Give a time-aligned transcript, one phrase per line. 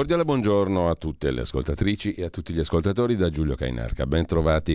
[0.00, 4.06] Cordiale buongiorno a tutte le ascoltatrici e a tutti gli ascoltatori da Giulio Cainarca.
[4.06, 4.74] Ben trovati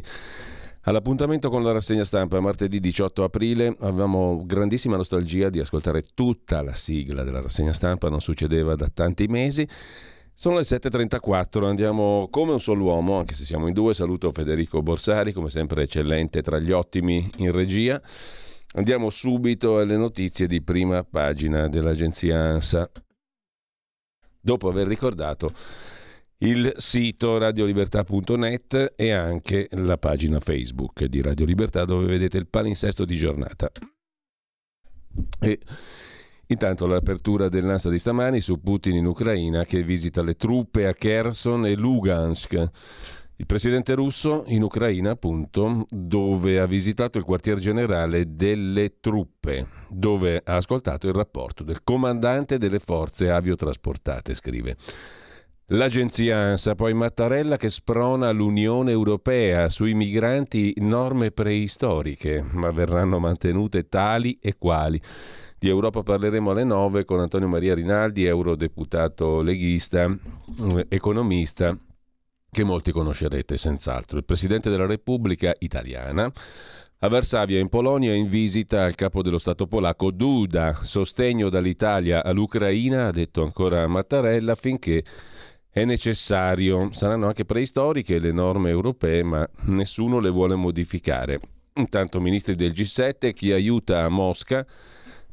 [0.82, 3.76] all'appuntamento con la rassegna stampa martedì 18 aprile.
[3.80, 9.26] Avevamo grandissima nostalgia di ascoltare tutta la sigla della rassegna stampa, non succedeva da tanti
[9.26, 9.68] mesi.
[10.32, 13.96] Sono le 7.34, andiamo come un solo uomo, anche se siamo in due.
[13.96, 18.00] Saluto Federico Borsari, come sempre eccellente tra gli ottimi in regia.
[18.76, 22.92] Andiamo subito alle notizie di prima pagina dell'agenzia ANSA
[24.46, 25.50] dopo aver ricordato
[26.40, 33.06] il sito radiolibertà.net e anche la pagina Facebook di Radio Libertà dove vedete il palinsesto
[33.06, 33.72] di giornata.
[35.40, 35.60] E
[36.48, 41.66] intanto l'apertura dell'ANSA di stamani su Putin in Ucraina che visita le truppe a Kherson
[41.66, 42.70] e Lugansk.
[43.38, 50.42] Il presidente russo in Ucraina, appunto, dove ha visitato il quartier generale delle truppe, dove
[50.42, 54.78] ha ascoltato il rapporto del comandante delle forze aviotrasportate, scrive.
[55.70, 63.90] L'agenzia ANSA, poi Mattarella che sprona l'Unione Europea sui migranti norme preistoriche, ma verranno mantenute
[63.90, 65.02] tali e quali.
[65.60, 70.08] Di Europa parleremo alle 9 con Antonio Maria Rinaldi, eurodeputato leghista,
[70.88, 71.78] economista
[72.56, 74.18] che molti conoscerete senz'altro.
[74.18, 76.32] Il Presidente della Repubblica italiana
[77.00, 83.08] a Varsavia in Polonia in visita al capo dello Stato polacco Duda, sostegno dall'Italia all'Ucraina,
[83.08, 85.04] ha detto ancora Mattarella, finché
[85.70, 86.94] è necessario.
[86.94, 91.42] Saranno anche preistoriche le norme europee, ma nessuno le vuole modificare.
[91.74, 94.66] Intanto ministri del G7, chi aiuta a Mosca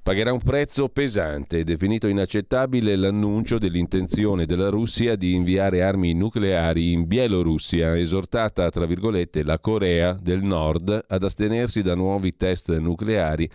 [0.02, 1.62] Pagherà un prezzo pesante.
[1.62, 9.44] Definito inaccettabile l'annuncio dell'intenzione della Russia di inviare armi nucleari in Bielorussia, esortata, tra virgolette,
[9.44, 13.48] la Corea del Nord ad astenersi da nuovi test nucleari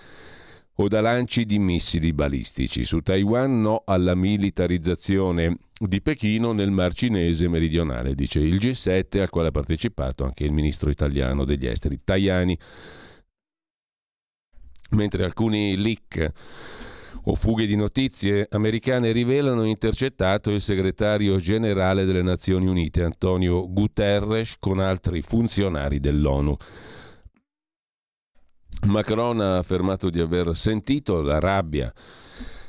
[0.75, 2.85] o da lanci di missili balistici.
[2.85, 9.29] Su Taiwan no alla militarizzazione di Pechino nel Mar Cinese meridionale, dice il G7 al
[9.29, 12.57] quale ha partecipato anche il ministro italiano degli esteri Tajani
[14.91, 16.31] mentre alcuni leak
[17.29, 24.55] o fughe di notizie americane rivelano intercettato il segretario generale delle Nazioni Unite Antonio Guterres
[24.59, 26.55] con altri funzionari dell'ONU.
[28.85, 31.91] Macron ha affermato di aver sentito la rabbia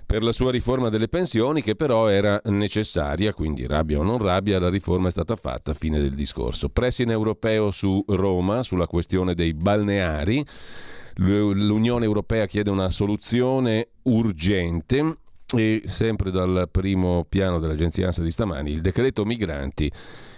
[0.09, 4.59] per la sua riforma delle pensioni che però era necessaria, quindi rabbia o non rabbia,
[4.59, 6.71] la riforma è stata fatta a fine del discorso.
[6.71, 10.43] Pressing europeo su Roma sulla questione dei balneari
[11.21, 15.19] L'Unione Europea chiede una soluzione urgente
[15.53, 19.91] e sempre dal primo piano dell'agenzia ANSA di stamani, il decreto migranti,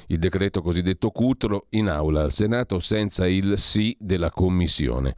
[0.07, 5.15] il decreto cosiddetto Cutro, in aula al Senato senza il sì della Commissione.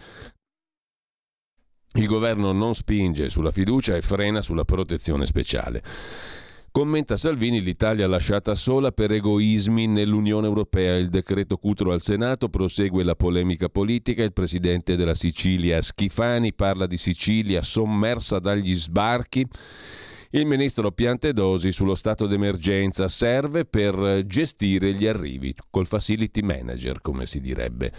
[1.94, 5.82] Il governo non spinge sulla fiducia e frena sulla protezione speciale.
[6.72, 10.96] Commenta Salvini, l'Italia lasciata sola per egoismi nell'Unione Europea.
[10.96, 14.22] Il decreto Cutro al Senato prosegue la polemica politica.
[14.22, 19.46] Il presidente della Sicilia Schifani parla di Sicilia sommersa dagli sbarchi.
[20.30, 27.26] Il ministro Piantedosi sullo stato d'emergenza serve per gestire gli arrivi, col facility manager, come
[27.26, 27.92] si direbbe.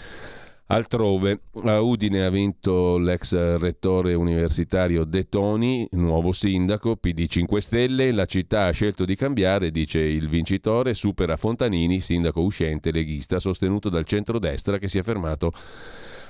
[0.68, 8.12] Altrove, a Udine ha vinto l'ex rettore universitario De Toni, nuovo sindaco, PD 5 Stelle.
[8.12, 13.90] La città ha scelto di cambiare, dice il vincitore, supera Fontanini, sindaco uscente leghista, sostenuto
[13.90, 15.52] dal centrodestra che si è fermato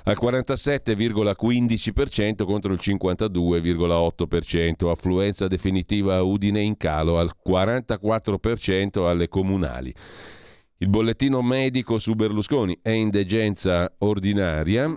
[0.06, 9.94] al 47,15% contro il 52,8%, affluenza definitiva a Udine in calo al 44% alle comunali.
[10.84, 14.94] Il bollettino medico su Berlusconi è indegenza ordinaria,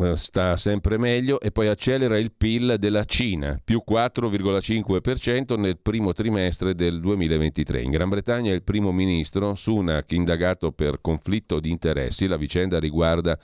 [0.00, 6.14] eh, sta sempre meglio e poi accelera il PIL della Cina, più 4,5% nel primo
[6.14, 7.82] trimestre del 2023.
[7.82, 13.38] In Gran Bretagna il primo ministro Sunak, indagato per conflitto di interessi, la vicenda riguarda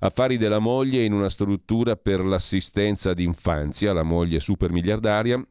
[0.00, 5.42] affari della moglie in una struttura per l'assistenza d'infanzia, la moglie super miliardaria,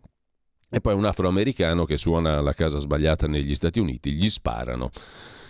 [0.69, 4.91] e poi un afroamericano che suona la casa sbagliata negli Stati Uniti, gli sparano.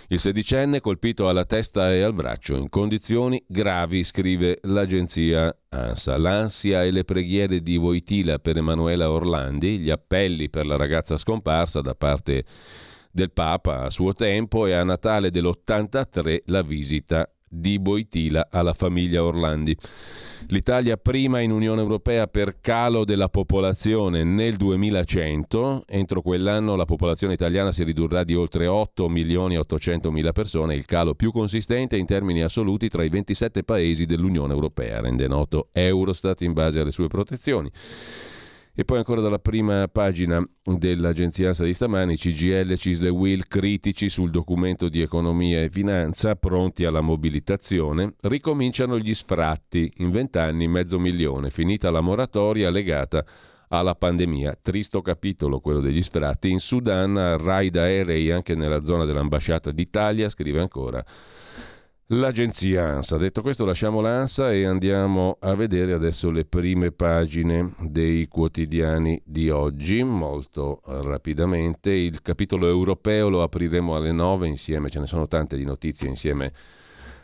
[0.08, 6.18] Il sedicenne colpito alla testa e al braccio in condizioni gravi, scrive l'agenzia ANSA.
[6.18, 11.82] L'ansia e le preghiere di Voitila per Emanuela Orlandi, gli appelli per la ragazza scomparsa
[11.82, 12.44] da parte
[13.12, 19.24] del Papa a suo tempo e a Natale dell'83 la visita di Boitila alla famiglia
[19.24, 19.78] Orlandi.
[20.48, 27.34] L'Italia prima in Unione Europea per calo della popolazione nel 2100, entro quell'anno la popolazione
[27.34, 31.96] italiana si ridurrà di oltre 8 milioni e 800 mila persone, il calo più consistente
[31.96, 36.92] in termini assoluti tra i 27 paesi dell'Unione Europea, rende noto Eurostat in base alle
[36.92, 37.72] sue protezioni.
[38.76, 44.32] E poi ancora dalla prima pagina dell'agenzia ANSA di stamani, CGL, Cisle Will critici sul
[44.32, 51.52] documento di economia e finanza, pronti alla mobilitazione, ricominciano gli sfratti, in vent'anni mezzo milione,
[51.52, 53.24] finita la moratoria legata
[53.68, 54.58] alla pandemia.
[54.60, 56.50] Tristo capitolo quello degli sfratti.
[56.50, 61.06] In Sudan, raid aerei anche nella zona dell'ambasciata d'Italia, scrive ancora
[62.08, 63.18] l'agenzia ANSA.
[63.18, 69.50] Detto questo lasciamo l'ANSA e andiamo a vedere adesso le prime pagine dei quotidiani di
[69.50, 71.92] oggi, molto rapidamente.
[71.92, 76.52] Il capitolo europeo lo apriremo alle 9 insieme, ce ne sono tante di notizie insieme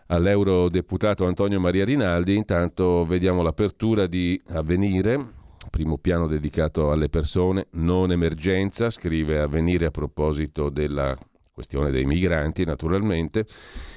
[0.08, 2.36] all'eurodeputato Antonio Maria Rinaldi.
[2.36, 5.34] Intanto vediamo l'apertura di Avvenire,
[5.70, 11.16] primo piano dedicato alle persone, non emergenza, scrive Avvenire a proposito della
[11.60, 13.46] questione dei migranti naturalmente.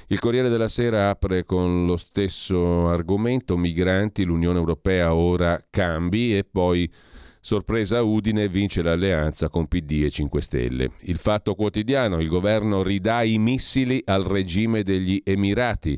[0.07, 6.43] Il Corriere della Sera apre con lo stesso argomento, migranti, l'Unione Europea ora cambi e
[6.43, 6.91] poi
[7.39, 10.91] sorpresa Udine vince l'alleanza con PD e 5 Stelle.
[11.03, 15.97] Il fatto quotidiano, il governo ridà i missili al regime degli Emirati.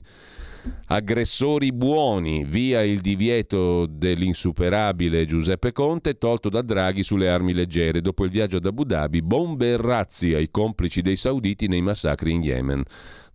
[0.87, 8.01] Aggressori buoni, via il divieto dell'insuperabile Giuseppe Conte, tolto da Draghi sulle armi leggere.
[8.01, 12.31] Dopo il viaggio ad Abu Dhabi, bombe e razzi ai complici dei sauditi nei massacri
[12.31, 12.83] in Yemen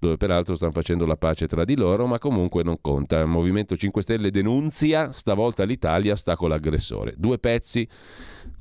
[0.00, 3.20] dove peraltro stanno facendo la pace tra di loro, ma comunque non conta.
[3.20, 7.14] Il Movimento 5 Stelle denunzia, stavolta l'Italia sta con l'aggressore.
[7.18, 7.86] Due pezzi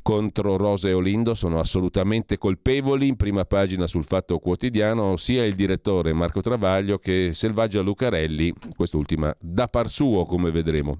[0.02, 3.08] contro Rosa e Olindo sono assolutamente colpevoli.
[3.08, 9.34] In prima pagina sul Fatto Quotidiano sia il direttore Marco Travaglio che Selvaggia Lucarelli, quest'ultima
[9.40, 10.96] da par suo come vedremo.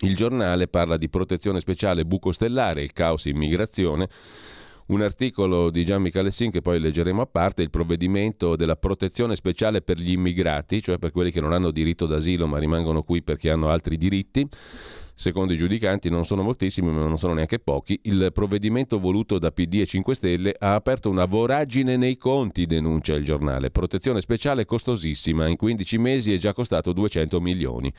[0.00, 4.08] Il giornale parla di protezione speciale buco stellare, il caos immigrazione
[4.86, 9.82] un articolo di Gian Michalessin che poi leggeremo a parte, il provvedimento della protezione speciale
[9.82, 13.50] per gli immigrati, cioè per quelli che non hanno diritto d'asilo ma rimangono qui perché
[13.50, 14.48] hanno altri diritti.
[15.14, 18.00] Secondo i giudicanti non sono moltissimi, ma non sono neanche pochi.
[18.04, 23.14] Il provvedimento voluto da PD e 5 Stelle ha aperto una voragine nei conti, denuncia
[23.14, 23.70] il giornale.
[23.70, 27.92] Protezione speciale costosissima, in 15 mesi è già costato 200 milioni.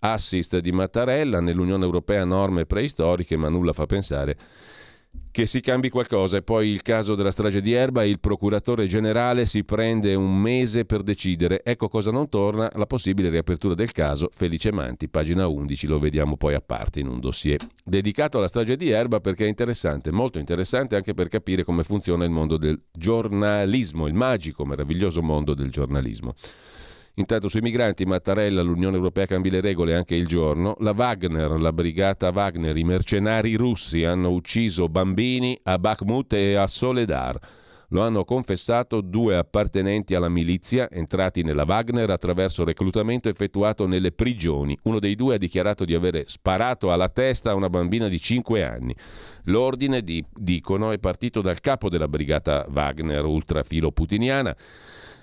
[0.00, 4.36] Assist di Mattarella, nell'Unione Europea norme preistoriche, ma nulla fa pensare
[5.32, 9.46] che si cambi qualcosa e poi il caso della strage di Erba, il procuratore generale
[9.46, 11.62] si prende un mese per decidere.
[11.64, 16.36] Ecco cosa non torna, la possibile riapertura del caso Felice Manti, pagina 11, lo vediamo
[16.36, 20.38] poi a parte in un dossier dedicato alla strage di Erba perché è interessante, molto
[20.38, 25.70] interessante anche per capire come funziona il mondo del giornalismo, il magico, meraviglioso mondo del
[25.70, 26.34] giornalismo.
[27.20, 30.74] Intanto sui migranti, Mattarella, l'Unione Europea cambi le regole anche il giorno.
[30.78, 36.66] La Wagner, la brigata Wagner, i mercenari russi hanno ucciso bambini a Bakhmut e a
[36.66, 37.38] Soledar.
[37.88, 44.78] Lo hanno confessato due appartenenti alla milizia entrati nella Wagner attraverso reclutamento effettuato nelle prigioni.
[44.84, 48.64] Uno dei due ha dichiarato di avere sparato alla testa a una bambina di 5
[48.64, 48.96] anni.
[49.44, 54.56] L'ordine, di, dicono, è partito dal capo della brigata Wagner ultrafilo putiniana.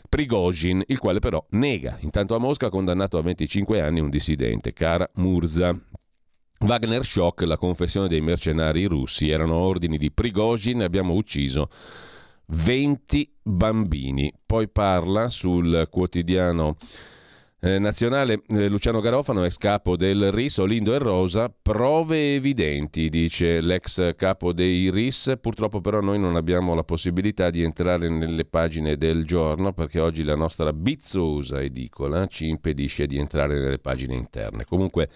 [0.08, 1.98] Prigozhin, il quale però nega.
[2.02, 5.80] Intanto a Mosca ha condannato a 25 anni un dissidente, Kara Murza.
[6.60, 11.70] Wagner Shock, la confessione dei mercenari russi, erano ordini di Prigozhin, abbiamo ucciso
[12.48, 14.34] 20 bambini.
[14.46, 16.78] Poi parla sul quotidiano
[17.60, 23.62] eh, nazionale eh, Luciano Garofano, ex capo del RIS, Olindo e Rosa, prove evidenti, dice
[23.62, 25.38] l'ex capo dei RIS.
[25.42, 30.24] Purtroppo però noi non abbiamo la possibilità di entrare nelle pagine del giorno perché oggi
[30.24, 34.64] la nostra bizzosa edicola ci impedisce di entrare nelle pagine interne.
[34.64, 35.10] Comunque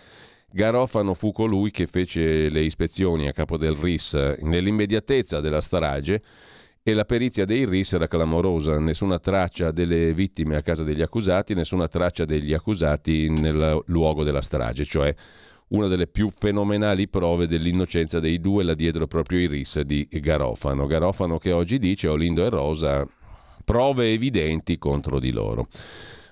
[0.51, 6.21] Garofano fu colui che fece le ispezioni a capo del RIS nell'immediatezza della strage
[6.83, 11.53] e la perizia dei RIS era clamorosa, nessuna traccia delle vittime a casa degli accusati,
[11.53, 15.13] nessuna traccia degli accusati nel luogo della strage, cioè
[15.69, 20.87] una delle più fenomenali prove dell'innocenza dei due là dietro proprio i RIS di Garofano.
[20.87, 23.07] Garofano che oggi dice Olindo e Rosa
[23.63, 25.67] prove evidenti contro di loro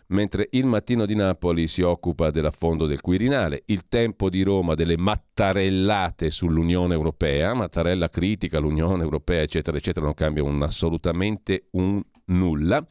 [0.09, 4.97] mentre il Mattino di Napoli si occupa dell'affondo del Quirinale, il Tempo di Roma delle
[4.97, 12.85] mattarellate sull'Unione Europea, Mattarella critica l'Unione Europea, eccetera, eccetera, non cambia un, assolutamente un nulla.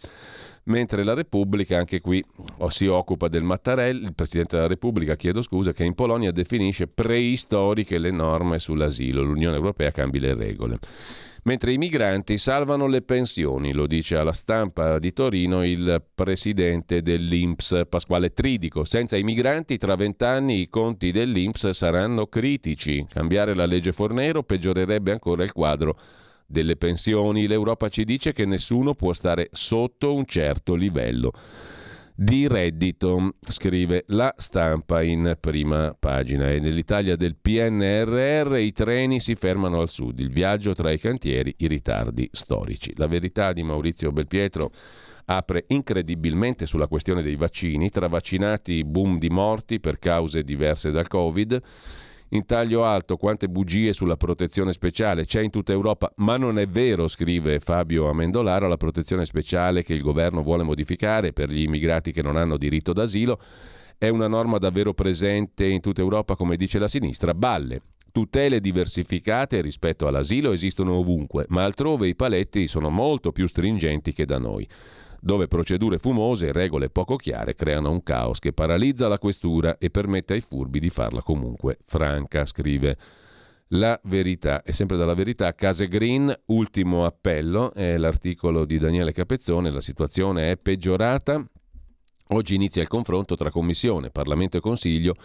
[0.65, 2.23] Mentre la Repubblica, anche qui
[2.59, 6.87] oh, si occupa del Mattarella, il Presidente della Repubblica, chiedo scusa, che in Polonia definisce
[6.89, 10.79] preistoriche le norme sull'asilo, l'Unione Europea cambi le regole
[11.49, 17.85] mentre i migranti salvano le pensioni, lo dice alla stampa di Torino il presidente dell'Inps
[17.89, 18.85] Pasquale Tridico.
[18.85, 23.07] Senza i migranti tra vent'anni i conti dell'Inps saranno critici.
[23.09, 25.99] Cambiare la legge Fornero peggiorerebbe ancora il quadro
[26.45, 27.47] delle pensioni.
[27.47, 31.33] L'Europa ci dice che nessuno può stare sotto un certo livello
[32.21, 36.51] di reddito, scrive la stampa in prima pagina.
[36.51, 41.55] E nell'Italia del PNRR i treni si fermano al sud, il viaggio tra i cantieri,
[41.59, 42.93] i ritardi storici.
[42.97, 44.73] La verità di Maurizio Belpietro
[45.27, 51.07] apre incredibilmente sulla questione dei vaccini, tra vaccinati boom di morti per cause diverse dal
[51.07, 51.63] Covid
[52.31, 55.25] in taglio alto quante bugie sulla protezione speciale?
[55.25, 59.95] C'è in tutta Europa, ma non è vero, scrive Fabio Amendolara, la protezione speciale che
[59.95, 63.41] il governo vuole modificare per gli immigrati che non hanno diritto d'asilo.
[63.97, 67.83] È una norma davvero presente in tutta Europa, come dice la sinistra, balle.
[68.13, 74.25] Tutele diversificate rispetto all'asilo esistono ovunque, ma altrove i paletti sono molto più stringenti che
[74.25, 74.67] da noi
[75.21, 79.91] dove procedure fumose e regole poco chiare creano un caos che paralizza la questura e
[79.91, 82.97] permette ai furbi di farla comunque franca, scrive.
[83.73, 89.71] La verità, è sempre dalla verità, Case Green, ultimo appello, è l'articolo di Daniele Capezzone,
[89.71, 91.45] la situazione è peggiorata.
[92.29, 95.17] Oggi inizia il confronto tra Commissione, Parlamento e Consiglio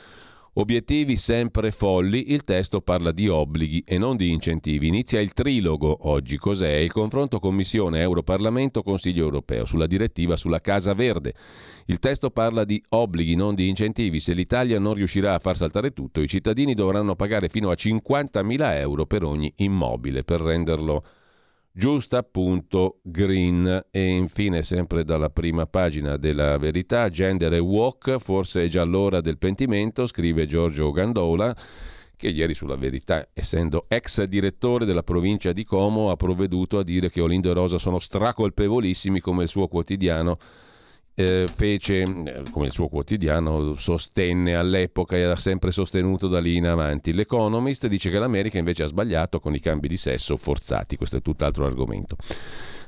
[0.55, 4.85] Obiettivi sempre folli, il testo parla di obblighi e non di incentivi.
[4.85, 6.73] Inizia il trilogo oggi, cos'è?
[6.75, 11.33] Il confronto Commissione Europarlamento Consiglio Europeo sulla direttiva sulla Casa Verde.
[11.87, 14.19] Il testo parla di obblighi, non di incentivi.
[14.19, 18.77] Se l'Italia non riuscirà a far saltare tutto, i cittadini dovranno pagare fino a 50.000
[18.77, 21.03] euro per ogni immobile per renderlo
[21.73, 23.87] giusta appunto green.
[23.89, 29.19] E infine sempre dalla prima pagina della verità gender e walk forse è già l'ora
[29.19, 31.55] del pentimento scrive Giorgio Gandola
[32.15, 37.09] che ieri sulla verità essendo ex direttore della provincia di Como ha provveduto a dire
[37.09, 40.37] che Olindo e Rosa sono stracolpevolissimi come il suo quotidiano
[41.15, 46.55] eh, fece, eh, come il suo quotidiano, sostenne all'epoca e ha sempre sostenuto da lì
[46.55, 47.13] in avanti.
[47.13, 51.21] L'Economist dice che l'America invece ha sbagliato con i cambi di sesso forzati, questo è
[51.21, 52.15] tutt'altro argomento.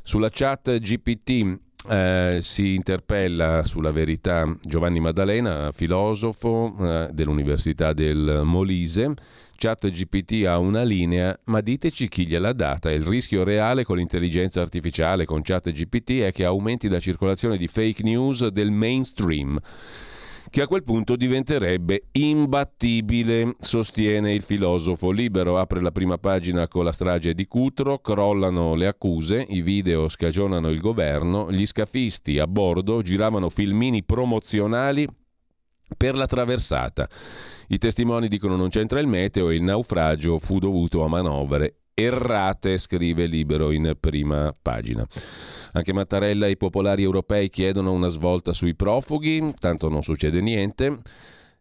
[0.04, 9.14] Sulla chat GPT eh, si interpella sulla verità Giovanni Maddalena, filosofo eh, dell'Università del Molise
[9.58, 12.92] Chat GPT ha una linea, ma diteci chi gliel'ha data.
[12.92, 17.68] Il rischio reale con l'intelligenza artificiale, con Chat GPT, è che aumenti la circolazione di
[17.68, 19.60] fake news del mainstream
[20.56, 25.12] che a quel punto diventerebbe imbattibile, sostiene il filosofo.
[25.12, 30.08] Libero apre la prima pagina con la strage di Cutro, crollano le accuse, i video
[30.08, 35.06] scagionano il governo, gli scafisti a bordo giravano filmini promozionali
[35.98, 37.08] per la traversata.
[37.68, 42.78] I testimoni dicono non c'entra il meteo e il naufragio fu dovuto a manovre errate,
[42.78, 45.06] scrive Libero in prima pagina.
[45.72, 51.02] Anche Mattarella e i popolari europei chiedono una svolta sui profughi, tanto non succede niente.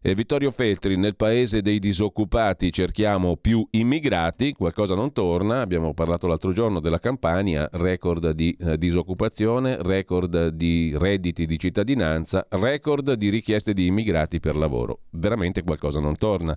[0.07, 6.27] E Vittorio Feltri, nel paese dei disoccupati cerchiamo più immigrati, qualcosa non torna, abbiamo parlato
[6.27, 13.31] l'altro giorno della Campania, record di eh, disoccupazione, record di redditi di cittadinanza, record di
[13.31, 15.05] richieste di immigrati per lavoro.
[15.13, 16.55] Veramente qualcosa non torna.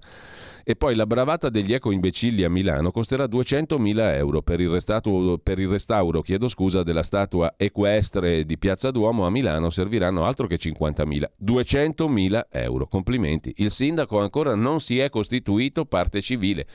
[0.70, 5.60] E poi la bravata degli eco-imbecilli a Milano costerà 200.000 euro per il, restauro, per
[5.60, 10.58] il restauro chiedo scusa, della statua equestre di Piazza Duomo a Milano serviranno altro che
[10.58, 11.24] 50.000.
[11.42, 12.88] 200.000 euro.
[12.88, 13.54] Complimenti.
[13.60, 16.68] Il sindaco ancora non si è costituito parte civile.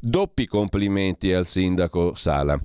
[0.00, 2.58] Doppi complimenti al sindaco Sala.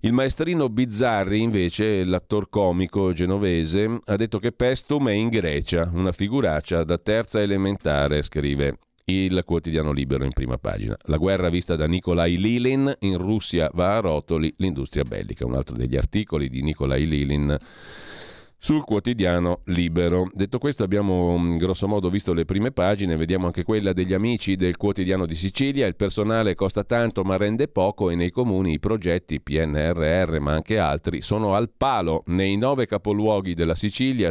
[0.00, 6.10] Il maestrino Bizzarri, invece, l'attor comico genovese, ha detto che Pestum è in Grecia, una
[6.10, 10.96] figuraccia da terza elementare, scrive il quotidiano libero in prima pagina.
[11.04, 15.76] La guerra vista da Nikolai Lilin, in Russia va a rotoli l'industria bellica, un altro
[15.76, 17.58] degli articoli di Nikolai Lilin
[18.62, 20.28] sul quotidiano Libero.
[20.34, 24.54] Detto questo abbiamo mm, grosso modo visto le prime pagine, vediamo anche quella degli amici
[24.54, 28.78] del quotidiano di Sicilia, il personale costa tanto ma rende poco e nei comuni i
[28.78, 34.30] progetti PNRR ma anche altri sono al palo nei nove capoluoghi della Sicilia,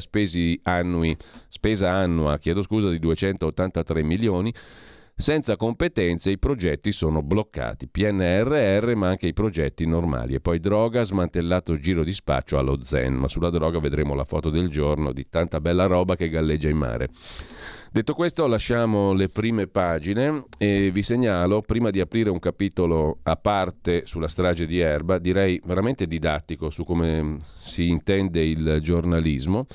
[0.63, 1.17] annui,
[1.47, 4.53] spesa annua, chiedo scusa, di 283 milioni
[5.19, 10.33] senza competenze i progetti sono bloccati, PNRR ma anche i progetti normali.
[10.33, 14.49] E poi droga, smantellato giro di spaccio allo Zen, ma sulla droga vedremo la foto
[14.49, 17.09] del giorno di tanta bella roba che galleggia in mare.
[17.91, 23.35] Detto questo lasciamo le prime pagine e vi segnalo, prima di aprire un capitolo a
[23.35, 29.65] parte sulla strage di Erba, direi veramente didattico su come si intende il giornalismo,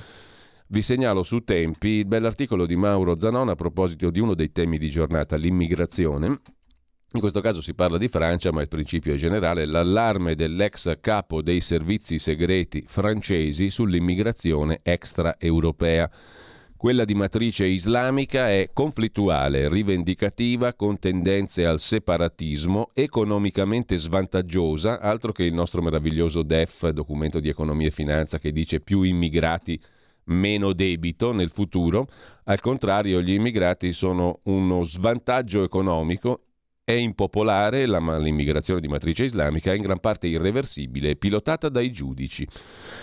[0.75, 4.77] vi segnalo su Tempi il bell'articolo di Mauro Zanon a proposito di uno dei temi
[4.77, 6.27] di giornata, l'immigrazione.
[7.13, 11.43] In questo caso si parla di Francia, ma il principio è generale, l'allarme dell'ex capo
[11.43, 16.11] dei servizi segreti francesi sull'immigrazione extraeuropea.
[16.77, 25.45] Quella di matrice islamica è conflittuale, rivendicativa, con tendenze al separatismo, economicamente svantaggiosa, altro che
[25.45, 29.81] il nostro meraviglioso DEF, documento di economia e finanza, che dice più immigrati
[30.27, 32.07] meno debito nel futuro,
[32.45, 36.41] al contrario gli immigrati sono uno svantaggio economico,
[36.85, 42.47] è impopolare la, l'immigrazione di matrice islamica, è in gran parte irreversibile pilotata dai giudici.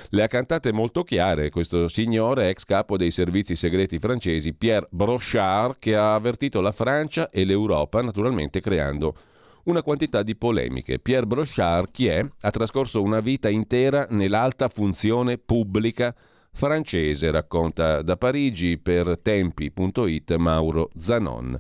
[0.10, 5.78] Le ha cantate molto chiare questo signore, ex capo dei servizi segreti francesi, Pierre Brochard,
[5.80, 9.16] che ha avvertito la Francia e l'Europa, naturalmente creando
[9.64, 11.00] una quantità di polemiche.
[11.00, 12.24] Pierre Brochard, chi è?
[12.42, 16.14] Ha trascorso una vita intera nell'alta funzione pubblica
[16.52, 21.60] francese, racconta da Parigi per tempi.it Mauro Zanon.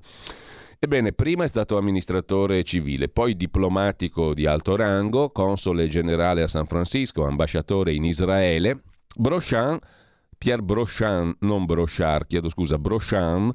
[0.84, 6.66] Ebbene, prima è stato amministratore civile, poi diplomatico di alto rango, console generale a San
[6.66, 8.82] Francisco, ambasciatore in Israele.
[9.16, 9.78] Brochan,
[10.38, 13.52] Pierre Brochan, non Brochard, chiedo scusa, Brochan,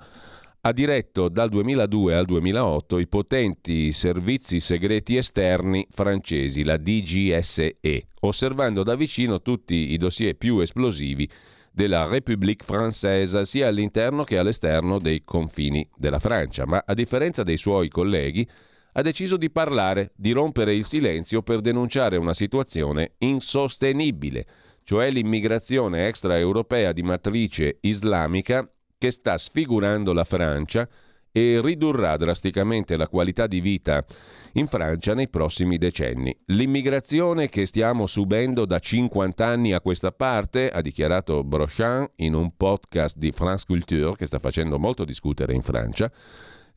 [0.66, 7.76] ha diretto dal 2002 al 2008 i potenti servizi segreti esterni francesi, la DGSE,
[8.22, 11.30] osservando da vicino tutti i dossier più esplosivi
[11.70, 17.58] della République française sia all'interno che all'esterno dei confini della Francia, ma a differenza dei
[17.58, 18.44] suoi colleghi
[18.94, 24.44] ha deciso di parlare, di rompere il silenzio per denunciare una situazione insostenibile,
[24.82, 28.68] cioè l'immigrazione extraeuropea di matrice islamica
[29.06, 30.88] che sta sfigurando la Francia
[31.30, 34.04] e ridurrà drasticamente la qualità di vita
[34.54, 36.36] in Francia nei prossimi decenni.
[36.46, 42.56] L'immigrazione che stiamo subendo da 50 anni a questa parte, ha dichiarato Brochamp in un
[42.56, 46.10] podcast di France Culture che sta facendo molto discutere in Francia,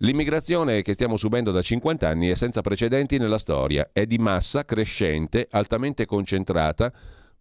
[0.02, 4.64] L'immigrazione che stiamo subendo da 50 anni è senza precedenti nella storia, è di massa
[4.64, 6.90] crescente, altamente concentrata,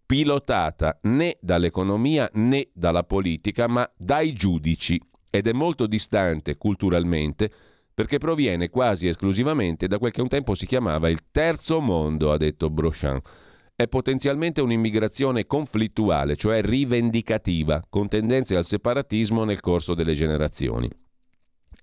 [0.08, 7.50] pilotata né dall'economia né dalla politica, ma dai giudici ed è molto distante culturalmente
[7.92, 12.38] perché proviene quasi esclusivamente da quel che un tempo si chiamava il terzo mondo, ha
[12.38, 13.28] detto Brochamp.
[13.76, 20.88] È potenzialmente un'immigrazione conflittuale, cioè rivendicativa, con tendenze al separatismo nel corso delle generazioni.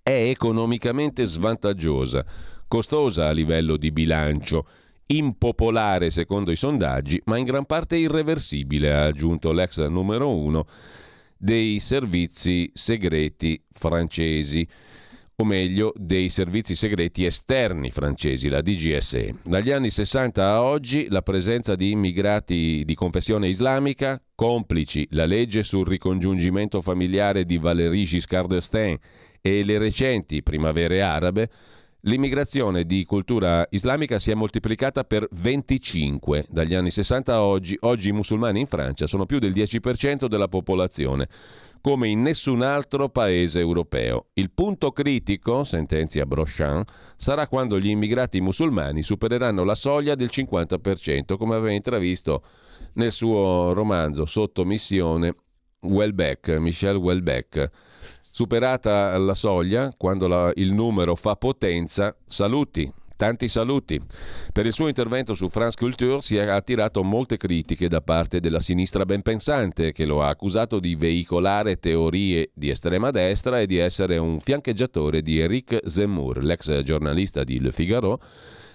[0.01, 2.25] È economicamente svantaggiosa,
[2.67, 4.65] costosa a livello di bilancio,
[5.07, 10.65] impopolare secondo i sondaggi, ma in gran parte irreversibile, ha aggiunto l'ex numero uno
[11.37, 14.67] dei servizi segreti francesi
[15.37, 19.35] o meglio dei servizi segreti esterni francesi, la DGSE.
[19.43, 25.63] Dagli anni 60 a oggi la presenza di immigrati di confessione islamica, complici la legge
[25.63, 28.97] sul ricongiungimento familiare di Valéry Giscard d'Estaing
[29.41, 31.49] e le recenti primavere arabe,
[32.07, 37.75] L'immigrazione di cultura islamica si è moltiplicata per 25 dagli anni 60 a oggi.
[37.81, 41.27] Oggi i musulmani in Francia sono più del 10% della popolazione.
[41.81, 44.29] come in nessun altro paese europeo.
[44.33, 51.37] Il punto critico, sentenzia Brochant, sarà quando gli immigrati musulmani supereranno la soglia del 50%,
[51.37, 52.41] come aveva intravisto
[52.93, 55.35] nel suo romanzo Sotto missione
[55.81, 57.69] Welbeck, Michel Welbeck.
[58.35, 63.97] Superata la soglia, quando la, il numero fa potenza, saluti, Tanti saluti.
[64.51, 68.59] Per il suo intervento su France Culture si è attirato molte critiche da parte della
[68.59, 73.77] sinistra ben pensante, che lo ha accusato di veicolare teorie di estrema destra e di
[73.77, 78.19] essere un fiancheggiatore di Eric Zemmour, l'ex giornalista di Le Figaro,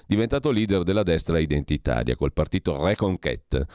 [0.06, 3.66] diventato leader della destra identitaria col partito Reconquête.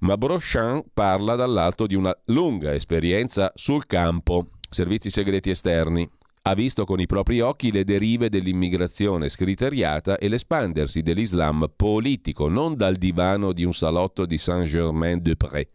[0.00, 6.08] Ma Brochant parla dall'alto di una lunga esperienza sul campo, servizi segreti esterni,
[6.42, 12.74] ha visto con i propri occhi le derive dell'immigrazione scriteriata e l'espandersi dell'Islam politico, non
[12.76, 15.66] dal divano di un salotto di Saint-Germain-de-Prés.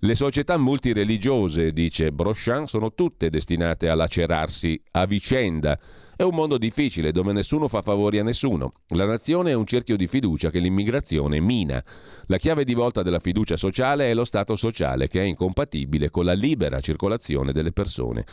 [0.00, 5.78] Le società multireligiose, dice Brochant, sono tutte destinate a lacerarsi a vicenda
[6.22, 8.74] è un mondo difficile dove nessuno fa favori a nessuno.
[8.88, 11.82] La nazione è un cerchio di fiducia che l'immigrazione mina.
[12.26, 16.24] La chiave di volta della fiducia sociale è lo Stato sociale, che è incompatibile con
[16.24, 18.24] la libera circolazione delle persone.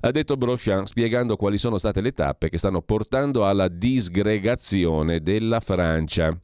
[0.00, 5.60] Ha detto Brochant spiegando quali sono state le tappe che stanno portando alla disgregazione della
[5.60, 6.36] Francia.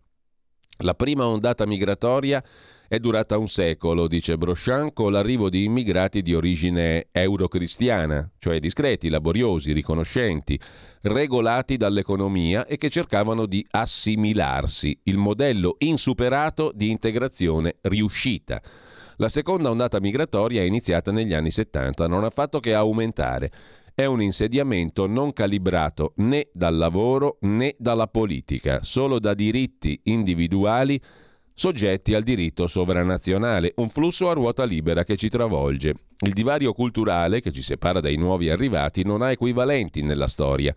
[0.79, 2.43] La prima ondata migratoria
[2.89, 9.09] è durata un secolo, dice Brochant, con l'arrivo di immigrati di origine eurocristiana, cioè discreti,
[9.09, 10.61] laboriosi, riconoscenti,
[11.03, 18.61] regolati dall'economia e che cercavano di assimilarsi, il modello insuperato di integrazione riuscita.
[19.17, 23.51] La seconda ondata migratoria è iniziata negli anni 70, non ha fatto che aumentare.
[23.95, 31.01] È un insediamento non calibrato né dal lavoro né dalla politica, solo da diritti individuali
[31.55, 35.95] soggetti al diritto sovranazionale, un flusso a ruota libera che ci travolge.
[36.19, 40.75] Il divario culturale che ci separa dai nuovi arrivati non ha equivalenti nella storia.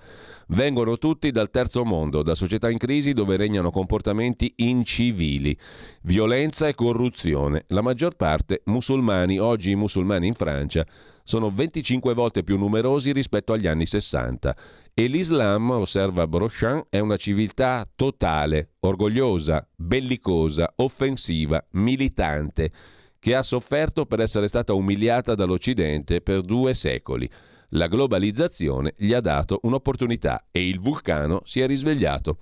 [0.50, 5.58] Vengono tutti dal terzo mondo, da società in crisi dove regnano comportamenti incivili,
[6.04, 7.64] violenza e corruzione.
[7.68, 10.86] La maggior parte musulmani, oggi i musulmani in Francia,
[11.28, 14.56] sono 25 volte più numerosi rispetto agli anni 60
[14.94, 22.72] e l'Islam, osserva Brochant, è una civiltà totale, orgogliosa, bellicosa, offensiva, militante,
[23.20, 27.30] che ha sofferto per essere stata umiliata dall'Occidente per due secoli.
[27.72, 32.38] La globalizzazione gli ha dato un'opportunità e il vulcano si è risvegliato.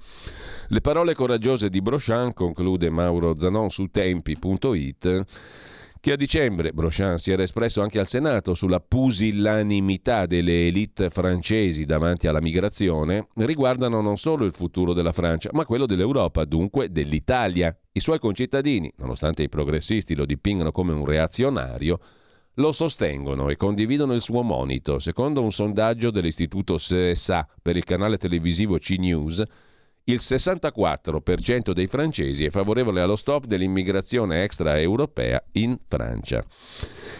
[0.67, 5.25] Le parole coraggiose di Brochant, conclude Mauro Zanon su tempi.it,
[6.05, 11.83] che a dicembre Brochant si era espresso anche al Senato sulla pusillanimità delle elite francesi
[11.85, 17.75] davanti alla migrazione, riguardano non solo il futuro della Francia, ma quello dell'Europa, dunque dell'Italia.
[17.91, 21.99] I suoi concittadini, nonostante i progressisti lo dipingano come un reazionario,
[22.53, 24.99] lo sostengono e condividono il suo monito.
[24.99, 29.43] Secondo un sondaggio dell'istituto CSA per il canale televisivo C-News,
[30.07, 36.45] il 64% dei francesi è favorevole allo stop dell'immigrazione extraeuropea in Francia.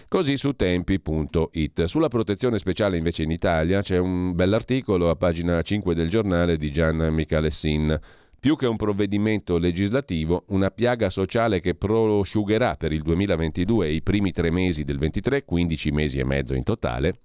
[0.07, 1.85] Così su tempi.it.
[1.85, 6.71] Sulla protezione speciale invece in Italia c'è un bell'articolo a pagina 5 del giornale di
[6.71, 7.99] Gian Michalessin.
[8.39, 14.03] Più che un provvedimento legislativo, una piaga sociale che prosciugherà per il 2022 e i
[14.03, 17.17] primi tre mesi del 23, 15 mesi e mezzo in totale,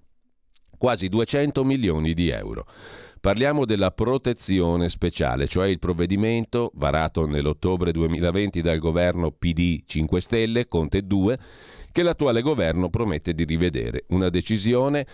[0.79, 2.65] quasi 200 milioni di euro.
[3.21, 10.67] Parliamo della protezione speciale, cioè il provvedimento varato nell'ottobre 2020 dal governo PD 5 Stelle,
[10.69, 11.39] Conte 2,
[11.93, 14.05] che l'attuale governo promette di rivedere.
[14.09, 15.07] Una decisione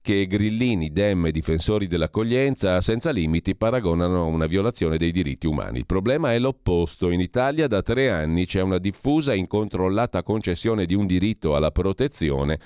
[0.00, 5.78] che grillini, dem e difensori dell'accoglienza senza limiti paragonano a una violazione dei diritti umani.
[5.78, 7.10] Il problema è l'opposto.
[7.10, 11.72] In Italia da tre anni c'è una diffusa e incontrollata concessione di un diritto alla
[11.72, 12.60] protezione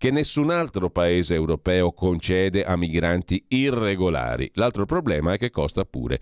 [0.00, 4.50] che nessun altro paese europeo concede a migranti irregolari.
[4.54, 6.18] L'altro problema è che costa pure.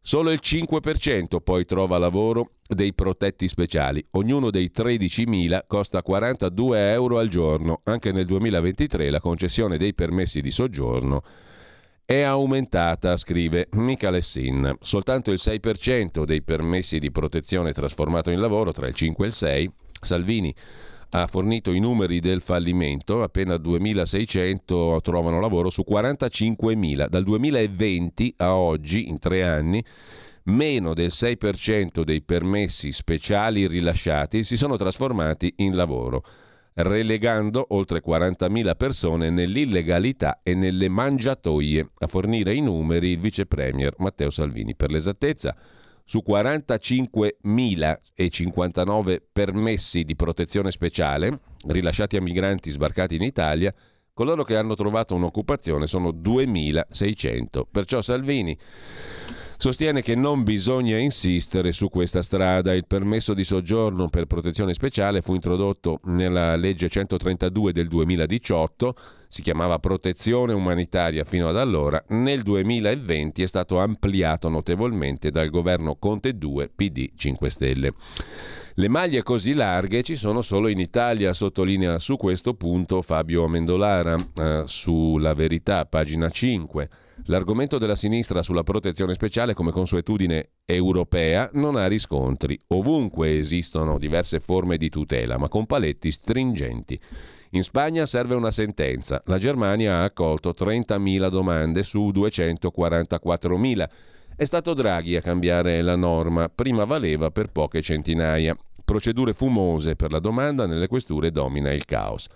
[0.00, 4.06] Solo il 5% poi trova lavoro dei protetti speciali.
[4.12, 7.80] Ognuno dei 13.000 costa 42 euro al giorno.
[7.82, 11.24] Anche nel 2023 la concessione dei permessi di soggiorno
[12.04, 14.76] è aumentata, scrive Michalessin.
[14.80, 19.34] Soltanto il 6% dei permessi di protezione trasformato in lavoro tra il 5 e il
[19.34, 19.72] 6.
[20.02, 20.54] Salvini
[21.10, 27.08] ha fornito i numeri del fallimento, appena 2.600 trovano lavoro su 45.000.
[27.08, 29.82] Dal 2020 a oggi, in tre anni,
[30.44, 36.24] meno del 6% dei permessi speciali rilasciati si sono trasformati in lavoro,
[36.74, 41.88] relegando oltre 40.000 persone nell'illegalità e nelle mangiatoie.
[41.98, 44.76] A fornire i numeri il vice premier Matteo Salvini.
[44.76, 45.56] Per l'esattezza,
[46.08, 53.74] su 45.059 permessi di protezione speciale rilasciati a migranti sbarcati in Italia,
[54.14, 57.64] coloro che hanno trovato un'occupazione sono 2.600.
[57.70, 58.56] Perciò Salvini
[59.58, 62.72] sostiene che non bisogna insistere su questa strada.
[62.72, 68.94] Il permesso di soggiorno per protezione speciale fu introdotto nella legge 132 del 2018,
[69.26, 75.96] si chiamava protezione umanitaria fino ad allora, nel 2020 è stato ampliato notevolmente dal governo
[75.96, 77.92] Conte 2 PD 5 Stelle.
[78.74, 84.14] Le maglie così larghe ci sono solo in Italia, sottolinea su questo punto Fabio Amendolara,
[84.36, 86.88] eh, sulla verità, pagina 5.
[87.26, 92.58] L'argomento della sinistra sulla protezione speciale come consuetudine europea non ha riscontri.
[92.68, 96.98] Ovunque esistono diverse forme di tutela, ma con paletti stringenti.
[97.50, 99.22] In Spagna serve una sentenza.
[99.26, 103.88] La Germania ha accolto 30.000 domande su 244.000.
[104.36, 108.56] È stato Draghi a cambiare la norma, prima valeva per poche centinaia.
[108.84, 112.28] Procedure fumose per la domanda, nelle questure domina il caos.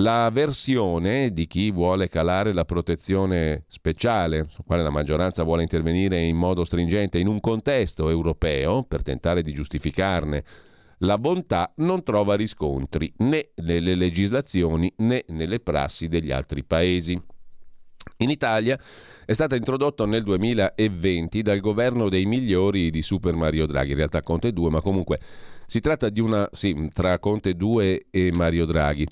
[0.00, 6.20] La versione di chi vuole calare la protezione speciale, su quale la maggioranza vuole intervenire
[6.20, 10.44] in modo stringente in un contesto europeo per tentare di giustificarne
[10.98, 17.18] la bontà, non trova riscontri né nelle legislazioni né nelle prassi degli altri paesi.
[18.18, 18.78] In Italia
[19.24, 24.20] è stata introdotta nel 2020 dal governo dei migliori di Super Mario Draghi, in realtà
[24.20, 25.20] Conte 2, ma comunque
[25.64, 29.06] si tratta di una, sì, tra Conte 2 e Mario Draghi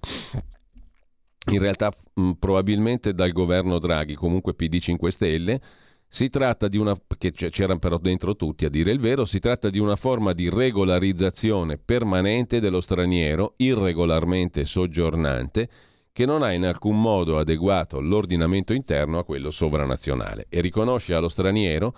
[1.50, 5.60] in realtà mh, probabilmente dal governo Draghi, comunque PD 5 Stelle,
[6.06, 9.68] si tratta di una, che c'erano però dentro tutti a dire il vero, si tratta
[9.68, 15.68] di una forma di regolarizzazione permanente dello straniero irregolarmente soggiornante
[16.12, 20.46] che non ha in alcun modo adeguato l'ordinamento interno a quello sovranazionale.
[20.48, 21.96] E riconosce allo straniero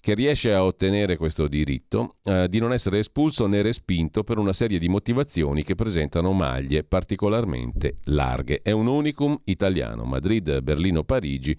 [0.00, 4.52] che riesce a ottenere questo diritto eh, di non essere espulso né respinto per una
[4.52, 8.60] serie di motivazioni che presentano maglie particolarmente larghe.
[8.62, 10.04] È un unicum italiano.
[10.04, 11.56] Madrid, Berlino, Parigi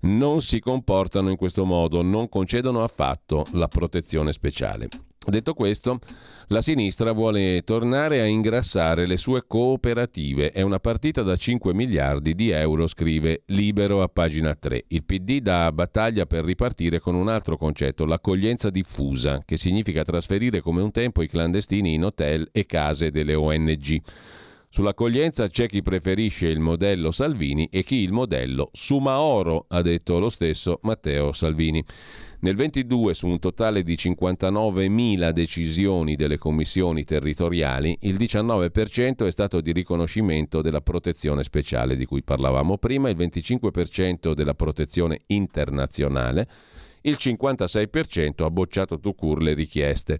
[0.00, 4.88] non si comportano in questo modo, non concedono affatto la protezione speciale.
[5.26, 5.98] Detto questo,
[6.48, 10.52] la sinistra vuole tornare a ingrassare le sue cooperative.
[10.52, 14.84] È una partita da 5 miliardi di euro, scrive Libero a pagina 3.
[14.88, 20.60] Il PD dà battaglia per ripartire con un altro concetto, l'accoglienza diffusa, che significa trasferire
[20.60, 24.02] come un tempo i clandestini in hotel e case delle ONG.
[24.74, 30.28] Sull'accoglienza c'è chi preferisce il modello Salvini e chi il modello Sumaoro, ha detto lo
[30.28, 31.80] stesso Matteo Salvini.
[32.40, 39.60] Nel 22 su un totale di 59.000 decisioni delle commissioni territoriali, il 19% è stato
[39.60, 46.48] di riconoscimento della protezione speciale di cui parlavamo prima, il 25% della protezione internazionale,
[47.02, 50.18] il 56% ha bocciato tout court le richieste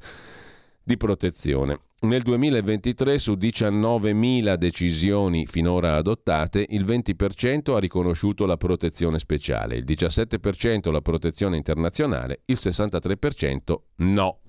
[0.84, 1.80] di protezione.
[2.00, 9.84] Nel 2023 su 19.000 decisioni finora adottate, il 20% ha riconosciuto la protezione speciale, il
[9.84, 14.40] 17% la protezione internazionale, il 63% no.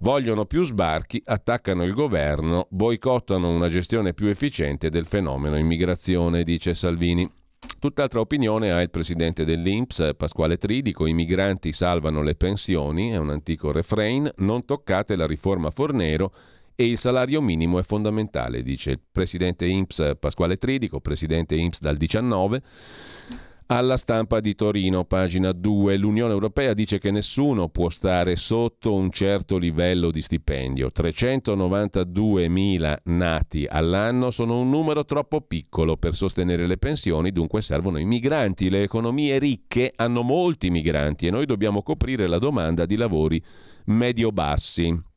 [0.00, 6.74] Vogliono più sbarchi, attaccano il governo, boicottano una gestione più efficiente del fenomeno immigrazione, dice
[6.74, 7.28] Salvini.
[7.80, 13.30] Tutt'altra opinione ha il presidente dell'Inps, Pasquale Tridico, i migranti salvano le pensioni, è un
[13.30, 16.32] antico refrain, non toccate la riforma Fornero
[16.74, 21.96] e il salario minimo è fondamentale, dice il presidente INPS Pasquale Tridico, presidente INPS dal
[21.96, 22.62] 19.
[23.70, 29.10] Alla stampa di Torino, pagina 2, l'Unione Europea dice che nessuno può stare sotto un
[29.10, 30.88] certo livello di stipendio.
[30.88, 38.06] 392.000 nati all'anno sono un numero troppo piccolo per sostenere le pensioni, dunque servono i
[38.06, 38.70] migranti.
[38.70, 43.44] Le economie ricche hanno molti migranti e noi dobbiamo coprire la domanda di lavori
[43.84, 45.07] medio-bassi.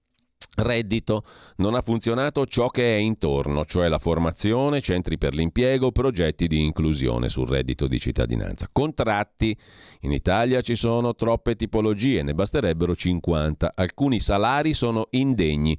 [0.53, 1.23] Reddito.
[1.57, 6.63] Non ha funzionato ciò che è intorno, cioè la formazione, centri per l'impiego, progetti di
[6.63, 8.67] inclusione sul reddito di cittadinanza.
[8.71, 9.57] Contratti.
[10.01, 13.71] In Italia ci sono troppe tipologie, ne basterebbero 50.
[13.75, 15.77] Alcuni salari sono indegni.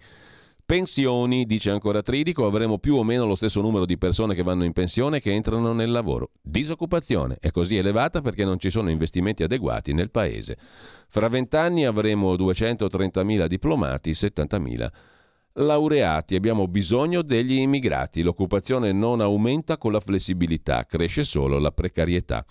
[0.73, 4.65] Pensioni, dice ancora Tridico, avremo più o meno lo stesso numero di persone che vanno
[4.65, 6.31] in pensione che entrano nel lavoro.
[6.41, 10.57] Disoccupazione è così elevata perché non ci sono investimenti adeguati nel paese.
[11.11, 14.89] Fra vent'anni avremo 230.000 diplomati, 70.000
[15.57, 16.37] laureati.
[16.37, 18.23] Abbiamo bisogno degli immigrati.
[18.23, 22.47] L'occupazione non aumenta con la flessibilità, cresce solo la precarietà.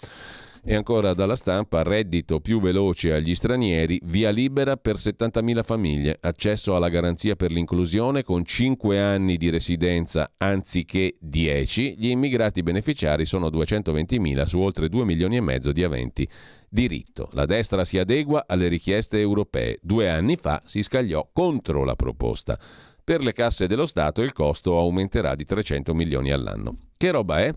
[0.64, 6.76] E ancora dalla stampa, reddito più veloce agli stranieri, via libera per 70.000 famiglie, accesso
[6.76, 13.48] alla garanzia per l'inclusione con 5 anni di residenza anziché 10, gli immigrati beneficiari sono
[13.48, 16.28] 220.000 su oltre 2 milioni e mezzo di aventi
[16.70, 17.30] diritto.
[17.32, 19.80] La destra si adegua alle richieste europee.
[19.82, 22.60] Due anni fa si scagliò contro la proposta.
[23.04, 26.78] Per le casse dello Stato il costo aumenterà di 300 milioni all'anno.
[26.96, 27.52] Che roba è?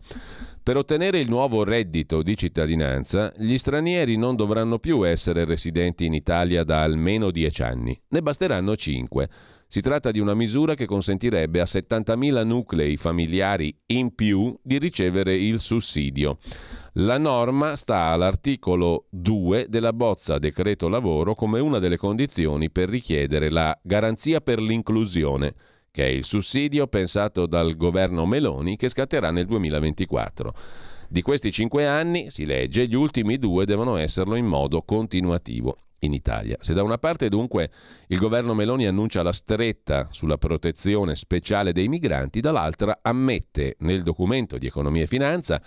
[0.64, 6.14] Per ottenere il nuovo reddito di cittadinanza, gli stranieri non dovranno più essere residenti in
[6.14, 9.28] Italia da almeno 10 anni, ne basteranno 5.
[9.68, 15.36] Si tratta di una misura che consentirebbe a 70.000 nuclei familiari in più di ricevere
[15.36, 16.38] il sussidio.
[16.94, 23.50] La norma sta all'articolo 2 della bozza decreto lavoro come una delle condizioni per richiedere
[23.50, 25.54] la garanzia per l'inclusione,
[25.94, 30.52] che è il sussidio pensato dal governo Meloni che scatterà nel 2024.
[31.06, 36.12] Di questi cinque anni, si legge, gli ultimi due devono esserlo in modo continuativo in
[36.12, 36.56] Italia.
[36.58, 37.70] Se da una parte dunque
[38.08, 44.58] il governo Meloni annuncia la stretta sulla protezione speciale dei migranti, dall'altra ammette nel documento
[44.58, 45.62] di economia e finanza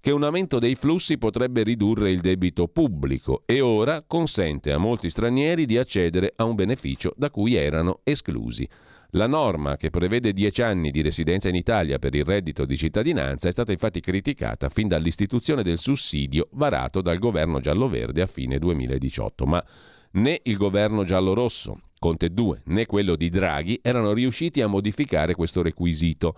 [0.00, 5.10] che un aumento dei flussi potrebbe ridurre il debito pubblico e ora consente a molti
[5.10, 8.66] stranieri di accedere a un beneficio da cui erano esclusi.
[9.12, 13.48] La norma che prevede 10 anni di residenza in Italia per il reddito di cittadinanza
[13.48, 19.46] è stata infatti criticata fin dall'istituzione del sussidio varato dal governo giallo-verde a fine 2018,
[19.46, 19.64] ma
[20.10, 25.62] né il governo giallo-rosso, Conte 2, né quello di Draghi erano riusciti a modificare questo
[25.62, 26.36] requisito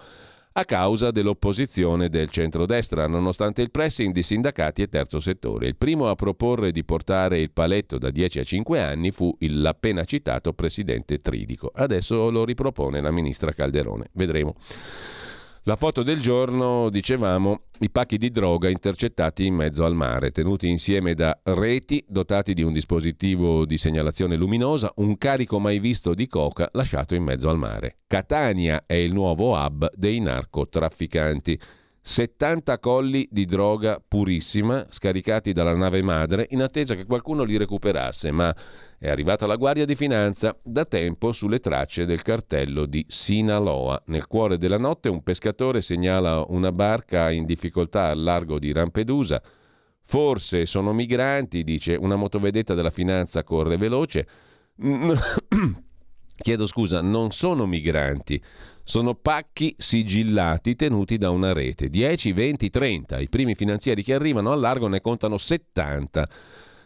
[0.53, 5.69] a causa dell'opposizione del centrodestra, nonostante il pressing di sindacati e terzo settore.
[5.69, 10.05] Il primo a proporre di portare il paletto da 10 a 5 anni fu l'appena
[10.05, 11.71] citato presidente Tridico.
[11.73, 14.11] Adesso lo ripropone la ministra Calderone.
[14.13, 14.57] Vedremo.
[15.71, 20.69] La foto del giorno, dicevamo, i pacchi di droga intercettati in mezzo al mare, tenuti
[20.69, 26.27] insieme da reti dotati di un dispositivo di segnalazione luminosa, un carico mai visto di
[26.27, 27.99] coca lasciato in mezzo al mare.
[28.09, 31.57] Catania è il nuovo hub dei narcotrafficanti.
[32.01, 38.33] 70 colli di droga purissima scaricati dalla nave madre in attesa che qualcuno li recuperasse,
[38.33, 38.53] ma
[39.01, 44.03] è arrivata la Guardia di Finanza da tempo sulle tracce del cartello di Sinaloa.
[44.09, 49.43] Nel cuore della notte un pescatore segnala una barca in difficoltà al largo di Rampedusa.
[50.03, 54.29] Forse sono migranti, dice una motovedetta della finanza corre veloce.
[56.37, 58.43] Chiedo scusa, non sono migranti,
[58.85, 61.89] sono pacchi sigillati tenuti da una rete.
[61.89, 63.19] 10, 20, 30.
[63.19, 66.29] I primi finanzieri che arrivano al largo ne contano 70.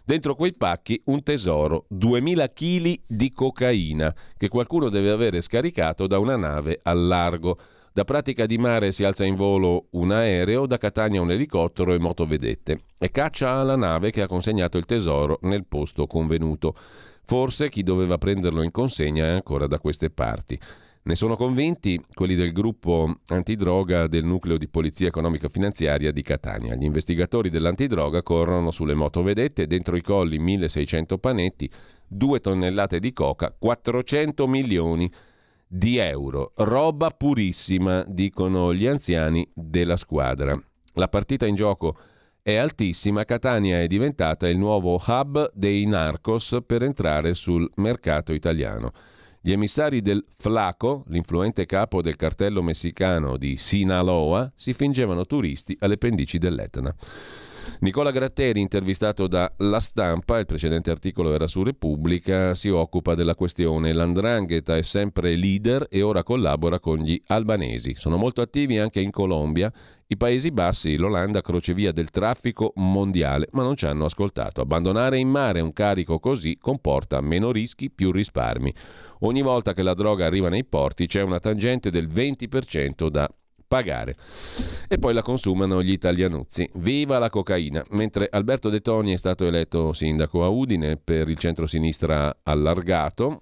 [0.06, 6.18] Dentro quei pacchi un tesoro, 2000 kg di cocaina, che qualcuno deve avere scaricato da
[6.18, 7.56] una nave al largo.
[7.90, 11.98] Da pratica di mare si alza in volo un aereo, da Catania un elicottero e
[11.98, 12.80] motovedette.
[12.98, 16.76] E caccia alla nave che ha consegnato il tesoro nel posto convenuto.
[17.24, 20.60] Forse chi doveva prenderlo in consegna è ancora da queste parti.
[21.06, 26.74] Ne sono convinti quelli del gruppo antidroga del nucleo di polizia economica finanziaria di Catania.
[26.76, 31.70] Gli investigatori dell'antidroga corrono sulle motovedette, dentro i colli 1600 panetti,
[32.08, 35.12] 2 tonnellate di coca, 400 milioni
[35.66, 36.52] di euro.
[36.56, 40.58] Roba purissima, dicono gli anziani della squadra.
[40.94, 41.98] La partita in gioco
[42.40, 48.90] è altissima, Catania è diventata il nuovo hub dei narcos per entrare sul mercato italiano.
[49.46, 55.98] Gli emissari del Flaco, l'influente capo del cartello messicano di Sinaloa, si fingevano turisti alle
[55.98, 56.94] pendici dell'Etna.
[57.80, 63.35] Nicola Gratteri, intervistato da La Stampa, il precedente articolo era su Repubblica, si occupa della
[63.35, 63.92] questione.
[63.92, 67.94] L'andrangheta è sempre leader e ora collabora con gli albanesi.
[67.96, 69.70] Sono molto attivi anche in Colombia
[70.07, 74.61] i Paesi Bassi, l'Olanda, crocevia del traffico mondiale, ma non ci hanno ascoltato.
[74.61, 78.72] Abbandonare in mare un carico così comporta meno rischi, più risparmi.
[79.24, 83.28] Ogni volta che la droga arriva nei porti c'è una tangente del 20% da
[83.66, 84.16] pagare.
[84.87, 86.68] E poi la consumano gli italianuzzi.
[86.74, 87.82] Viva la cocaina!
[87.92, 93.40] Mentre Alberto De Toni è stato eletto sindaco a Udine per il centro-sinistra allargato,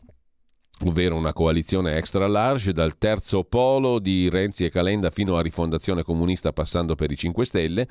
[0.84, 6.04] ovvero una coalizione extra large dal terzo polo di Renzi e Calenda fino a Rifondazione
[6.04, 7.88] Comunista passando per i 5 Stelle.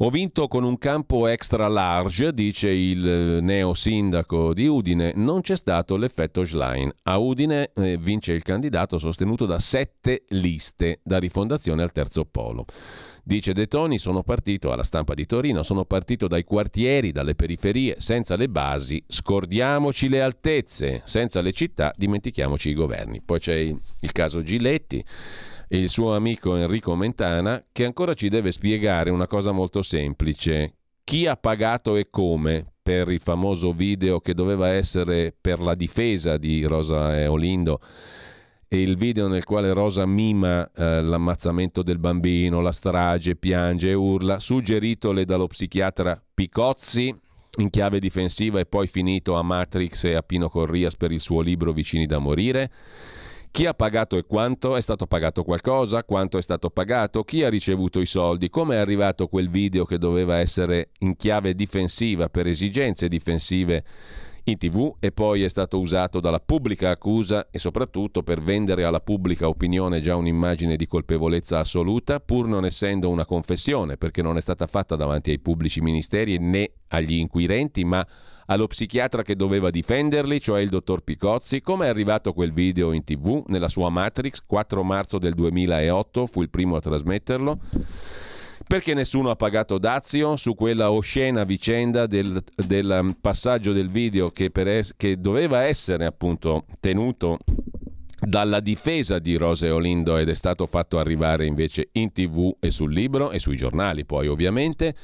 [0.00, 5.12] Ho vinto con un campo extra large, dice il eh, neo sindaco di Udine.
[5.16, 6.88] Non c'è stato l'effetto Schlein.
[7.02, 12.64] A Udine eh, vince il candidato sostenuto da sette liste, da rifondazione al terzo polo.
[13.24, 17.96] Dice De Toni, sono partito alla stampa di Torino, sono partito dai quartieri, dalle periferie,
[17.98, 23.20] senza le basi, scordiamoci le altezze, senza le città, dimentichiamoci i governi.
[23.20, 25.04] Poi c'è il caso Giletti
[25.68, 30.74] e il suo amico Enrico Mentana che ancora ci deve spiegare una cosa molto semplice.
[31.04, 36.38] chi ha pagato e come per il famoso video che doveva essere per la difesa
[36.38, 37.80] di Rosa e Olindo
[38.66, 43.94] e il video nel quale Rosa mima eh, l'ammazzamento del bambino, la strage, piange e
[43.94, 47.14] urla, suggeritole dallo psichiatra Picozzi
[47.56, 51.40] in chiave difensiva e poi finito a Matrix e a Pino Corrias per il suo
[51.40, 52.70] libro Vicini da morire.
[53.50, 54.76] Chi ha pagato e quanto?
[54.76, 56.04] È stato pagato qualcosa?
[56.04, 57.24] Quanto è stato pagato?
[57.24, 58.50] Chi ha ricevuto i soldi?
[58.50, 63.84] Come è arrivato quel video che doveva essere in chiave difensiva per esigenze difensive
[64.50, 69.00] in tv e poi è stato usato dalla pubblica accusa e soprattutto per vendere alla
[69.00, 74.40] pubblica opinione già un'immagine di colpevolezza assoluta, pur non essendo una confessione, perché non è
[74.40, 78.06] stata fatta davanti ai pubblici ministeri né agli inquirenti, ma
[78.46, 81.60] allo psichiatra che doveva difenderli, cioè il dottor Picozzi.
[81.60, 84.42] Come è arrivato quel video in tv nella sua Matrix?
[84.46, 87.58] 4 marzo del 2008 fu il primo a trasmetterlo.
[88.68, 94.30] Perché nessuno ha pagato dazio su quella oscena vicenda del, del um, passaggio del video
[94.30, 97.38] che, es- che doveva essere appunto tenuto
[98.20, 102.92] dalla difesa di Rose Olindo ed è stato fatto arrivare invece in tv e sul
[102.92, 104.94] libro e sui giornali poi ovviamente.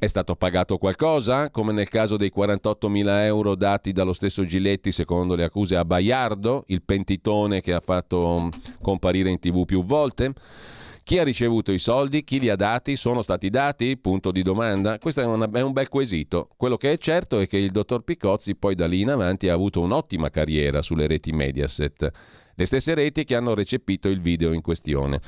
[0.00, 5.36] È stato pagato qualcosa come nel caso dei 48.000 euro dati dallo stesso Giletti secondo
[5.36, 8.50] le accuse a Baiardo il pentitone che ha fatto um,
[8.80, 10.34] comparire in tv più volte
[11.04, 12.22] chi ha ricevuto i soldi?
[12.22, 12.96] Chi li ha dati?
[12.96, 13.96] Sono stati dati?
[13.96, 14.98] Punto di domanda.
[14.98, 16.48] Questo è, una, è un bel quesito.
[16.56, 19.54] Quello che è certo è che il dottor Picozzi poi da lì in avanti ha
[19.54, 22.10] avuto un'ottima carriera sulle reti Mediaset,
[22.54, 25.20] le stesse reti che hanno recepito il video in questione.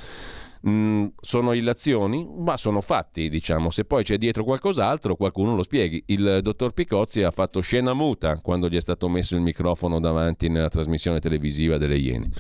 [0.67, 2.27] Mm, sono illazioni?
[2.39, 3.71] Ma sono fatti, diciamo.
[3.71, 6.03] Se poi c'è dietro qualcos'altro, qualcuno lo spieghi.
[6.07, 10.49] Il dottor Picozzi ha fatto scena muta quando gli è stato messo il microfono davanti
[10.49, 12.31] nella trasmissione televisiva delle Iene.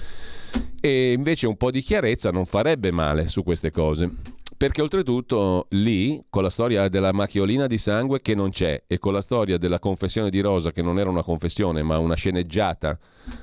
[0.81, 4.11] E invece un po' di chiarezza non farebbe male su queste cose.
[4.57, 9.13] Perché oltretutto lì, con la storia della macchiolina di sangue che non c'è e con
[9.13, 12.99] la storia della confessione di Rosa, che non era una confessione ma una sceneggiata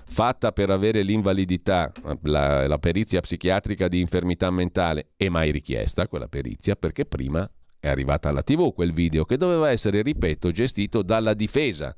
[0.05, 1.91] fatta per avere l'invalidità,
[2.23, 7.49] la, la perizia psichiatrica di infermità mentale, e mai richiesta quella perizia, perché prima
[7.79, 11.93] è arrivata alla TV quel video che doveva essere, ripeto, gestito dalla difesa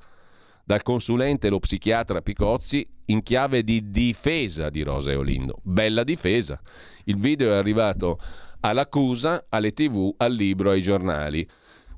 [0.63, 5.59] dal consulente lo psichiatra Picozzi in chiave di difesa di Rosa e Olindo.
[5.61, 6.59] Bella difesa.
[7.05, 8.17] Il video è arrivato
[8.61, 11.47] all'accusa, alle tv, al libro, ai giornali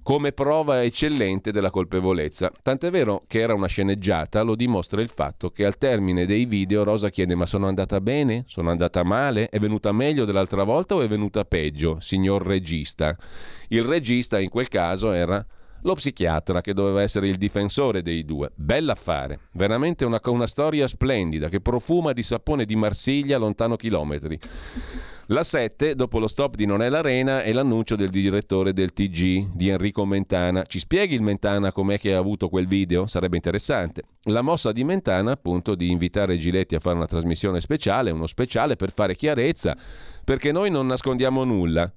[0.06, 2.52] come prova eccellente della colpevolezza.
[2.62, 6.84] Tant'è vero che era una sceneggiata, lo dimostra il fatto che al termine dei video
[6.84, 8.44] Rosa chiede ma sono andata bene?
[8.46, 9.50] Sono andata male?
[9.50, 13.18] È venuta meglio dell'altra volta o è venuta peggio, signor regista?
[13.70, 15.44] Il regista in quel caso era
[15.86, 18.52] lo psichiatra che doveva essere il difensore dei due.
[18.56, 24.40] Bell'affare, veramente una, una storia splendida che profuma di sapone di Marsiglia lontano chilometri.
[25.30, 29.54] La 7, dopo lo stop di Non è l'Arena, è l'annuncio del direttore del TG,
[29.54, 30.64] di Enrico Mentana.
[30.64, 33.08] Ci spieghi il Mentana com'è che ha avuto quel video?
[33.08, 34.04] Sarebbe interessante.
[34.26, 38.76] La mossa di Mentana, appunto, di invitare Giletti a fare una trasmissione speciale, uno speciale
[38.76, 39.76] per fare chiarezza,
[40.24, 41.92] perché noi non nascondiamo nulla.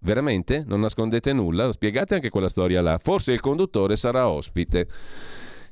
[0.00, 0.64] Veramente?
[0.66, 1.72] Non nascondete nulla?
[1.72, 2.98] Spiegate anche quella storia là.
[2.98, 4.86] Forse il conduttore sarà ospite.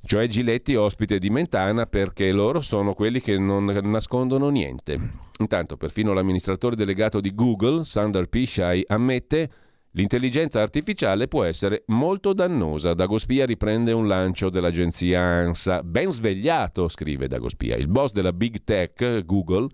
[0.05, 4.99] Cioè Giletti ospite di Mentana perché loro sono quelli che non nascondono niente.
[5.39, 9.51] Intanto perfino l'amministratore delegato di Google, Sundar Pichai, ammette
[9.97, 12.93] L'intelligenza artificiale può essere molto dannosa.
[12.93, 15.83] Dagospia riprende un lancio dell'agenzia ANSA.
[15.83, 17.77] Ben svegliato, scrive Dagospia.
[17.77, 19.69] Il boss della big tech, Google,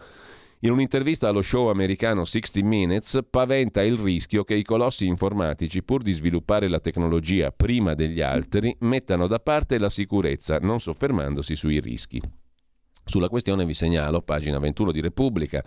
[0.65, 6.03] in un'intervista allo show americano 60 Minutes paventa il rischio che i colossi informatici, pur
[6.03, 11.81] di sviluppare la tecnologia prima degli altri, mettano da parte la sicurezza, non soffermandosi sui
[11.81, 12.23] rischi.
[13.05, 15.65] Sulla questione vi segnalo, pagina 21 di Repubblica,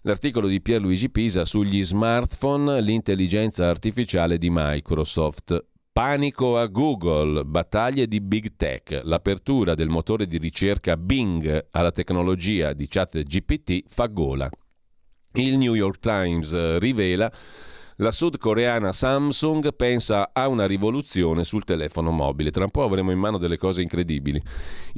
[0.00, 5.62] l'articolo di Pierluigi Pisa sugli smartphone, l'intelligenza artificiale di Microsoft.
[5.96, 12.74] Panico a Google, battaglie di big tech, l'apertura del motore di ricerca Bing alla tecnologia
[12.74, 14.46] di chat GPT fa gola.
[15.32, 17.32] Il New York Times eh, rivela
[17.96, 22.50] la sudcoreana Samsung pensa a una rivoluzione sul telefono mobile.
[22.50, 24.38] Tra un po' avremo in mano delle cose incredibili,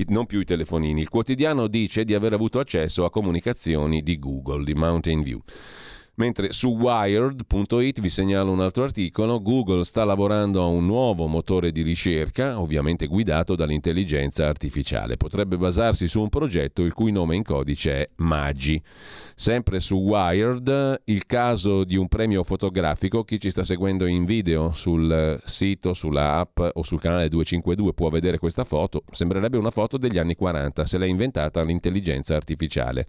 [0.08, 1.00] non più i telefonini.
[1.00, 5.40] Il quotidiano dice di aver avuto accesso a comunicazioni di Google, di Mountain View.
[6.18, 11.70] Mentre su wired.it vi segnalo un altro articolo, Google sta lavorando a un nuovo motore
[11.70, 15.16] di ricerca, ovviamente guidato dall'intelligenza artificiale.
[15.16, 18.82] Potrebbe basarsi su un progetto il cui nome in codice è Magi.
[19.36, 24.72] Sempre su Wired, il caso di un premio fotografico, chi ci sta seguendo in video
[24.74, 29.96] sul sito, sulla app o sul canale 252 può vedere questa foto, sembrerebbe una foto
[29.96, 33.06] degli anni 40, se l'ha inventata l'intelligenza artificiale.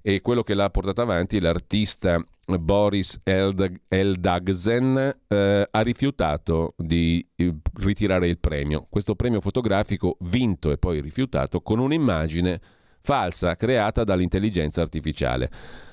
[0.00, 8.28] E quello che l'ha portata avanti l'artista Boris Eldagsen, eh, ha rifiutato di eh, ritirare
[8.28, 8.86] il premio.
[8.88, 12.60] Questo premio fotografico vinto e poi rifiutato con un'immagine
[13.00, 15.50] falsa creata dall'intelligenza artificiale.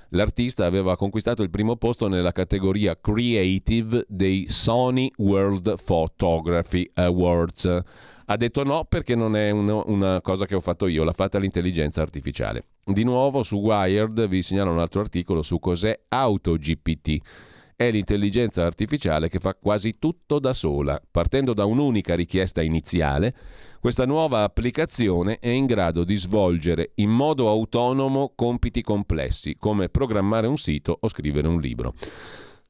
[0.10, 7.82] L'artista aveva conquistato il primo posto nella categoria Creative dei Sony World Photography Awards.
[8.26, 11.40] Ha detto no perché non è uno, una cosa che ho fatto io, l'ha fatta
[11.40, 12.64] l'intelligenza artificiale.
[12.84, 17.18] Di nuovo su Wired vi segnalo un altro articolo su cos'è AutoGPT.
[17.76, 23.34] È l'intelligenza artificiale che fa quasi tutto da sola, partendo da un'unica richiesta iniziale
[23.84, 30.48] questa nuova applicazione è in grado di svolgere in modo autonomo compiti complessi, come programmare
[30.48, 31.94] un sito o scrivere un libro.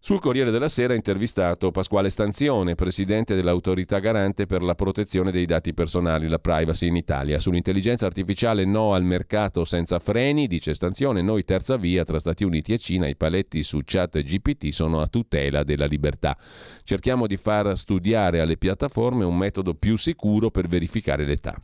[0.06, 5.46] Sul Corriere della Sera ha intervistato Pasquale Stanzione, presidente dell'autorità garante per la protezione dei
[5.46, 7.40] dati personali, la privacy in Italia.
[7.40, 12.74] Sull'intelligenza artificiale no al mercato senza freni, dice Stanzione, noi terza via tra Stati Uniti
[12.74, 16.38] e Cina, i paletti su chat GPT sono a tutela della libertà.
[16.84, 21.56] Cerchiamo di far studiare alle piattaforme un metodo più sicuro per verificare l'età.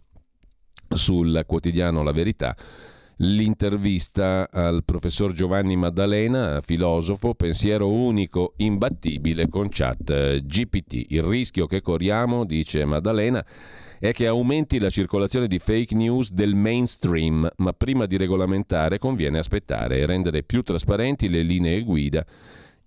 [0.87, 2.55] Sul quotidiano La Verità
[3.22, 11.05] l'intervista al professor Giovanni Maddalena, filosofo, pensiero unico, imbattibile con chat GPT.
[11.09, 13.45] Il rischio che corriamo, dice Maddalena,
[13.99, 19.39] è che aumenti la circolazione di fake news del mainstream, ma prima di regolamentare conviene
[19.39, 22.26] aspettare e rendere più trasparenti le linee guida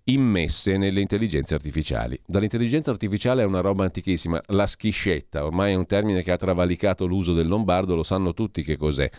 [0.04, 2.20] immesse nelle intelligenze artificiali.
[2.26, 7.06] Dall'intelligenza artificiale è una roba antichissima, la schiscetta, ormai è un termine che ha travalicato
[7.06, 9.10] l'uso del lombardo, lo sanno tutti che cos'è.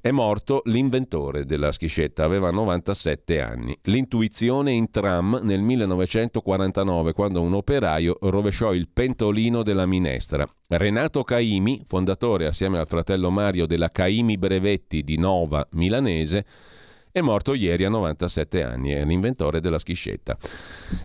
[0.00, 3.76] È morto l'inventore della schiscetta, aveva 97 anni.
[3.82, 10.48] L'intuizione in tram nel 1949, quando un operaio rovesciò il pentolino della minestra.
[10.68, 16.46] Renato Caimi, fondatore assieme al fratello Mario della Caimi Brevetti di Nova milanese,
[17.16, 20.36] è morto ieri a 97 anni, è l'inventore della schiscetta.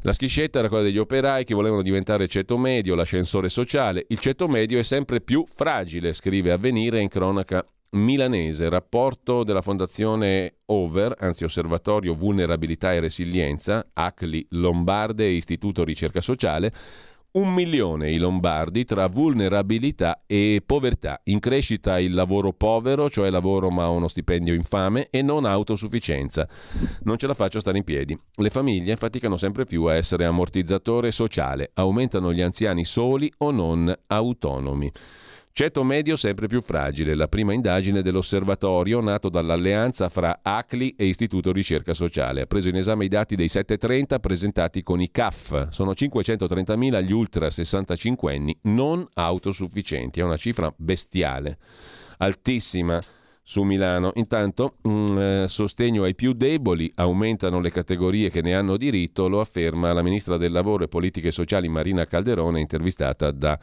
[0.01, 4.07] La schiscetta era quella degli operai che volevano diventare ceto medio, l'ascensore sociale.
[4.09, 10.55] Il ceto medio è sempre più fragile, scrive Avvenire in cronaca milanese, rapporto della fondazione
[10.66, 16.74] Over, anzi Osservatorio Vulnerabilità e Resilienza, ACLI Lombarde e Istituto Ricerca Sociale,
[17.34, 21.22] un milione i lombardi tra vulnerabilità e povertà.
[21.26, 26.48] In crescita il lavoro povero, cioè lavoro ma uno stipendio infame, e non autosufficienza.
[27.04, 28.18] Non ce la faccio stare in piedi.
[28.36, 33.94] Le famiglie faticano sempre più a essere ammortizzatore sociale, aumentano gli anziani soli o non
[34.08, 34.92] autonomi.
[35.54, 41.52] Ceto medio sempre più fragile, la prima indagine dell'osservatorio nato dall'alleanza fra ACLI e Istituto
[41.52, 42.41] Ricerca Sociale.
[42.41, 45.68] Ha preso in esame i dati dei 730 presentati con i CAF.
[45.72, 50.22] Sono 530.000 gli ultra 65 anni non autosufficienti.
[50.22, 51.58] È una cifra bestiale,
[52.20, 53.02] altissima
[53.43, 54.12] su Milano.
[54.16, 59.28] Intanto, mh, mm, eh, sostegno ai più deboli, aumentano le categorie che ne hanno diritto,
[59.28, 63.60] lo afferma la ministra del Lavoro e Politiche Sociali Marina Calderone, intervistata da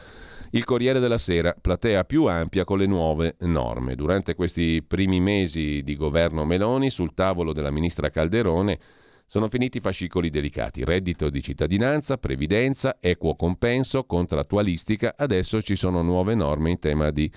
[0.50, 3.94] il Corriere della Sera, platea più ampia con le nuove norme.
[3.94, 8.78] Durante questi primi mesi di governo Meloni, sul tavolo della ministra Calderone,
[9.26, 16.34] sono finiti fascicoli delicati, reddito di cittadinanza, previdenza, equo compenso, contrattualistica, adesso ci sono nuove
[16.34, 17.30] norme in tema di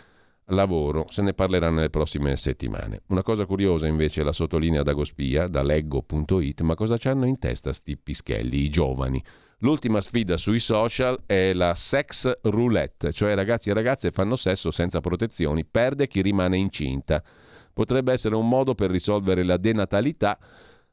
[0.45, 3.01] lavoro, se ne parlerà nelle prossime settimane.
[3.07, 7.97] Una cosa curiosa invece la sottolinea Dagospia da leggo.it, ma cosa c'hanno in testa sti
[7.97, 9.22] pischelli, i giovani?
[9.64, 15.01] L'ultima sfida sui social è la sex roulette, cioè ragazzi e ragazze fanno sesso senza
[15.01, 17.24] protezioni, perde chi rimane incinta.
[17.72, 20.39] Potrebbe essere un modo per risolvere la denatalità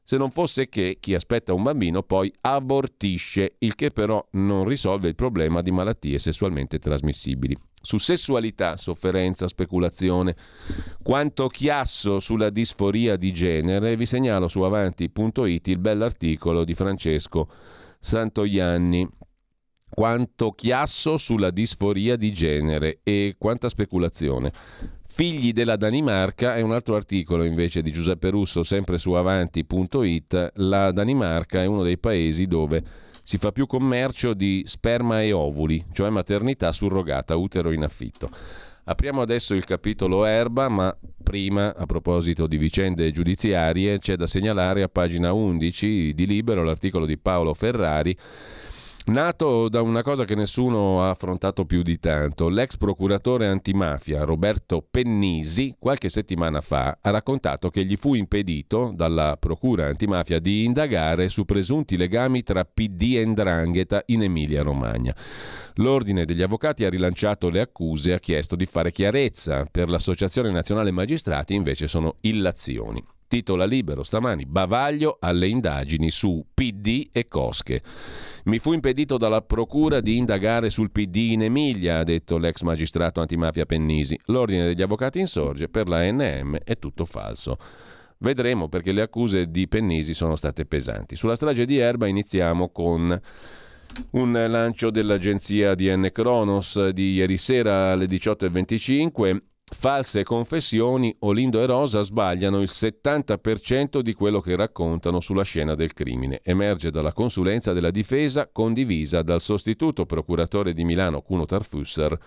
[0.03, 5.07] se non fosse che chi aspetta un bambino poi abortisce, il che però non risolve
[5.07, 7.57] il problema di malattie sessualmente trasmissibili.
[7.81, 10.35] Su sessualità, sofferenza, speculazione,
[11.01, 17.47] quanto chiasso sulla disforia di genere, vi segnalo su avanti.it il bell'articolo di Francesco
[17.99, 19.07] Santoianni.
[19.89, 24.53] Quanto chiasso sulla disforia di genere e quanta speculazione.
[25.07, 30.51] Figli della Danimarca è un altro articolo invece di Giuseppe Russo, sempre su avanti.it.
[30.55, 32.83] La Danimarca è uno dei paesi dove
[33.23, 38.29] si fa più commercio di sperma e ovuli, cioè maternità surrogata, utero in affitto.
[38.89, 44.81] Apriamo adesso il capitolo erba, ma prima, a proposito di vicende giudiziarie, c'è da segnalare
[44.81, 48.17] a pagina 11 di Libero l'articolo di Paolo Ferrari
[49.05, 54.85] Nato da una cosa che nessuno ha affrontato più di tanto, l'ex procuratore antimafia Roberto
[54.87, 61.29] Pennisi qualche settimana fa ha raccontato che gli fu impedito dalla procura antimafia di indagare
[61.29, 65.15] su presunti legami tra PD e Ndrangheta in Emilia-Romagna.
[65.75, 69.65] L'ordine degli avvocati ha rilanciato le accuse e ha chiesto di fare chiarezza.
[69.71, 73.03] Per l'Associazione Nazionale Magistrati invece sono illazioni.
[73.29, 77.79] Titola libero stamani, bavaglio alle indagini su PD e cosche.
[78.45, 83.21] Mi fu impedito dalla procura di indagare sul PD in Emilia, ha detto l'ex magistrato
[83.21, 84.19] antimafia Pennisi.
[84.25, 87.59] L'ordine degli avvocati insorge, per la NM è tutto falso.
[88.17, 91.15] Vedremo perché le accuse di Pennisi sono state pesanti.
[91.15, 93.21] Sulla strage di Erba iniziamo con
[94.11, 99.37] un lancio dell'agenzia DN Kronos di ieri sera alle 18.25.
[99.71, 105.93] False confessioni, Olindo e Rosa sbagliano il 70% di quello che raccontano sulla scena del
[105.93, 106.41] crimine.
[106.43, 112.19] Emerge dalla consulenza della difesa condivisa dal sostituto procuratore di Milano Cuno Tarfusser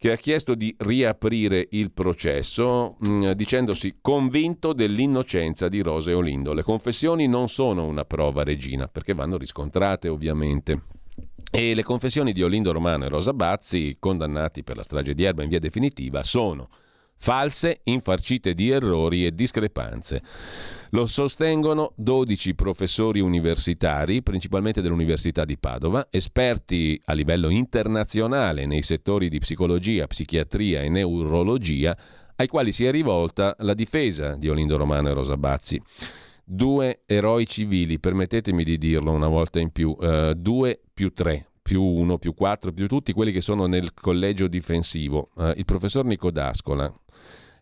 [0.00, 6.14] che ha chiesto di riaprire il processo mh, mm, dicendosi convinto dell'innocenza di Rosa e
[6.14, 6.54] Olindo.
[6.54, 10.99] Le confessioni non sono una prova regina perché vanno riscontrate ovviamente.
[11.52, 15.42] E le confessioni di Olindo Romano e Rosa Bazzi, condannati per la strage di Erba
[15.42, 16.68] in via definitiva, sono
[17.16, 20.22] false, infarcite di errori e discrepanze.
[20.90, 29.28] Lo sostengono 12 professori universitari, principalmente dell'Università di Padova, esperti a livello internazionale nei settori
[29.28, 31.98] di psicologia, psichiatria e neurologia,
[32.36, 35.82] ai quali si è rivolta la difesa di Olindo Romano e Rosa Bazzi
[36.52, 41.82] due eroi civili, permettetemi di dirlo una volta in più, uh, due più tre, più
[41.82, 45.30] uno, più quattro, più tutti quelli che sono nel collegio difensivo.
[45.32, 46.92] Uh, il professor Nicodascola,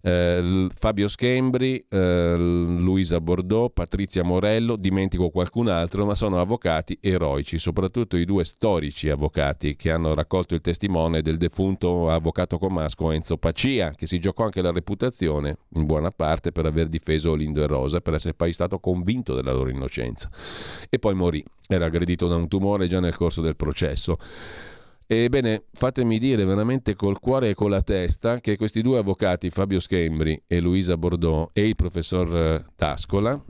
[0.01, 7.59] eh, Fabio Schembri, eh, Luisa Bordeaux, Patrizia Morello, dimentico qualcun altro, ma sono avvocati eroici,
[7.59, 13.37] soprattutto i due storici avvocati che hanno raccolto il testimone del defunto avvocato comasco Enzo
[13.37, 17.67] Pacia, che si giocò anche la reputazione, in buona parte, per aver difeso Lindo e
[17.67, 20.31] Rosa, per essere poi stato convinto della loro innocenza.
[20.89, 24.19] E poi morì, era aggredito da un tumore già nel corso del processo.
[25.11, 29.81] Ebbene, fatemi dire veramente col cuore e con la testa che questi due avvocati, Fabio
[29.81, 33.43] Schembri e Luisa Bordeaux e il professor eh, Tascola,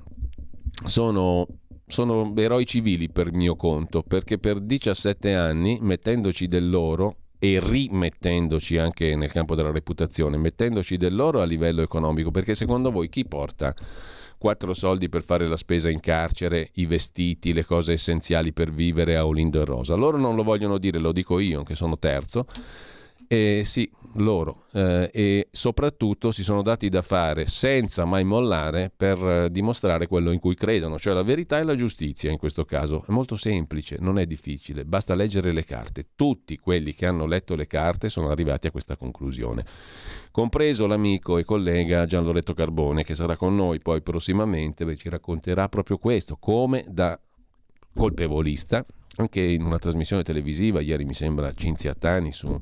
[0.84, 1.48] sono,
[1.84, 8.78] sono eroi civili per mio conto, perché per 17 anni, mettendoci del loro e rimettendoci
[8.78, 13.26] anche nel campo della reputazione, mettendoci del loro a livello economico, perché secondo voi chi
[13.26, 13.74] porta
[14.38, 19.16] quattro soldi per fare la spesa in carcere, i vestiti, le cose essenziali per vivere
[19.16, 19.94] a Olindo e Rosa.
[19.94, 22.46] Loro non lo vogliono dire, lo dico io, che sono terzo.
[23.26, 23.90] E sì,
[24.20, 24.64] loro.
[24.72, 30.30] Eh, e soprattutto si sono dati da fare senza mai mollare per eh, dimostrare quello
[30.30, 33.04] in cui credono, cioè la verità e la giustizia in questo caso.
[33.06, 36.06] È molto semplice, non è difficile, basta leggere le carte.
[36.14, 39.64] Tutti quelli che hanno letto le carte sono arrivati a questa conclusione,
[40.30, 45.08] compreso l'amico e collega Gian Loretto Carbone che sarà con noi poi prossimamente e ci
[45.08, 47.18] racconterà proprio questo, come da
[47.94, 48.84] colpevolista
[49.18, 52.58] anche in una trasmissione televisiva, ieri mi sembra Cinzia Tani su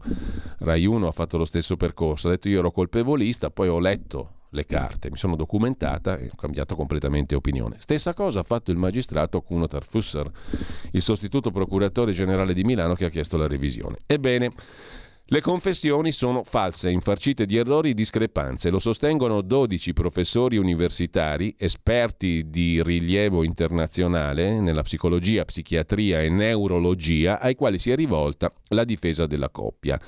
[0.59, 4.31] Rai 1 ha fatto lo stesso percorso, ha detto io ero colpevolista, poi ho letto
[4.51, 7.77] le carte, mi sono documentata e ho cambiato completamente opinione.
[7.79, 10.31] Stessa cosa ha fatto il magistrato Kuno Tarfusser,
[10.93, 13.99] il sostituto procuratore generale di Milano che ha chiesto la revisione.
[14.07, 14.53] Ebbene,
[15.29, 18.71] le confessioni sono false, infarcite di errori e discrepanze.
[18.71, 27.57] Lo sostengono 12 professori universitari, esperti di rilievo internazionale nella psicologia, psichiatria e neurologia, ai
[27.57, 30.01] quali si è rivolta la difesa della coppia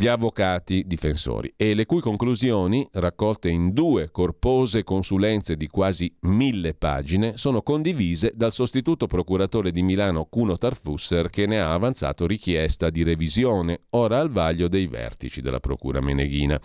[0.00, 6.72] gli avvocati difensori e le cui conclusioni, raccolte in due corpose consulenze di quasi mille
[6.72, 12.88] pagine, sono condivise dal sostituto procuratore di Milano Cuno Tarfusser che ne ha avanzato richiesta
[12.88, 16.58] di revisione, ora al vaglio dei vertici della Procura Meneghina.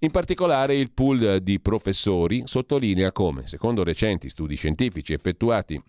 [0.00, 5.80] In particolare il pool di professori sottolinea come, secondo recenti studi scientifici effettuati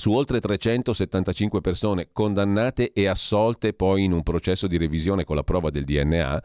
[0.00, 5.44] su oltre 375 persone condannate e assolte poi in un processo di revisione con la
[5.44, 6.42] prova del DNA,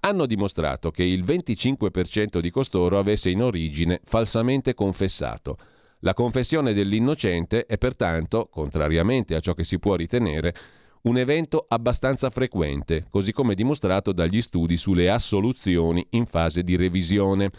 [0.00, 5.58] hanno dimostrato che il 25% di costoro avesse in origine falsamente confessato.
[6.00, 10.54] La confessione dell'innocente è pertanto, contrariamente a ciò che si può ritenere,
[11.02, 17.50] un evento abbastanza frequente, così come dimostrato dagli studi sulle assoluzioni in fase di revisione.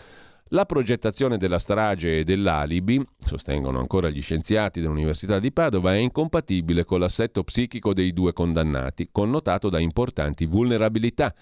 [0.56, 6.86] La progettazione della strage e dell'alibi, sostengono ancora gli scienziati dell'Università di Padova, è incompatibile
[6.86, 11.34] con l'assetto psichico dei due condannati, connotato da importanti vulnerabilità.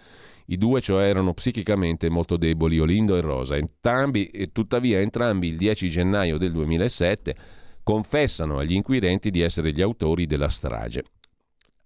[0.48, 5.58] I due cioè erano psichicamente molto deboli, Olindo e Rosa, entrambi, e tuttavia entrambi il
[5.58, 7.36] 10 gennaio del 2007
[7.84, 11.04] confessano agli inquirenti di essere gli autori della strage.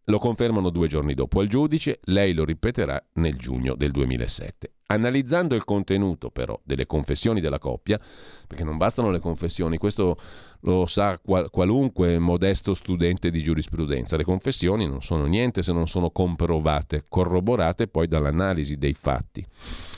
[0.09, 4.71] Lo confermano due giorni dopo al giudice, lei lo ripeterà nel giugno del 2007.
[4.87, 7.99] Analizzando il contenuto però delle confessioni della coppia,
[8.47, 10.15] perché non bastano le confessioni, questo
[10.61, 15.89] lo sa qual- qualunque modesto studente di giurisprudenza, le confessioni non sono niente se non
[15.89, 19.45] sono comprovate, corroborate poi dall'analisi dei fatti.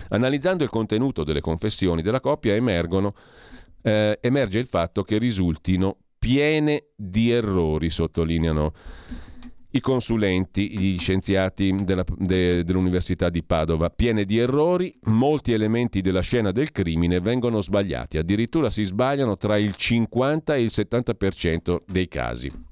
[0.08, 3.14] Analizzando il contenuto delle confessioni della coppia emergono
[3.84, 8.74] eh, emerge il fatto che risultino piene di errori, sottolineano
[9.72, 16.22] i consulenti, gli scienziati della, de, dell'Università di Padova, piene di errori, molti elementi della
[16.22, 22.08] scena del crimine vengono sbagliati, addirittura si sbagliano tra il 50 e il 70% dei
[22.08, 22.68] casi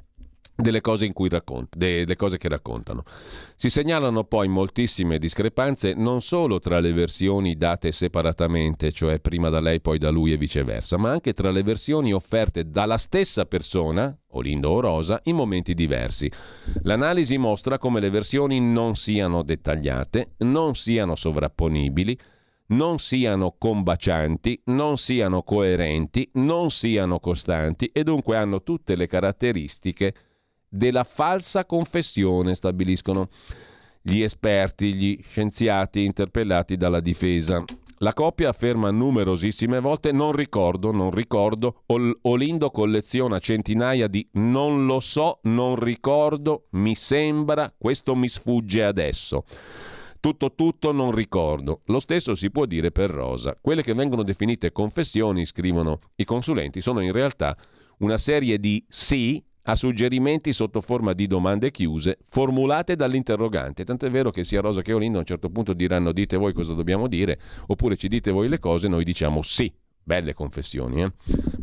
[0.57, 3.03] delle cose, raccont- delle cose che raccontano.
[3.55, 9.59] Si segnalano poi moltissime discrepanze non solo tra le versioni date separatamente, cioè prima da
[9.59, 14.17] lei poi da lui e viceversa, ma anche tra le versioni offerte dalla stessa persona,
[14.31, 16.29] Olindo o Rosa, in momenti diversi.
[16.81, 22.17] L'analisi mostra come le versioni non siano dettagliate, non siano sovrapponibili,
[22.69, 30.13] non siano combacianti, non siano coerenti, non siano costanti e dunque hanno tutte le caratteristiche
[30.69, 33.29] della falsa confessione, stabiliscono
[34.01, 37.63] gli esperti, gli scienziati interpellati dalla difesa.
[38.01, 44.85] La coppia afferma numerosissime volte non ricordo, non ricordo, Ol- Olindo colleziona centinaia di non
[44.85, 49.45] lo so, non ricordo, mi sembra, questo mi sfugge adesso.
[50.19, 51.81] Tutto tutto non ricordo.
[51.85, 53.57] Lo stesso si può dire per Rosa.
[53.59, 57.57] Quelle che vengono definite confessioni, scrivono i consulenti, sono in realtà
[57.99, 63.83] una serie di sì a suggerimenti sotto forma di domande chiuse formulate dall'interrogante.
[63.83, 66.73] Tant'è vero che sia Rosa che Olindo a un certo punto diranno dite voi cosa
[66.73, 69.71] dobbiamo dire, oppure ci dite voi le cose, noi diciamo sì.
[70.07, 71.11] Belle confessioni, eh?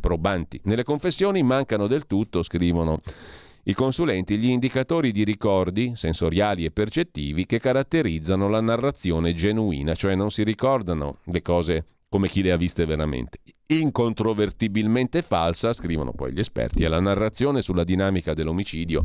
[0.01, 0.61] probanti.
[0.65, 3.01] Nelle confessioni mancano del tutto, scrivono
[3.63, 10.15] i consulenti, gli indicatori di ricordi sensoriali e percettivi che caratterizzano la narrazione genuina, cioè
[10.15, 13.41] non si ricordano le cose come chi le ha viste veramente.
[13.67, 19.03] Incontrovertibilmente falsa, scrivono poi gli esperti, è la narrazione sulla dinamica dell'omicidio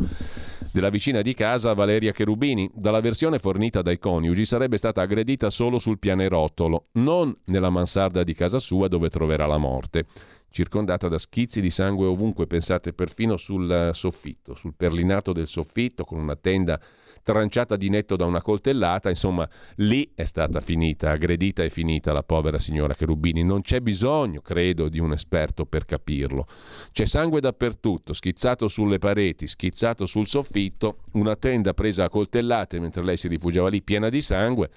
[0.72, 2.70] della vicina di casa Valeria Cherubini.
[2.72, 8.36] Dalla versione fornita dai coniugi sarebbe stata aggredita solo sul pianerottolo, non nella mansarda di
[8.36, 10.06] casa sua dove troverà la morte
[10.52, 16.20] circondata da schizzi di sangue ovunque, pensate perfino sul soffitto, sul perlinato del soffitto, con
[16.20, 16.80] una tenda
[17.32, 22.24] tranciata di netto da una coltellata, insomma lì è stata finita, aggredita e finita la
[22.24, 23.44] povera signora Cherubini.
[23.44, 26.48] Non c'è bisogno, credo, di un esperto per capirlo.
[26.92, 33.04] C'è sangue dappertutto, schizzato sulle pareti, schizzato sul soffitto, una tenda presa a coltellate mentre
[33.04, 34.70] lei si rifugiava lì piena di sangue.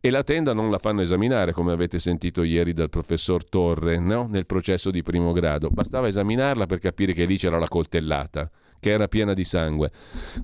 [0.00, 4.26] E la tenda non la fanno esaminare, come avete sentito ieri dal professor Torre, no?
[4.28, 5.70] nel processo di primo grado.
[5.70, 8.50] Bastava esaminarla per capire che lì c'era la coltellata
[8.86, 9.90] che era piena di sangue.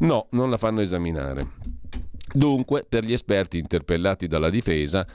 [0.01, 1.47] No, non la fanno esaminare.
[2.35, 5.07] Dunque, per gli esperti interpellati dalla difesa,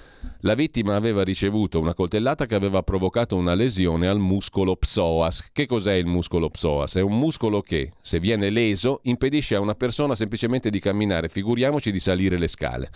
[0.42, 5.50] la vittima aveva ricevuto una coltellata che aveva provocato una lesione al muscolo psoas.
[5.52, 6.96] Che cos'è il muscolo psoas?
[6.96, 11.92] È un muscolo che, se viene leso, impedisce a una persona semplicemente di camminare, figuriamoci
[11.92, 12.92] di salire le scale.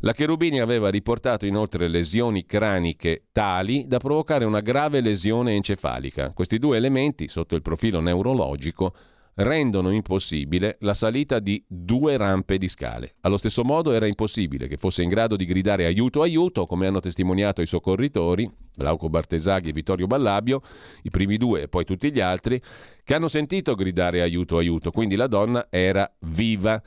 [0.00, 6.30] La Cherubini aveva riportato inoltre lesioni craniche tali da provocare una grave lesione encefalica.
[6.34, 8.94] Questi due elementi, sotto il profilo neurologico,
[9.36, 13.16] rendono impossibile la salita di due rampe di scale.
[13.20, 17.00] Allo stesso modo era impossibile che fosse in grado di gridare aiuto aiuto, come hanno
[17.00, 20.60] testimoniato i soccorritori, Glauco Bartesaghi e Vittorio Ballabio,
[21.02, 22.60] i primi due e poi tutti gli altri,
[23.02, 26.82] che hanno sentito gridare aiuto, aiuto, quindi la donna era viva.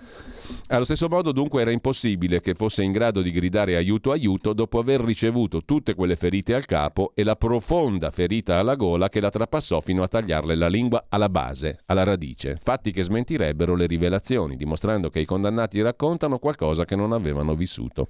[0.67, 4.79] Allo stesso modo dunque era impossibile che fosse in grado di gridare aiuto, aiuto dopo
[4.79, 9.29] aver ricevuto tutte quelle ferite al capo e la profonda ferita alla gola che la
[9.29, 14.55] trapassò fino a tagliarle la lingua alla base, alla radice, fatti che smentirebbero le rivelazioni,
[14.55, 18.09] dimostrando che i condannati raccontano qualcosa che non avevano vissuto.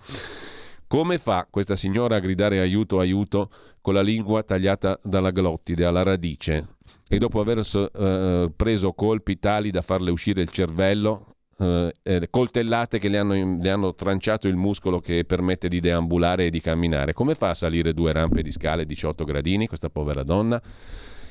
[0.89, 6.01] Come fa questa signora a gridare aiuto, aiuto con la lingua tagliata dalla glottide, alla
[6.01, 6.77] radice?
[7.07, 12.97] E dopo aver uh, preso colpi tali da farle uscire il cervello, uh, eh, coltellate
[12.97, 17.13] che le hanno, le hanno tranciato il muscolo che permette di deambulare e di camminare,
[17.13, 20.59] come fa a salire due rampe di scale 18 gradini questa povera donna?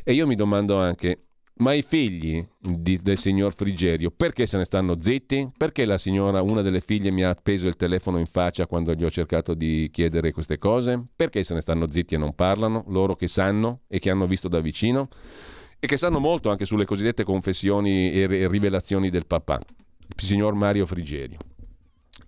[0.05, 1.28] E io mi domando anche,
[1.59, 5.51] ma i figli di, del signor Frigerio, perché se ne stanno zitti?
[5.57, 9.05] Perché la signora, una delle figlie, mi ha appeso il telefono in faccia quando gli
[9.05, 11.05] ho cercato di chiedere queste cose?
[11.15, 12.85] Perché se ne stanno zitti e non parlano?
[12.89, 15.09] Loro che sanno e che hanno visto da vicino?
[15.81, 19.61] E che sanno molto anche sulle cosiddette confessioni e rivelazioni del papà,
[20.17, 21.39] signor Mario Frigerio.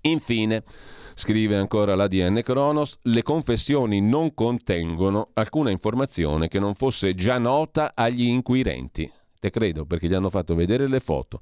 [0.02, 0.64] Infine,
[1.14, 7.92] scrive ancora l'ADN Kronos, le confessioni non contengono alcuna informazione che non fosse già nota
[7.94, 9.10] agli inquirenti.
[9.40, 11.40] Te credo, perché gli hanno fatto vedere le foto.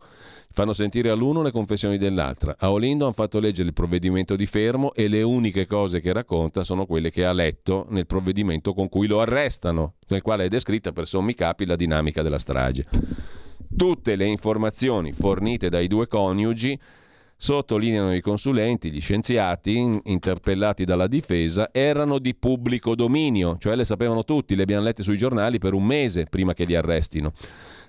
[0.53, 2.55] Fanno sentire all'uno le confessioni dell'altra.
[2.57, 6.63] A Olindo hanno fatto leggere il provvedimento di fermo e le uniche cose che racconta
[6.63, 10.93] sono quelle che ha letto nel provvedimento con cui lo arrestano, nel quale è descritta
[10.93, 12.87] per sommi capi la dinamica della strage.
[13.77, 16.79] Tutte le informazioni fornite dai due coniugi
[17.41, 24.25] Sottolineano i consulenti, gli scienziati interpellati dalla difesa erano di pubblico dominio, cioè le sapevano
[24.25, 27.33] tutti, le abbiamo lette sui giornali per un mese prima che li arrestino.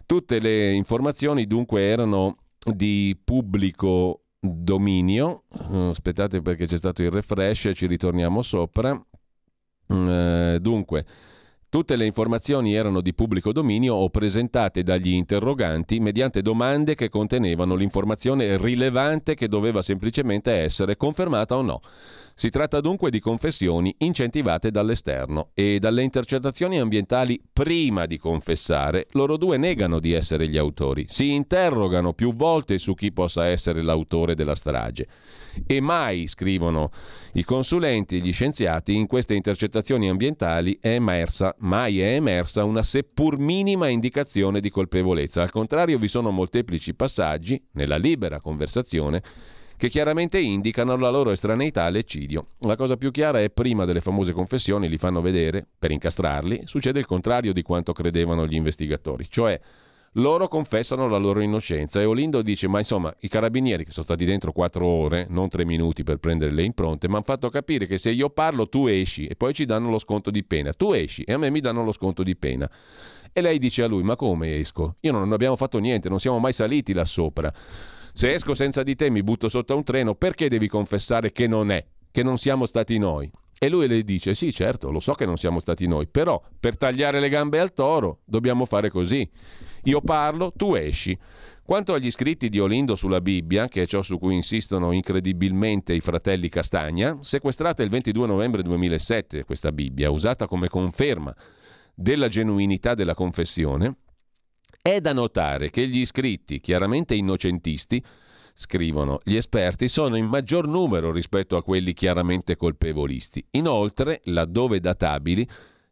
[0.09, 5.43] Tutte le informazioni dunque erano di pubblico dominio.
[5.71, 8.99] Eh, aspettate perché c'è stato il refresh, ci ritorniamo sopra.
[9.85, 11.05] Eh, dunque,
[11.71, 17.75] Tutte le informazioni erano di pubblico dominio o presentate dagli interroganti mediante domande che contenevano
[17.75, 21.81] l'informazione rilevante che doveva semplicemente essere confermata o no.
[22.33, 29.37] Si tratta dunque di confessioni incentivate dall'esterno e dalle intercettazioni ambientali prima di confessare, loro
[29.37, 34.33] due negano di essere gli autori, si interrogano più volte su chi possa essere l'autore
[34.33, 35.07] della strage.
[35.67, 36.91] E mai, scrivono
[37.33, 42.83] i consulenti e gli scienziati, in queste intercettazioni ambientali è emersa, mai è emersa una
[42.83, 45.41] seppur minima indicazione di colpevolezza.
[45.41, 49.21] Al contrario, vi sono molteplici passaggi, nella libera conversazione,
[49.77, 52.47] che chiaramente indicano la loro estraneità all'eccidio.
[52.59, 56.99] La cosa più chiara è prima delle famose confessioni, li fanno vedere, per incastrarli, succede
[56.99, 59.59] il contrario di quanto credevano gli investigatori, cioè
[60.13, 64.25] loro confessano la loro innocenza e Olindo dice ma insomma i carabinieri che sono stati
[64.25, 67.97] dentro quattro ore, non tre minuti per prendere le impronte, mi hanno fatto capire che
[67.97, 71.23] se io parlo tu esci e poi ci danno lo sconto di pena, tu esci
[71.23, 72.69] e a me mi danno lo sconto di pena.
[73.31, 74.95] E lei dice a lui ma come esco?
[75.01, 77.53] Io non abbiamo fatto niente, non siamo mai saliti là sopra.
[78.13, 81.47] Se esco senza di te mi butto sotto a un treno, perché devi confessare che
[81.47, 83.29] non è, che non siamo stati noi?
[83.61, 86.77] E lui le dice: Sì, certo, lo so che non siamo stati noi, però per
[86.77, 89.29] tagliare le gambe al toro dobbiamo fare così.
[89.83, 91.17] Io parlo, tu esci.
[91.63, 95.99] Quanto agli scritti di Olindo sulla Bibbia, che è ciò su cui insistono incredibilmente i
[95.99, 101.35] fratelli Castagna, sequestrata il 22 novembre 2007 questa Bibbia, usata come conferma
[101.93, 103.97] della genuinità della confessione,
[104.81, 108.03] è da notare che gli iscritti, chiaramente innocentisti,
[108.55, 113.45] scrivono gli esperti, sono in maggior numero rispetto a quelli chiaramente colpevolisti.
[113.51, 115.47] Inoltre, laddove databili,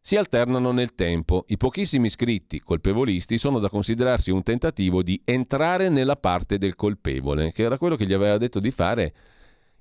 [0.07, 1.43] si alternano nel tempo.
[1.49, 7.51] I pochissimi iscritti colpevolisti sono da considerarsi un tentativo di entrare nella parte del colpevole,
[7.51, 9.13] che era quello che gli aveva detto di fare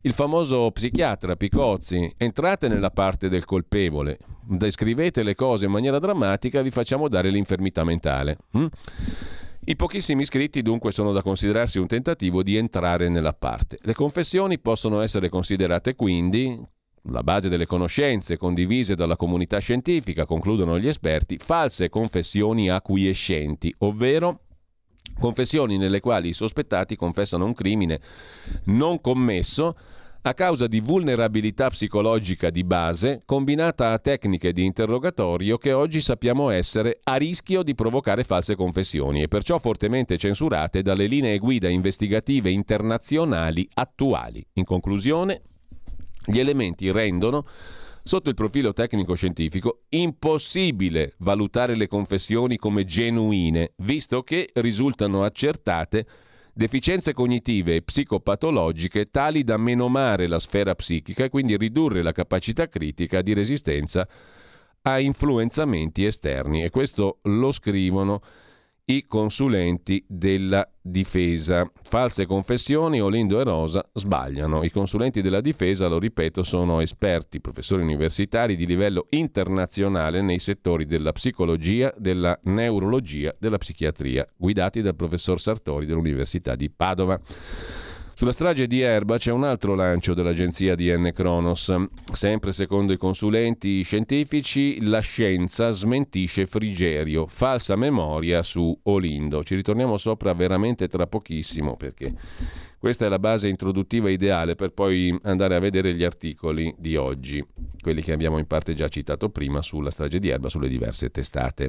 [0.00, 6.60] il famoso psichiatra Picozzi, entrate nella parte del colpevole, descrivete le cose in maniera drammatica,
[6.60, 8.36] vi facciamo dare l'infermità mentale.
[8.50, 8.66] Hm?
[9.66, 13.78] I pochissimi iscritti dunque sono da considerarsi un tentativo di entrare nella parte.
[13.80, 16.74] Le confessioni possono essere considerate quindi,
[17.11, 24.40] la base delle conoscenze condivise dalla comunità scientifica, concludono gli esperti, false confessioni acquiescenti, ovvero
[25.18, 28.00] confessioni nelle quali i sospettati confessano un crimine
[28.64, 29.76] non commesso
[30.22, 36.50] a causa di vulnerabilità psicologica di base combinata a tecniche di interrogatorio che oggi sappiamo
[36.50, 42.50] essere a rischio di provocare false confessioni e perciò fortemente censurate dalle linee guida investigative
[42.50, 44.44] internazionali attuali.
[44.54, 45.42] In conclusione,
[46.26, 47.46] gli elementi rendono
[48.02, 56.06] sotto il profilo tecnico-scientifico impossibile valutare le confessioni come genuine, visto che risultano accertate
[56.52, 62.68] deficienze cognitive e psicopatologiche tali da menomare la sfera psichica e quindi ridurre la capacità
[62.68, 64.08] critica di resistenza
[64.82, 66.62] a influenzamenti esterni.
[66.62, 68.22] E questo lo scrivono
[68.89, 71.68] i consulenti della difesa.
[71.82, 74.62] False confessioni, Olindo e Rosa sbagliano.
[74.62, 80.87] I consulenti della difesa, lo ripeto, sono esperti, professori universitari di livello internazionale nei settori
[80.87, 87.20] della psicologia, della neurologia, della psichiatria, guidati dal professor Sartori dell'Università di Padova.
[88.18, 91.70] Sulla strage di Erba c'è un altro lancio dell'agenzia DN Kronos.
[92.14, 99.44] Sempre secondo i consulenti scientifici, la scienza smentisce Frigerio, falsa memoria su Olindo.
[99.44, 102.14] Ci ritorniamo sopra veramente tra pochissimo perché
[102.78, 107.46] questa è la base introduttiva ideale per poi andare a vedere gli articoli di oggi,
[107.82, 111.68] quelli che abbiamo in parte già citato prima sulla strage di Erba, sulle diverse testate.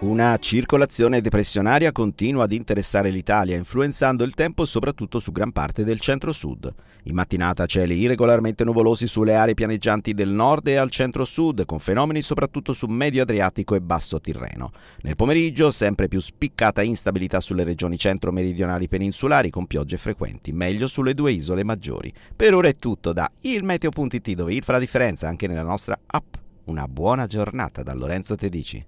[0.00, 6.00] Una circolazione depressionaria continua ad interessare l'Italia, influenzando il tempo soprattutto su gran parte del
[6.00, 6.72] centro-sud.
[7.02, 12.22] In mattinata cieli irregolarmente nuvolosi sulle aree pianeggianti del nord e al centro-sud, con fenomeni
[12.22, 14.72] soprattutto su medio Adriatico e basso Tirreno.
[15.02, 21.12] Nel pomeriggio sempre più spiccata instabilità sulle regioni centro-meridionali peninsulari, con piogge frequenti, meglio sulle
[21.12, 22.10] due isole maggiori.
[22.34, 26.36] Per ora è tutto da ilmeteo.it, dove il fa la differenza anche nella nostra app.
[26.64, 28.86] Una buona giornata da Lorenzo Tedici.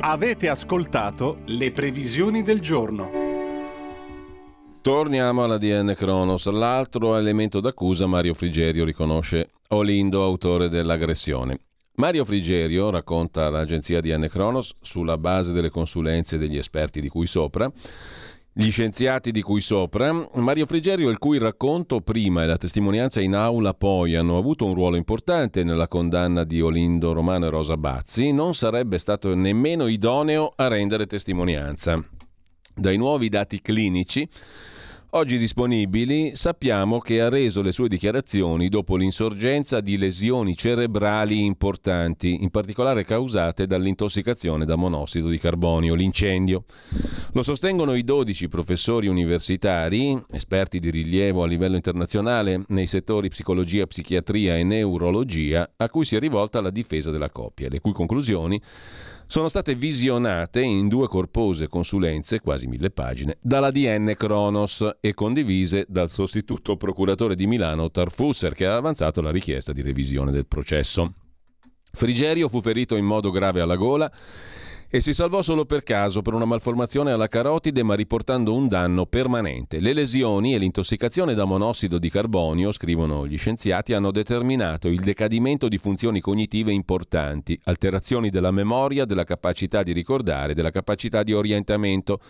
[0.00, 3.10] Avete ascoltato le previsioni del giorno.
[4.80, 6.46] Torniamo alla DN Cronos.
[6.46, 11.58] L'altro elemento d'accusa Mario Frigerio riconosce Olindo, autore dell'aggressione.
[11.96, 17.70] Mario Frigerio, racconta all'agenzia DN Cronos, sulla base delle consulenze degli esperti di cui sopra,
[18.60, 23.36] gli scienziati di cui sopra, Mario Frigerio, il cui racconto prima e la testimonianza in
[23.36, 28.32] aula poi hanno avuto un ruolo importante nella condanna di Olindo Romano e Rosa Bazzi,
[28.32, 32.04] non sarebbe stato nemmeno idoneo a rendere testimonianza.
[32.74, 34.28] Dai nuovi dati clinici
[35.12, 42.42] Oggi disponibili sappiamo che ha reso le sue dichiarazioni dopo l'insorgenza di lesioni cerebrali importanti,
[42.42, 46.64] in particolare causate dall'intossicazione da monossido di carbonio, l'incendio.
[47.32, 53.86] Lo sostengono i 12 professori universitari, esperti di rilievo a livello internazionale nei settori psicologia,
[53.86, 58.60] psichiatria e neurologia, a cui si è rivolta la difesa della coppia, le cui conclusioni
[59.28, 65.84] sono state visionate in due corpose consulenze, quasi mille pagine, dalla DN Kronos e condivise
[65.86, 71.12] dal sostituto procuratore di Milano Tarfusser, che ha avanzato la richiesta di revisione del processo.
[71.92, 74.10] Frigerio fu ferito in modo grave alla gola
[74.90, 79.04] e si salvò solo per caso per una malformazione alla carotide ma riportando un danno
[79.04, 79.80] permanente.
[79.80, 85.68] Le lesioni e l'intossicazione da monossido di carbonio, scrivono gli scienziati, hanno determinato il decadimento
[85.68, 92.20] di funzioni cognitive importanti, alterazioni della memoria, della capacità di ricordare, della capacità di orientamento.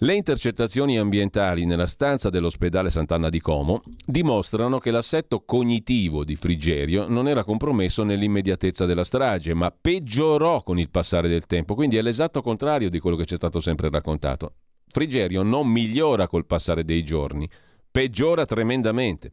[0.00, 7.08] Le intercettazioni ambientali nella stanza dell'ospedale Sant'Anna di Como dimostrano che l'assetto cognitivo di Frigerio
[7.08, 12.02] non era compromesso nell'immediatezza della strage, ma peggiorò con il passare del tempo, quindi è
[12.02, 14.52] l'esatto contrario di quello che ci è stato sempre raccontato.
[14.86, 17.50] Frigerio non migliora col passare dei giorni,
[17.90, 19.32] peggiora tremendamente.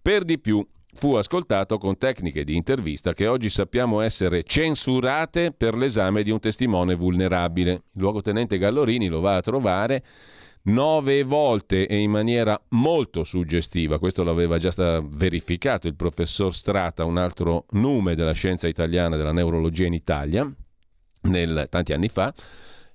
[0.00, 0.64] Per di più,
[0.98, 6.40] fu ascoltato con tecniche di intervista che oggi sappiamo essere censurate per l'esame di un
[6.40, 7.70] testimone vulnerabile.
[7.72, 10.02] Il luogotenente Gallorini lo va a trovare
[10.64, 14.00] nove volte e in maniera molto suggestiva.
[14.00, 19.86] Questo l'aveva già verificato il professor Strata, un altro nome della scienza italiana della neurologia
[19.86, 20.52] in Italia,
[21.22, 22.34] nel, tanti anni fa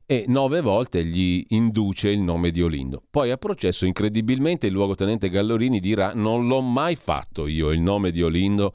[0.06, 3.02] e nove volte gli induce il nome di Olindo.
[3.10, 8.12] Poi a processo incredibilmente il luogotenente Gallorini dirà non l'ho mai fatto io il nome
[8.12, 8.74] di Olindo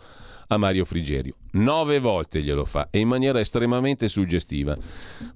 [0.48, 1.34] a Mario Frigerio.
[1.52, 4.76] Nove volte glielo fa e in maniera estremamente suggestiva.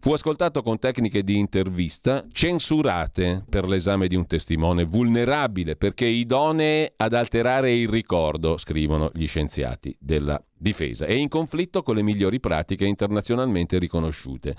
[0.01, 6.93] Fu ascoltato con tecniche di intervista censurate per l'esame di un testimone, vulnerabile perché idonee
[6.97, 12.41] ad alterare il ricordo, scrivono gli scienziati della difesa, e in conflitto con le migliori
[12.41, 14.55] pratiche internazionalmente riconosciute.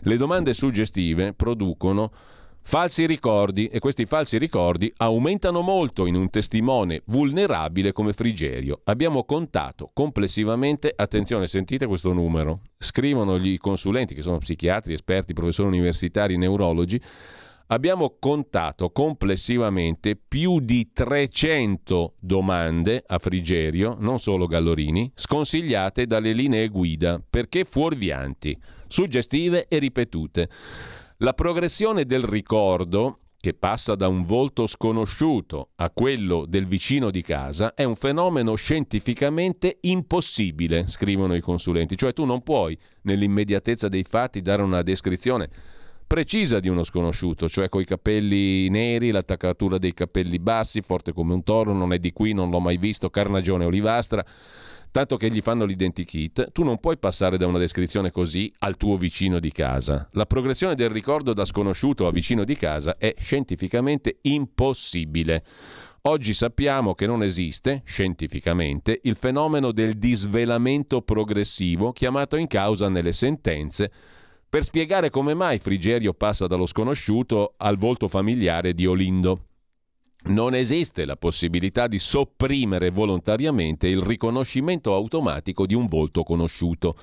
[0.00, 2.10] Le domande suggestive producono
[2.62, 8.82] Falsi ricordi e questi falsi ricordi aumentano molto in un testimone vulnerabile come Frigerio.
[8.84, 15.68] Abbiamo contato complessivamente, attenzione, sentite questo numero, scrivono gli consulenti che sono psichiatri, esperti, professori
[15.68, 17.00] universitari, neurologi,
[17.72, 26.68] abbiamo contato complessivamente più di 300 domande a Frigerio, non solo Gallorini, sconsigliate dalle linee
[26.68, 30.48] guida perché fuorvianti, suggestive e ripetute.
[31.18, 37.22] La progressione del ricordo, che passa da un volto sconosciuto a quello del vicino di
[37.22, 41.96] casa, è un fenomeno scientificamente impossibile, scrivono i consulenti.
[41.96, 45.48] Cioè tu non puoi, nell'immediatezza dei fatti, dare una descrizione
[46.10, 51.44] precisa di uno sconosciuto, cioè coi capelli neri, l'attaccatura dei capelli bassi, forte come un
[51.44, 54.24] toro, non è di qui, non l'ho mai visto, carnagione olivastra
[54.90, 58.96] tanto che gli fanno l'identikit, tu non puoi passare da una descrizione così al tuo
[58.96, 60.08] vicino di casa.
[60.14, 65.44] La progressione del ricordo da sconosciuto a vicino di casa è scientificamente impossibile.
[66.02, 73.12] Oggi sappiamo che non esiste, scientificamente, il fenomeno del disvelamento progressivo chiamato in causa nelle
[73.12, 73.92] sentenze
[74.50, 79.44] per spiegare come mai Frigerio passa dallo sconosciuto al volto familiare di Olindo.
[80.22, 86.96] Non esiste la possibilità di sopprimere volontariamente il riconoscimento automatico di un volto conosciuto.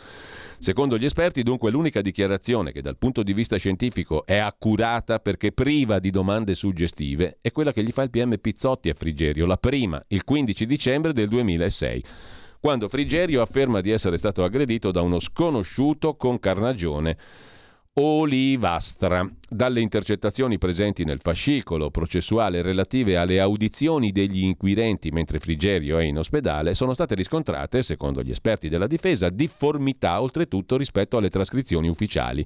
[0.59, 5.53] Secondo gli esperti, dunque, l'unica dichiarazione che dal punto di vista scientifico è accurata perché
[5.53, 9.57] priva di domande suggestive è quella che gli fa il PM Pizzotti a Frigerio, la
[9.57, 12.03] prima, il 15 dicembre del 2006
[12.59, 17.17] quando Frigerio afferma di essere stato aggredito da uno sconosciuto con carnagione
[17.99, 19.27] olivastra.
[19.49, 26.17] Dalle intercettazioni presenti nel fascicolo processuale relative alle audizioni degli inquirenti mentre Frigerio è in
[26.17, 32.45] ospedale sono state riscontrate, secondo gli esperti della difesa, difformità oltretutto rispetto alle trascrizioni ufficiali.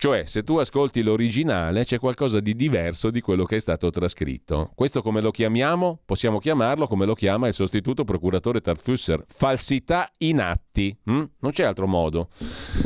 [0.00, 4.70] Cioè, se tu ascolti l'originale, c'è qualcosa di diverso di quello che è stato trascritto.
[4.76, 5.98] Questo come lo chiamiamo?
[6.04, 10.96] Possiamo chiamarlo come lo chiama il sostituto procuratore Tarfusser, falsità in atti.
[11.02, 11.24] Hm?
[11.40, 12.28] Non c'è altro modo.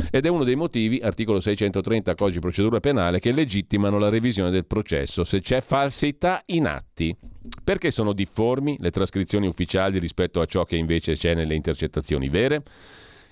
[0.09, 4.65] Ed è uno dei motivi, articolo 630 Codice Procedura Penale, che legittimano la revisione del
[4.65, 7.15] processo se c'è falsità in atti.
[7.63, 12.63] Perché sono difformi le trascrizioni ufficiali rispetto a ciò che invece c'è nelle intercettazioni vere?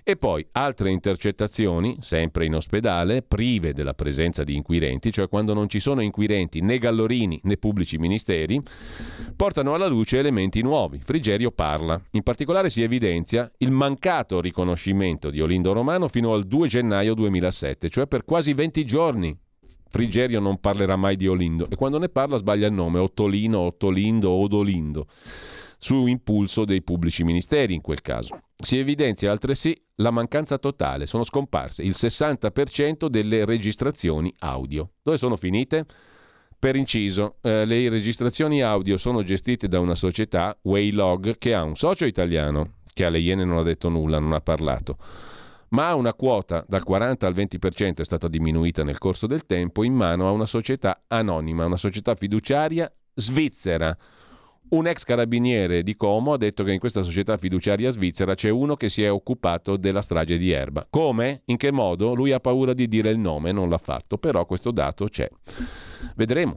[0.03, 5.69] E poi altre intercettazioni, sempre in ospedale, prive della presenza di inquirenti, cioè quando non
[5.69, 8.59] ci sono inquirenti né Gallorini né pubblici ministeri,
[9.35, 10.99] portano alla luce elementi nuovi.
[11.03, 12.01] Frigerio parla.
[12.11, 17.89] In particolare si evidenzia il mancato riconoscimento di Olindo Romano fino al 2 gennaio 2007,
[17.89, 19.37] cioè per quasi 20 giorni.
[19.87, 24.31] Frigerio non parlerà mai di Olindo e quando ne parla sbaglia il nome, Ottolino, Ottolindo,
[24.31, 25.05] Odolindo
[25.83, 28.39] su impulso dei pubblici ministeri in quel caso.
[28.55, 34.91] Si evidenzia altresì la mancanza totale, sono scomparse il 60% delle registrazioni audio.
[35.01, 35.85] Dove sono finite?
[36.59, 41.75] Per inciso, eh, le registrazioni audio sono gestite da una società, Waylog, che ha un
[41.75, 44.99] socio italiano, che alle Iene non ha detto nulla, non ha parlato,
[45.69, 49.95] ma una quota dal 40 al 20% è stata diminuita nel corso del tempo in
[49.95, 53.97] mano a una società anonima, una società fiduciaria svizzera
[54.71, 58.75] un ex carabiniere di Como ha detto che in questa società fiduciaria svizzera c'è uno
[58.75, 60.87] che si è occupato della strage di Erba.
[60.89, 61.41] Come?
[61.45, 62.13] In che modo?
[62.13, 65.29] Lui ha paura di dire il nome, non l'ha fatto, però questo dato c'è.
[66.15, 66.55] Vedremo.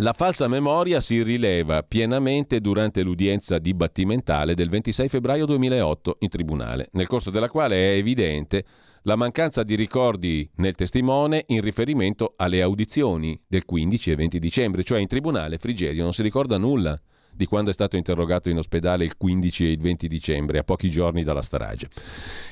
[0.00, 6.88] La falsa memoria si rileva pienamente durante l'udienza dibattimentale del 26 febbraio 2008 in tribunale,
[6.92, 8.64] nel corso della quale è evidente
[9.02, 14.84] la mancanza di ricordi nel testimone in riferimento alle audizioni del 15 e 20 dicembre,
[14.84, 16.98] cioè in tribunale Frigerio non si ricorda nulla
[17.36, 20.88] di quando è stato interrogato in ospedale il 15 e il 20 dicembre, a pochi
[20.90, 21.88] giorni dalla strage.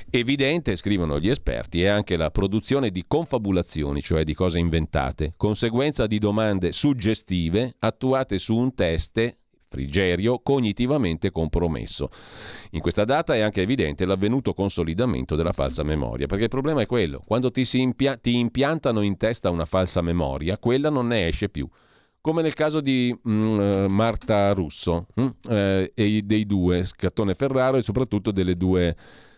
[0.09, 6.05] Evidente, scrivono gli esperti, è anche la produzione di confabulazioni, cioè di cose inventate, conseguenza
[6.05, 12.09] di domande suggestive attuate su un teste Frigerio cognitivamente compromesso.
[12.71, 16.85] In questa data è anche evidente l'avvenuto consolidamento della falsa memoria, perché il problema è
[16.85, 21.49] quello, quando ti, impia- ti impiantano in testa una falsa memoria, quella non ne esce
[21.49, 21.67] più
[22.25, 27.77] come nel caso di mm, eh, Marta Russo mm, eh, e dei due, Scattone Ferraro
[27.77, 28.95] e soprattutto delle due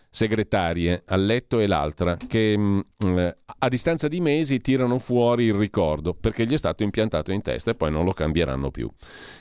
[0.08, 5.52] segretarie, a letto e l'altra, che mm, eh, a distanza di mesi tirano fuori il
[5.52, 8.90] ricordo perché gli è stato impiantato in testa e poi non lo cambieranno più.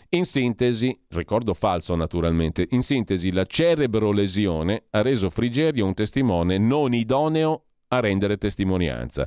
[0.10, 6.94] In sintesi, ricordo falso naturalmente, in sintesi la cerebrolesione ha reso Frigerio un testimone non
[6.94, 9.26] idoneo a rendere testimonianza.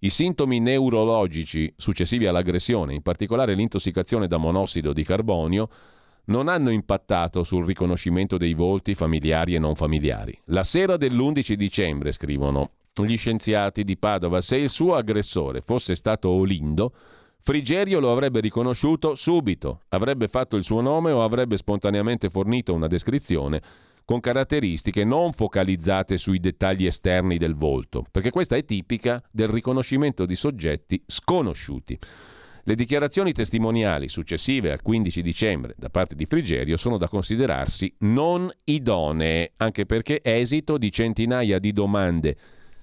[0.00, 5.68] I sintomi neurologici successivi all'aggressione, in particolare l'intossicazione da monossido di carbonio,
[6.26, 10.38] non hanno impattato sul riconoscimento dei volti familiari e non familiari.
[10.46, 16.28] La sera dell'11 dicembre, scrivono gli scienziati di Padova, se il suo aggressore fosse stato
[16.28, 16.92] Olindo,
[17.40, 22.86] Frigerio lo avrebbe riconosciuto subito, avrebbe fatto il suo nome o avrebbe spontaneamente fornito una
[22.86, 23.62] descrizione
[24.08, 30.24] con caratteristiche non focalizzate sui dettagli esterni del volto, perché questa è tipica del riconoscimento
[30.24, 31.98] di soggetti sconosciuti.
[32.62, 38.50] Le dichiarazioni testimoniali successive al 15 dicembre da parte di Frigerio sono da considerarsi non
[38.64, 42.36] idonee, anche perché esito di centinaia di domande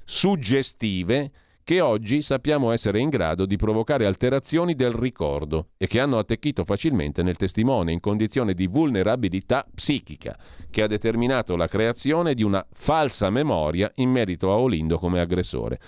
[0.04, 1.32] suggestive
[1.66, 6.64] che oggi sappiamo essere in grado di provocare alterazioni del ricordo e che hanno attecchito
[6.64, 10.38] facilmente nel testimone in condizione di vulnerabilità psichica,
[10.70, 15.80] che ha determinato la creazione di una falsa memoria in merito a Olindo come aggressore.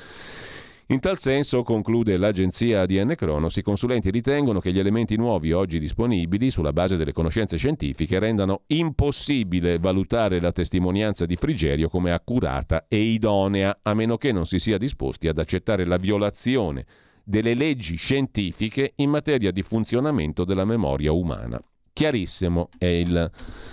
[0.90, 5.80] In tal senso, conclude l'agenzia ADN Cronos, i consulenti ritengono che gli elementi nuovi oggi
[5.80, 12.86] disponibili sulla base delle conoscenze scientifiche rendano impossibile valutare la testimonianza di Frigerio come accurata
[12.88, 16.86] e idonea, a meno che non si sia disposti ad accettare la violazione
[17.22, 21.62] delle leggi scientifiche in materia di funzionamento della memoria umana.
[21.92, 23.30] Chiarissimo è il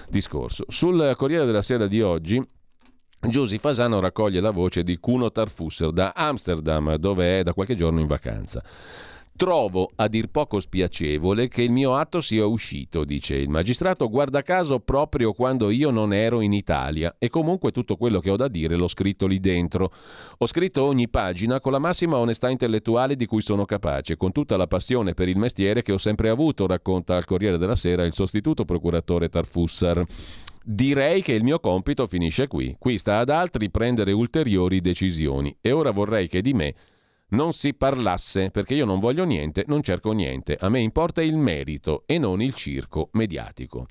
[0.09, 0.65] discorso.
[0.67, 2.43] Sul Corriere della Sera di oggi
[3.27, 8.01] Giusy Fasano raccoglie la voce di Kuno Tarfusser da Amsterdam, dove è da qualche giorno
[8.01, 8.63] in vacanza.
[9.37, 14.43] Trovo a dir poco spiacevole che il mio atto sia uscito, dice il magistrato, guarda
[14.43, 18.47] caso proprio quando io non ero in Italia e comunque tutto quello che ho da
[18.47, 19.91] dire l'ho scritto lì dentro.
[20.39, 24.57] Ho scritto ogni pagina con la massima onestà intellettuale di cui sono capace, con tutta
[24.57, 28.13] la passione per il mestiere che ho sempre avuto, racconta al Corriere della Sera il
[28.13, 30.05] sostituto procuratore Tarfussar.
[30.67, 32.75] Direi che il mio compito finisce qui.
[32.79, 36.75] Qui sta ad altri prendere ulteriori decisioni e ora vorrei che di me
[37.29, 40.57] non si parlasse, perché io non voglio niente, non cerco niente.
[40.59, 43.87] A me importa il merito e non il circo mediatico.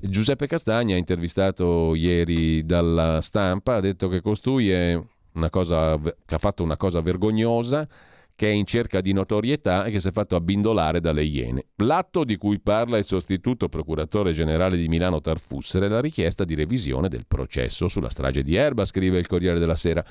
[0.00, 4.96] Giuseppe Castagna, intervistato ieri dalla stampa, ha detto che costui è
[5.32, 7.88] una cosa, che ha fatto una cosa vergognosa
[8.36, 11.68] che è in cerca di notorietà e che si è fatto abbindolare dalle Iene.
[11.76, 16.54] L'atto di cui parla il sostituto procuratore generale di Milano Tarfusser è la richiesta di
[16.54, 20.04] revisione del processo sulla strage di Erba, scrive il Corriere della Sera.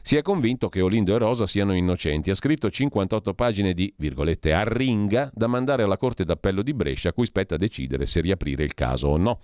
[0.00, 2.30] Si è convinto che Olindo e Rosa siano innocenti.
[2.30, 7.12] Ha scritto 58 pagine di, virgolette, arringa da mandare alla Corte d'Appello di Brescia, a
[7.12, 9.40] cui spetta decidere se riaprire il caso o no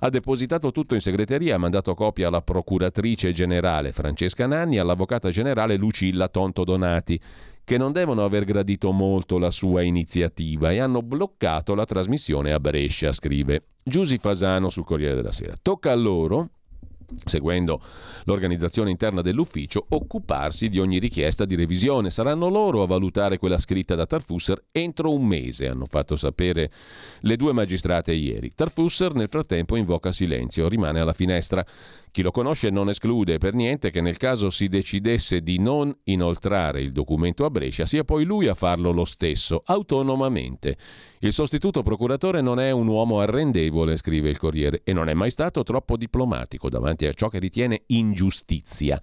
[0.00, 5.30] ha depositato tutto in segreteria, ha mandato copia alla procuratrice generale Francesca Nanni e all'avvocata
[5.30, 7.20] generale Lucilla Tonto Donati
[7.66, 12.60] che non devono aver gradito molto la sua iniziativa e hanno bloccato la trasmissione a
[12.60, 15.54] Brescia, scrive Giusi Fasano sul Corriere della Sera.
[15.60, 16.50] Tocca a loro,
[17.24, 17.80] seguendo
[18.24, 22.10] l'organizzazione interna dell'ufficio, occuparsi di ogni richiesta di revisione.
[22.10, 26.70] Saranno loro a valutare quella scritta da Tarfusser entro un mese, hanno fatto sapere
[27.20, 28.50] le due magistrate ieri.
[28.54, 31.64] Tarfusser nel frattempo invoca silenzio, rimane alla finestra.
[32.16, 36.80] Chi lo conosce non esclude per niente che nel caso si decidesse di non inoltrare
[36.80, 40.78] il documento a Brescia, sia poi lui a farlo lo stesso, autonomamente.
[41.18, 45.30] Il sostituto procuratore non è un uomo arrendevole, scrive il Corriere, e non è mai
[45.30, 48.98] stato troppo diplomatico davanti a ciò che ritiene ingiustizia.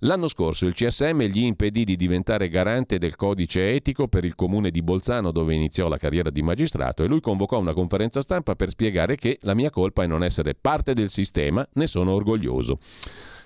[0.00, 4.70] L'anno scorso il CSM gli impedì di diventare garante del codice etico per il comune
[4.70, 8.68] di Bolzano dove iniziò la carriera di magistrato e lui convocò una conferenza stampa per
[8.68, 12.78] spiegare che la mia colpa è non essere parte del sistema, ne sono orgoglioso.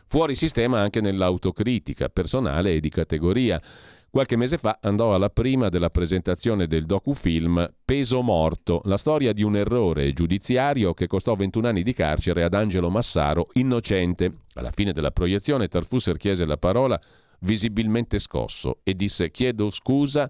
[0.07, 3.63] Fuori sistema anche nell'autocritica personale e di categoria.
[4.13, 9.45] Qualche mese fa andò alla prima della presentazione del docufilm Peso Morto, la storia di
[9.45, 14.39] un errore giudiziario che costò 21 anni di carcere ad Angelo Massaro, innocente.
[14.55, 17.01] Alla fine della proiezione Tarfusser chiese la parola
[17.43, 20.29] visibilmente scosso e disse chiedo scusa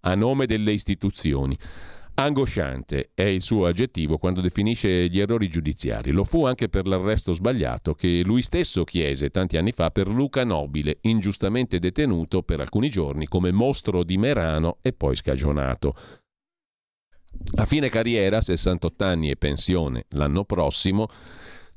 [0.00, 1.56] a nome delle istituzioni.
[2.22, 6.10] Angosciante è il suo aggettivo quando definisce gli errori giudiziari.
[6.10, 10.44] Lo fu anche per l'arresto sbagliato che lui stesso chiese tanti anni fa per Luca
[10.44, 15.94] Nobile, ingiustamente detenuto per alcuni giorni come mostro di Merano e poi scagionato.
[17.56, 21.08] A fine carriera, 68 anni e pensione l'anno prossimo,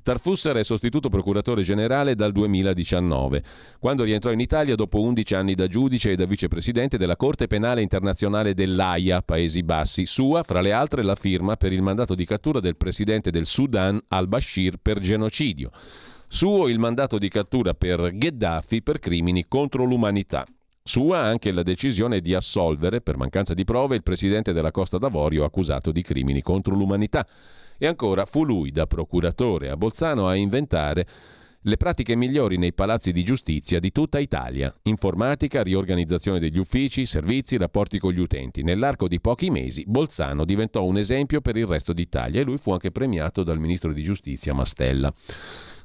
[0.04, 3.42] Tarfusser è sostituto procuratore generale dal 2019,
[3.80, 7.82] quando rientrò in Italia dopo 11 anni da giudice e da vicepresidente della Corte Penale
[7.82, 12.60] Internazionale dell'AIA, Paesi Bassi, sua, fra le altre, la firma per il mandato di cattura
[12.60, 15.72] del presidente del Sudan al-Bashir per genocidio.
[16.28, 20.46] Suo il mandato di cattura per Gheddafi per crimini contro l'umanità.
[20.84, 25.46] Sua anche la decisione di assolvere, per mancanza di prove, il presidente della Costa d'Avorio
[25.46, 27.26] accusato di crimini contro l'umanità.
[27.78, 31.08] E ancora fu lui, da procuratore a Bolzano, a inventare
[31.66, 34.74] le pratiche migliori nei palazzi di giustizia di tutta Italia.
[34.84, 38.64] Informatica, riorganizzazione degli uffici, servizi, rapporti con gli utenti.
[38.64, 42.72] Nell'arco di pochi mesi Bolzano diventò un esempio per il resto d'Italia e lui fu
[42.72, 45.14] anche premiato dal ministro di giustizia Mastella.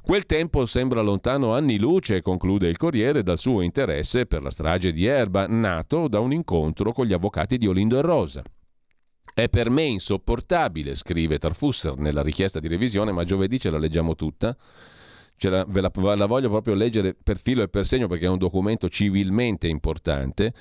[0.01, 4.91] Quel tempo sembra lontano anni luce, conclude il Corriere, dal suo interesse per la strage
[4.91, 8.43] di Erba, nato da un incontro con gli avvocati di Olindo e Rosa.
[9.39, 14.13] È per me insopportabile, scrive Tarfusser nella richiesta di revisione, ma giovedì ce la leggiamo
[14.13, 14.53] tutta.
[15.43, 18.37] La, ve la, la, voglio proprio leggere per filo e per segno perché è un
[18.37, 20.51] documento civilmente importante,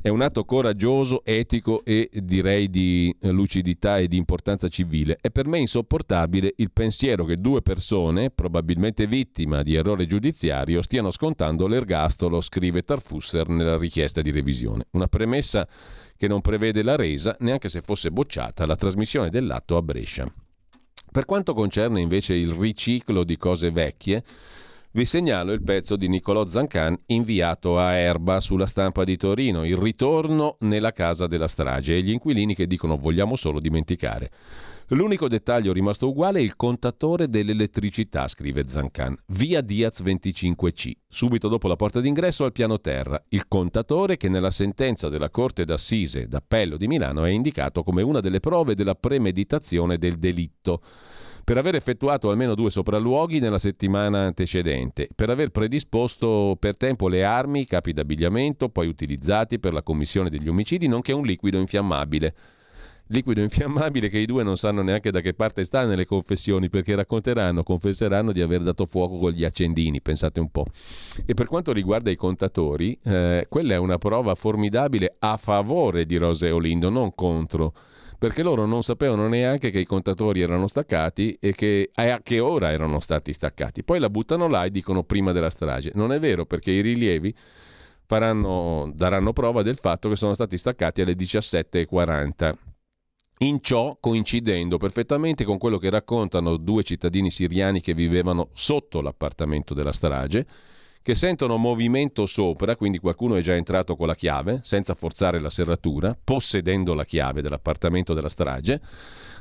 [0.00, 5.18] è un atto coraggioso, etico e direi di lucidità e di importanza civile.
[5.20, 11.10] È per me insopportabile il pensiero che due persone, probabilmente vittima di errore giudiziario, stiano
[11.10, 14.86] scontando l'ergastolo, scrive Tarfusser nella richiesta di revisione.
[14.92, 15.68] Una premessa
[16.20, 20.30] che non prevede la resa, neanche se fosse bocciata, la trasmissione dell'atto a Brescia.
[21.10, 24.22] Per quanto concerne invece il riciclo di cose vecchie,
[24.90, 29.78] vi segnalo il pezzo di Niccolò Zancan inviato a Erba sulla stampa di Torino, il
[29.78, 34.30] ritorno nella casa della strage e gli inquilini che dicono vogliamo solo dimenticare.
[34.92, 39.14] L'unico dettaglio rimasto uguale è il contatore dell'elettricità, scrive Zancan.
[39.26, 43.22] Via Diaz 25C, subito dopo la porta d'ingresso al piano terra.
[43.28, 48.18] Il contatore che nella sentenza della Corte d'Assise d'Appello di Milano è indicato come una
[48.18, 50.82] delle prove della premeditazione del delitto.
[51.44, 57.24] per aver effettuato almeno due sopralluoghi nella settimana antecedente, per aver predisposto per tempo le
[57.24, 62.34] armi, i capi d'abbigliamento, poi utilizzati per la commissione degli omicidi, nonché un liquido infiammabile
[63.10, 66.94] liquido infiammabile che i due non sanno neanche da che parte sta nelle confessioni perché
[66.94, 70.64] racconteranno, confesseranno di aver dato fuoco con gli accendini, pensate un po'.
[71.26, 76.16] E per quanto riguarda i contatori, eh, quella è una prova formidabile a favore di
[76.16, 77.74] Rose Olindo, non contro
[78.20, 82.70] perché loro non sapevano neanche che i contatori erano staccati e che a che ora
[82.70, 83.82] erano stati staccati.
[83.82, 85.92] Poi la buttano là e dicono prima della strage.
[85.94, 87.34] Non è vero perché i rilievi
[88.04, 92.52] faranno, daranno prova del fatto che sono stati staccati alle 17.40
[93.42, 99.72] in ciò coincidendo perfettamente con quello che raccontano due cittadini siriani che vivevano sotto l'appartamento
[99.72, 100.46] della strage,
[101.02, 105.48] che sentono movimento sopra, quindi qualcuno è già entrato con la chiave, senza forzare la
[105.48, 108.82] serratura, possedendo la chiave dell'appartamento della strage.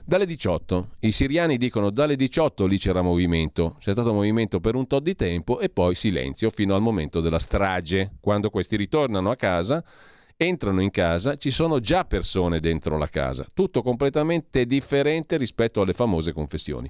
[0.05, 0.91] Dalle 18.
[0.99, 5.15] I siriani dicono dalle 18 lì c'era movimento, c'è stato movimento per un tot di
[5.15, 9.84] tempo e poi silenzio fino al momento della strage, quando questi ritornano a casa
[10.41, 15.91] entrano in casa, ci sono già persone dentro la casa, tutto completamente differente rispetto alle
[15.91, 16.89] famose confessioni.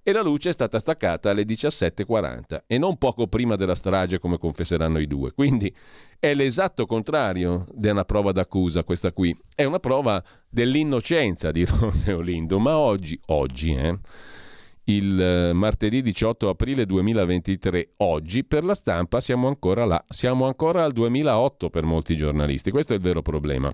[0.00, 4.38] E la luce è stata staccata alle 17.40 e non poco prima della strage come
[4.38, 5.32] confesseranno i due.
[5.32, 5.74] Quindi
[6.20, 9.36] è l'esatto contrario di una prova d'accusa questa qui.
[9.54, 13.98] È una prova dell'innocenza di Roseo Lindo, ma oggi, oggi, eh,
[14.84, 17.94] il eh, martedì 18 aprile 2023.
[17.98, 22.92] Oggi per la stampa siamo ancora là, siamo ancora al 2008 per molti giornalisti, questo
[22.92, 23.72] è il vero problema.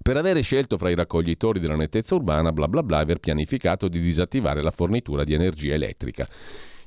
[0.00, 4.00] Per avere scelto fra i raccoglitori della nettezza urbana, bla bla bla, aver pianificato di
[4.00, 6.28] disattivare la fornitura di energia elettrica.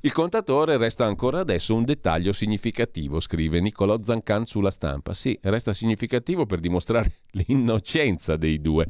[0.03, 5.13] Il contatore resta ancora adesso un dettaglio significativo, scrive Niccolò Zancan sulla stampa.
[5.13, 7.11] Sì, resta significativo per dimostrare
[7.45, 8.87] l'innocenza dei due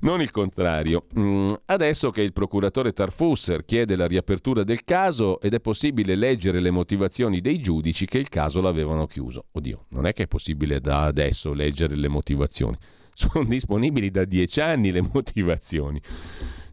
[0.00, 1.06] non il contrario.
[1.18, 6.60] Mm, adesso che il procuratore Tarfusser chiede la riapertura del caso ed è possibile leggere
[6.60, 9.46] le motivazioni dei giudici che il caso l'avevano chiuso.
[9.52, 12.76] Oddio, non è che è possibile da adesso leggere le motivazioni.
[13.16, 15.98] Sono disponibili da dieci anni le motivazioni.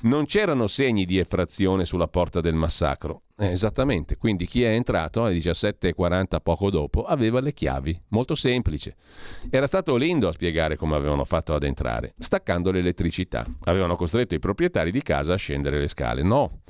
[0.01, 3.21] Non c'erano segni di effrazione sulla porta del massacro.
[3.37, 7.97] Eh, esattamente, quindi chi è entrato alle 17.40 poco dopo aveva le chiavi.
[8.09, 8.97] Molto semplice.
[9.49, 13.45] Era stato Lindo a spiegare come avevano fatto ad entrare, staccando l'elettricità.
[13.63, 16.23] Avevano costretto i proprietari di casa a scendere le scale.
[16.23, 16.63] No,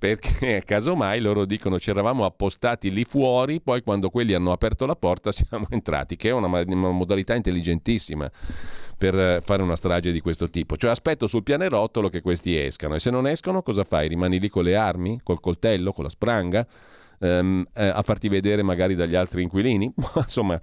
[0.00, 4.96] perché casomai loro dicono ci eravamo appostati lì fuori, poi quando quelli hanno aperto la
[4.96, 8.28] porta siamo entrati, che è una, una modalità intelligentissima
[8.96, 10.78] per eh, fare una strage di questo tipo.
[10.78, 14.08] Cioè aspetto sul pianerottolo che questi escano e se non escono cosa fai?
[14.08, 16.66] Rimani lì con le armi, col coltello, con la spranga,
[17.18, 19.92] ehm, eh, a farti vedere magari dagli altri inquilini?
[20.16, 20.58] Insomma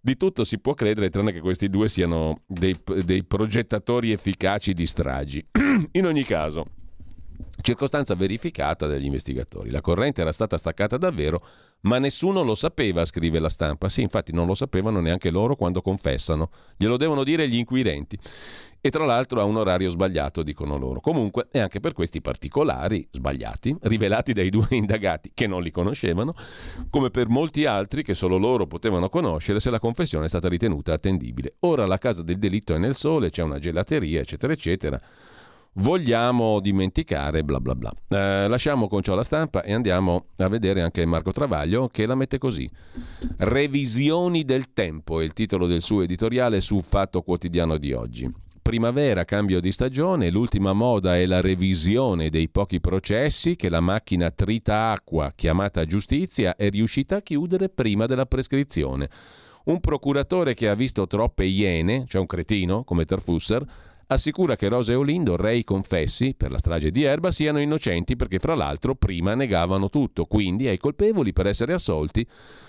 [0.00, 4.86] di tutto si può credere, tranne che questi due siano dei, dei progettatori efficaci di
[4.86, 5.44] stragi.
[5.92, 6.66] In ogni caso,
[7.60, 9.70] Circostanza verificata dagli investigatori.
[9.70, 11.44] La corrente era stata staccata davvero,
[11.80, 13.88] ma nessuno lo sapeva, scrive la stampa.
[13.88, 16.50] Sì, infatti non lo sapevano neanche loro quando confessano.
[16.76, 18.18] Glielo devono dire gli inquirenti.
[18.80, 21.00] E tra l'altro a un orario sbagliato, dicono loro.
[21.00, 26.34] Comunque, è anche per questi particolari sbagliati, rivelati dai due indagati che non li conoscevano,
[26.88, 30.92] come per molti altri che solo loro potevano conoscere se la confessione è stata ritenuta
[30.92, 31.54] attendibile.
[31.60, 35.00] Ora la casa del delitto è nel sole, c'è una gelateria, eccetera, eccetera
[35.76, 37.92] vogliamo dimenticare bla bla bla.
[38.08, 42.14] Eh, lasciamo con ciò la stampa e andiamo a vedere anche Marco Travaglio che la
[42.14, 42.70] mette così.
[43.38, 48.32] Revisioni del tempo è il titolo del suo editoriale su Fatto Quotidiano di oggi.
[48.66, 54.32] Primavera, cambio di stagione, l'ultima moda è la revisione dei pochi processi che la macchina
[54.32, 59.08] trita acqua, chiamata giustizia, è riuscita a chiudere prima della prescrizione.
[59.66, 63.64] Un procuratore che ha visto troppe iene, cioè un cretino come Terfusser,
[64.08, 68.38] assicura che Rosa e Olindo, rei confessi per la strage di Erba, siano innocenti perché
[68.38, 72.26] fra l'altro prima negavano tutto, quindi ai colpevoli per essere assolti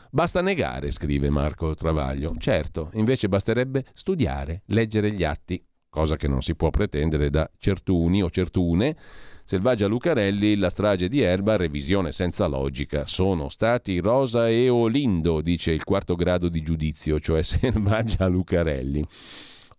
[0.10, 2.34] basta negare, scrive Marco Travaglio.
[2.38, 8.22] Certo, invece basterebbe studiare, leggere gli atti, cosa che non si può pretendere da certuni
[8.24, 8.96] o certune.
[9.44, 13.06] Selvaggia Lucarelli, la strage di Erba, revisione senza logica.
[13.06, 19.06] Sono stati Rosa e Olindo, dice il quarto grado di giudizio, cioè Selvaggia Lucarelli.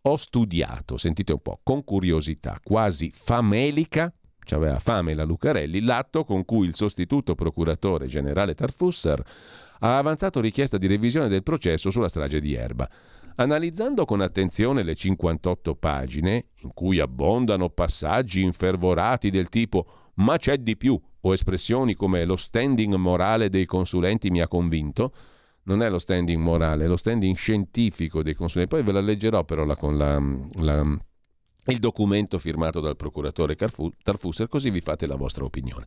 [0.02, 4.12] Ho studiato, sentite un po', con curiosità, quasi famelica,
[4.44, 9.22] ci aveva fame la Lucarelli, l'atto con cui il sostituto procuratore generale Tarfusser
[9.80, 12.88] ha avanzato richiesta di revisione del processo sulla strage di Erba.
[13.36, 20.58] Analizzando con attenzione le 58 pagine, in cui abbondano passaggi infervorati del tipo ma c'è
[20.58, 25.12] di più, o espressioni come lo standing morale dei consulenti mi ha convinto,
[25.68, 28.74] non è lo standing morale, è lo standing scientifico dei consulenti.
[28.74, 30.20] Poi ve la leggerò però la, con la,
[30.62, 30.98] la
[31.66, 35.86] il documento firmato dal procuratore Tarfusser, così vi fate la vostra opinione.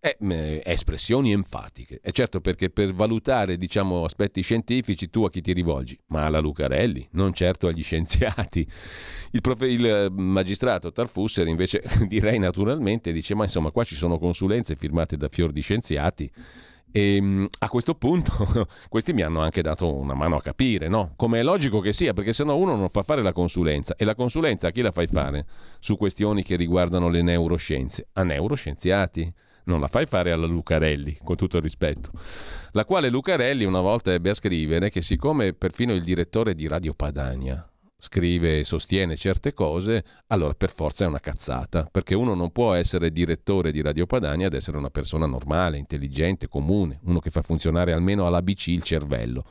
[0.00, 2.00] È, è espressioni enfatiche.
[2.02, 5.96] E certo perché per valutare diciamo, aspetti scientifici tu a chi ti rivolgi?
[6.06, 8.66] Ma alla Lucarelli, non certo agli scienziati.
[9.32, 14.18] Il, profe, il eh, magistrato Tarfusser invece direi naturalmente dice ma insomma qua ci sono
[14.18, 16.30] consulenze firmate da fior di scienziati
[16.92, 21.14] e ehm, a questo punto questi mi hanno anche dato una mano a capire, no?
[21.16, 24.04] Come è logico che sia, perché se no uno non fa fare la consulenza e
[24.04, 25.46] la consulenza a chi la fai fare
[25.80, 28.08] su questioni che riguardano le neuroscienze?
[28.12, 29.32] A neuroscienziati.
[29.64, 32.10] Non la fai fare alla Lucarelli, con tutto il rispetto.
[32.72, 36.94] La quale Lucarelli una volta ebbe a scrivere che siccome perfino il direttore di Radio
[36.94, 37.64] Padania
[38.04, 42.74] scrive e sostiene certe cose, allora per forza è una cazzata, perché uno non può
[42.74, 47.42] essere direttore di Radio Padania ed essere una persona normale, intelligente, comune, uno che fa
[47.42, 49.44] funzionare almeno all'ABC il cervello.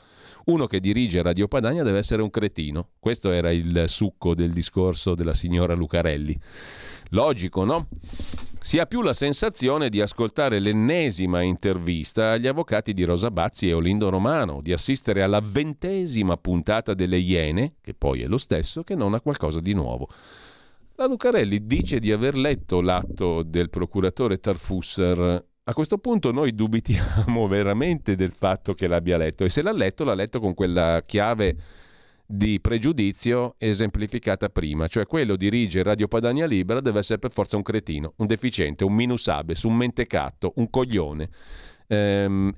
[0.46, 2.90] Uno che dirige Radio Padania deve essere un cretino.
[3.00, 6.38] Questo era il succo del discorso della signora Lucarelli.
[7.10, 7.88] Logico, no?
[8.60, 13.74] Si ha più la sensazione di ascoltare l'ennesima intervista agli avvocati di Rosa Bazzi e
[13.74, 18.96] Olindo Romano, di assistere alla ventesima puntata delle Iene, che poi è lo stesso, che
[18.96, 20.08] non a qualcosa di nuovo.
[20.96, 25.44] La Lucarelli dice di aver letto l'atto del procuratore Tarfusser.
[25.64, 30.04] A questo punto noi dubitiamo veramente del fatto che l'abbia letto e se l'ha letto
[30.04, 31.56] l'ha letto con quella chiave
[32.26, 37.62] di pregiudizio esemplificata prima, cioè quello dirige Radio Padania Libera deve essere per forza un
[37.62, 41.30] cretino, un deficiente, un minus abes, un mentecatto, un coglione.
[41.88, 42.52] Ehm,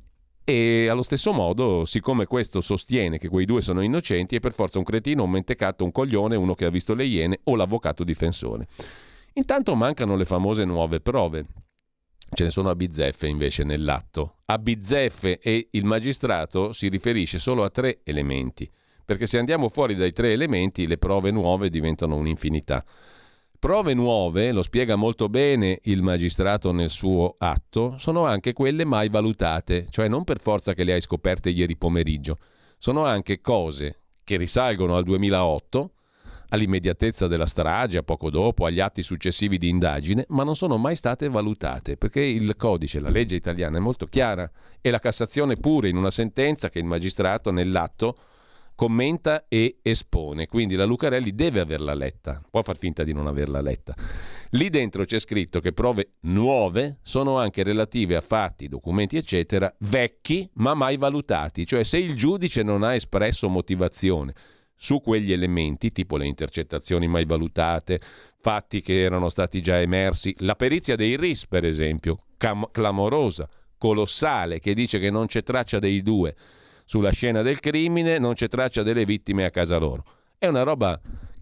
[0.45, 4.77] e allo stesso modo, siccome questo sostiene che quei due sono innocenti, è per forza
[4.77, 8.67] un cretino, un mentecatto, un coglione, uno che ha visto le iene o l'avvocato difensore.
[9.33, 11.45] Intanto mancano le famose nuove prove.
[12.33, 14.37] Ce ne sono a bizzeffe invece nell'atto.
[14.45, 18.69] A bizzeffe e il magistrato si riferisce solo a tre elementi
[19.05, 22.83] perché se andiamo fuori dai tre elementi le prove nuove diventano un'infinità.
[23.59, 29.07] Prove nuove, lo spiega molto bene il magistrato nel suo atto, sono anche quelle mai
[29.07, 32.39] valutate, cioè non per forza che le hai scoperte ieri pomeriggio,
[32.77, 35.91] sono anche cose che risalgono al 2008,
[36.53, 40.95] all'immediatezza della strage, a poco dopo, agli atti successivi di indagine, ma non sono mai
[40.95, 44.49] state valutate, perché il codice, la legge italiana è molto chiara
[44.79, 48.17] e la Cassazione pure in una sentenza che il magistrato nell'atto
[48.75, 50.45] commenta e espone.
[50.45, 53.95] Quindi la Lucarelli deve averla letta, può far finta di non averla letta.
[54.51, 60.47] Lì dentro c'è scritto che prove nuove sono anche relative a fatti, documenti, eccetera, vecchi
[60.55, 61.65] ma mai valutati.
[61.65, 64.33] Cioè se il giudice non ha espresso motivazione
[64.75, 67.99] su quegli elementi, tipo le intercettazioni mai valutate,
[68.39, 73.47] fatti che erano stati già emersi, la perizia dei RIS per esempio, cam- clamorosa,
[73.77, 76.35] colossale, che dice che non c'è traccia dei due
[76.85, 80.05] sulla scena del crimine, non c'è traccia delle vittime a casa loro.
[80.37, 80.99] È una roba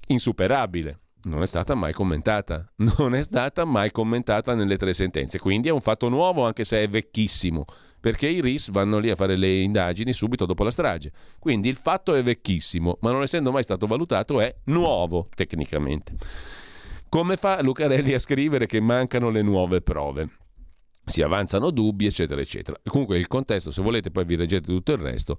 [0.08, 1.00] insuperabile.
[1.24, 2.68] Non è stata mai commentata,
[2.98, 6.82] non è stata mai commentata nelle tre sentenze, quindi è un fatto nuovo anche se
[6.82, 7.66] è vecchissimo,
[8.02, 11.12] perché i RIS vanno lì a fare le indagini subito dopo la strage.
[11.40, 16.16] Quindi il fatto è vecchissimo, ma non essendo mai stato valutato è nuovo tecnicamente.
[17.08, 20.30] Come fa Lucarelli a scrivere che mancano le nuove prove?
[21.04, 22.80] Si avanzano dubbi, eccetera, eccetera.
[22.84, 25.38] Comunque il contesto, se volete, poi vi leggete tutto il resto.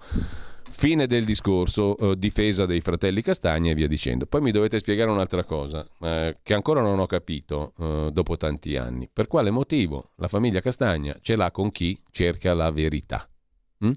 [0.71, 4.27] Fine del discorso, eh, difesa dei fratelli Castagna e via dicendo.
[4.27, 8.77] Poi mi dovete spiegare un'altra cosa, eh, che ancora non ho capito eh, dopo tanti
[8.77, 9.09] anni.
[9.13, 13.29] Per quale motivo la famiglia Castagna ce l'ha con chi cerca la verità?
[13.85, 13.93] Mm?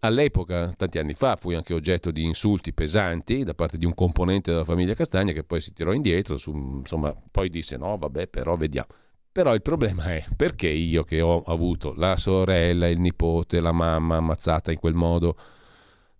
[0.00, 4.50] all'epoca, tanti anni fa, fui anche oggetto di insulti pesanti da parte di un componente
[4.50, 8.56] della famiglia Castagna che poi si tirò indietro, su, insomma, poi disse no, vabbè, però
[8.56, 8.88] vediamo.
[9.32, 14.16] Però il problema è perché io che ho avuto la sorella, il nipote, la mamma
[14.16, 15.36] ammazzata in quel modo,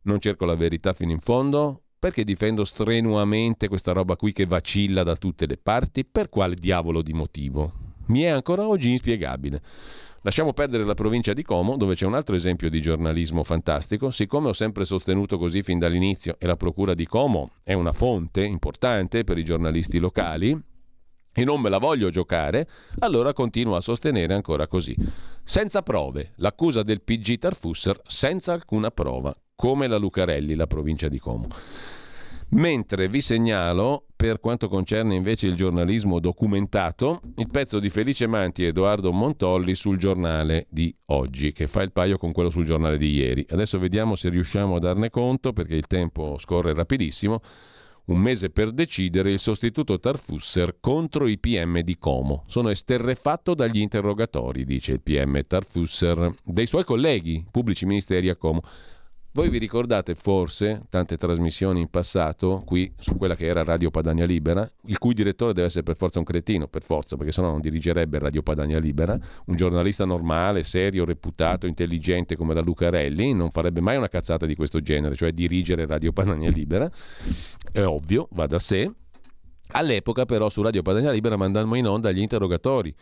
[0.02, 1.82] non cerco la verità fino in fondo?
[1.98, 6.04] Perché difendo strenuamente questa roba qui che vacilla da tutte le parti?
[6.04, 7.72] Per quale diavolo di motivo?
[8.06, 9.60] Mi è ancora oggi inspiegabile.
[10.22, 14.12] Lasciamo perdere la provincia di Como, dove c'è un altro esempio di giornalismo fantastico.
[14.12, 18.44] Siccome ho sempre sostenuto così fin dall'inizio e la Procura di Como è una fonte
[18.44, 20.58] importante per i giornalisti locali,
[21.32, 24.94] e non me la voglio giocare, allora continuo a sostenere ancora così.
[25.42, 31.18] Senza prove, l'accusa del PG Tarfusser senza alcuna prova, come la Lucarelli, la provincia di
[31.18, 31.48] Como.
[32.52, 38.64] Mentre vi segnalo, per quanto concerne invece il giornalismo documentato, il pezzo di Felice Manti
[38.64, 42.98] e Edoardo Montolli sul giornale di oggi, che fa il paio con quello sul giornale
[42.98, 43.46] di ieri.
[43.48, 47.40] Adesso vediamo se riusciamo a darne conto, perché il tempo scorre rapidissimo
[48.06, 52.44] un mese per decidere il sostituto Tarfusser contro i PM di Como.
[52.46, 58.62] Sono esterrefatto dagli interrogatori, dice il PM Tarfusser, dei suoi colleghi pubblici ministeri a Como.
[59.32, 64.24] Voi vi ricordate forse tante trasmissioni in passato, qui su quella che era Radio Padania
[64.24, 67.60] Libera, il cui direttore deve essere per forza un cretino, per forza, perché sennò non
[67.60, 69.16] dirigerebbe Radio Padania Libera,
[69.46, 74.56] un giornalista normale, serio, reputato, intelligente come la Lucarelli, non farebbe mai una cazzata di
[74.56, 76.90] questo genere, cioè dirigere Radio Padania Libera,
[77.70, 78.92] è ovvio, va da sé.
[79.68, 82.92] All'epoca però su Radio Padania Libera mandammo in onda gli interrogatori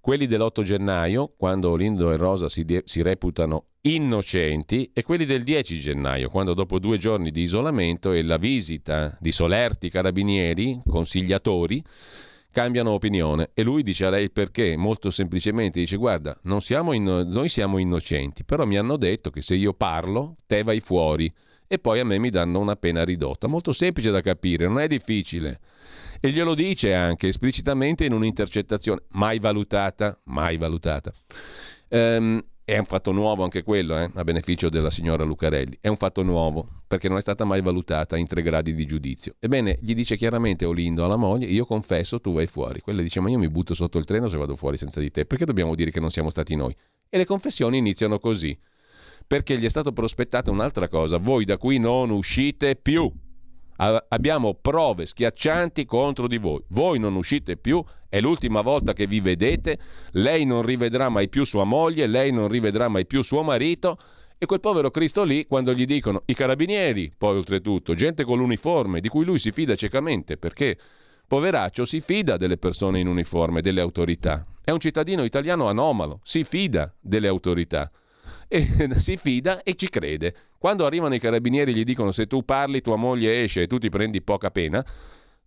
[0.00, 5.42] quelli dell'8 gennaio, quando Lindo e Rosa si, de- si reputano innocenti, e quelli del
[5.42, 11.82] 10 gennaio, quando dopo due giorni di isolamento e la visita di solerti carabinieri, consigliatori,
[12.50, 13.50] cambiano opinione.
[13.54, 18.44] E lui dice a lei perché molto semplicemente dice guarda siamo inno- noi siamo innocenti
[18.44, 21.32] però mi hanno detto che se io parlo te vai fuori
[21.66, 23.46] e poi a me mi danno una pena ridotta.
[23.46, 25.60] Molto semplice da capire non è difficile
[26.20, 31.12] e glielo dice anche esplicitamente in un'intercettazione, mai valutata, mai valutata.
[31.88, 35.78] Um, è un fatto nuovo anche quello, eh, a beneficio della signora Lucarelli.
[35.80, 39.34] È un fatto nuovo, perché non è stata mai valutata in tre gradi di giudizio.
[39.40, 42.80] Ebbene, gli dice chiaramente Olindo alla moglie, io confesso, tu vai fuori.
[42.80, 45.24] Quella dice, ma io mi butto sotto il treno se vado fuori senza di te.
[45.24, 46.72] Perché dobbiamo dire che non siamo stati noi?
[47.08, 48.56] E le confessioni iniziano così.
[49.26, 51.16] Perché gli è stato prospettata un'altra cosa.
[51.16, 53.10] Voi da qui non uscite più
[53.80, 56.62] abbiamo prove schiaccianti contro di voi.
[56.68, 59.78] Voi non uscite più, è l'ultima volta che vi vedete,
[60.12, 63.98] lei non rivedrà mai più sua moglie, lei non rivedrà mai più suo marito.
[64.36, 69.00] E quel povero Cristo lì, quando gli dicono i carabinieri, poi oltretutto, gente con l'uniforme,
[69.00, 70.78] di cui lui si fida ciecamente, perché
[71.26, 74.44] poveraccio si fida delle persone in uniforme, delle autorità.
[74.62, 77.90] È un cittadino italiano anomalo, si fida delle autorità
[78.48, 78.66] e
[78.98, 80.34] si fida e ci crede.
[80.60, 83.78] Quando arrivano i carabinieri e gli dicono se tu parli tua moglie esce e tu
[83.78, 84.84] ti prendi poca pena,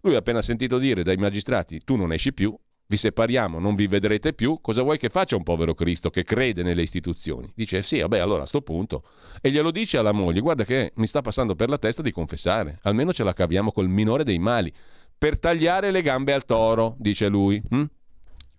[0.02, 2.58] lui ha appena sentito dire dai magistrati tu non esci più,
[2.88, 6.64] vi separiamo, non vi vedrete più, cosa vuoi che faccia un povero Cristo che crede
[6.64, 7.52] nelle istituzioni?
[7.54, 9.04] Dice sì, vabbè, allora a sto punto.
[9.40, 12.80] E glielo dice alla moglie, guarda che mi sta passando per la testa di confessare,
[12.82, 14.74] almeno ce la caviamo col minore dei mali,
[15.16, 17.62] per tagliare le gambe al toro, dice lui.
[17.70, 17.84] Hm?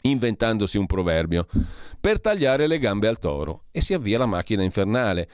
[0.07, 1.47] inventandosi un proverbio,
[1.99, 5.29] per tagliare le gambe al toro e si avvia la macchina infernale,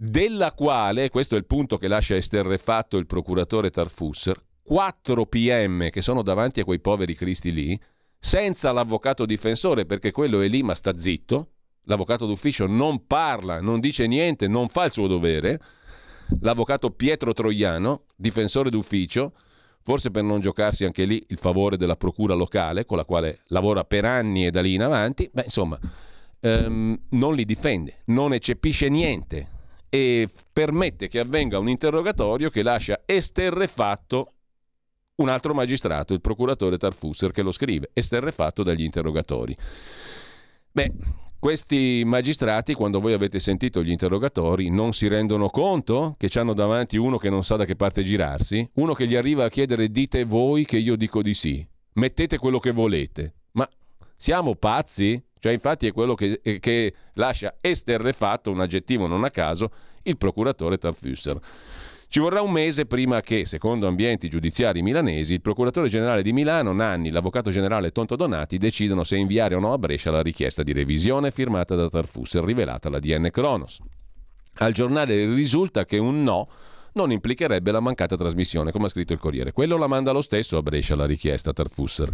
[0.00, 6.02] della quale, questo è il punto che lascia esterrefatto il procuratore Tarfusser, 4 PM che
[6.02, 7.80] sono davanti a quei poveri cristi lì,
[8.16, 11.48] senza l'avvocato difensore perché quello è lì ma sta zitto,
[11.84, 15.60] l'avvocato d'ufficio non parla, non dice niente, non fa il suo dovere,
[16.42, 19.32] l'avvocato Pietro Troiano, difensore d'ufficio,
[19.82, 23.82] forse per non giocarsi anche lì il favore della procura locale, con la quale lavora
[23.82, 25.76] per anni e da lì in avanti, beh, insomma,
[26.38, 29.56] ehm, non li difende, non eccepisce niente
[29.88, 34.32] e permette che avvenga un interrogatorio che lascia esterrefatto
[35.16, 39.56] un altro magistrato, il procuratore Tarfusser, che lo scrive, esterrefatto dagli interrogatori.
[40.70, 40.92] Beh,
[41.40, 46.96] questi magistrati, quando voi avete sentito gli interrogatori, non si rendono conto che hanno davanti
[46.96, 50.24] uno che non sa da che parte girarsi, uno che gli arriva a chiedere dite
[50.24, 53.34] voi che io dico di sì, mettete quello che volete.
[53.52, 53.68] Ma
[54.18, 55.22] siamo pazzi?
[55.38, 59.70] Cioè, infatti, è quello che, che lascia esterrefatto, un aggettivo non a caso,
[60.02, 61.38] il procuratore Tarfusser.
[62.08, 66.72] Ci vorrà un mese prima che, secondo ambienti giudiziari milanesi, il procuratore generale di Milano,
[66.72, 70.72] Nanni, l'avvocato generale Tonto Donati decidano se inviare o no a Brescia la richiesta di
[70.72, 73.78] revisione firmata da Tarfusser, rivelata alla DN Cronos.
[74.54, 76.48] Al giornale risulta che un no
[76.94, 79.52] non implicherebbe la mancata trasmissione, come ha scritto il Corriere.
[79.52, 82.12] Quello la manda lo stesso a Brescia la richiesta Tarfusser.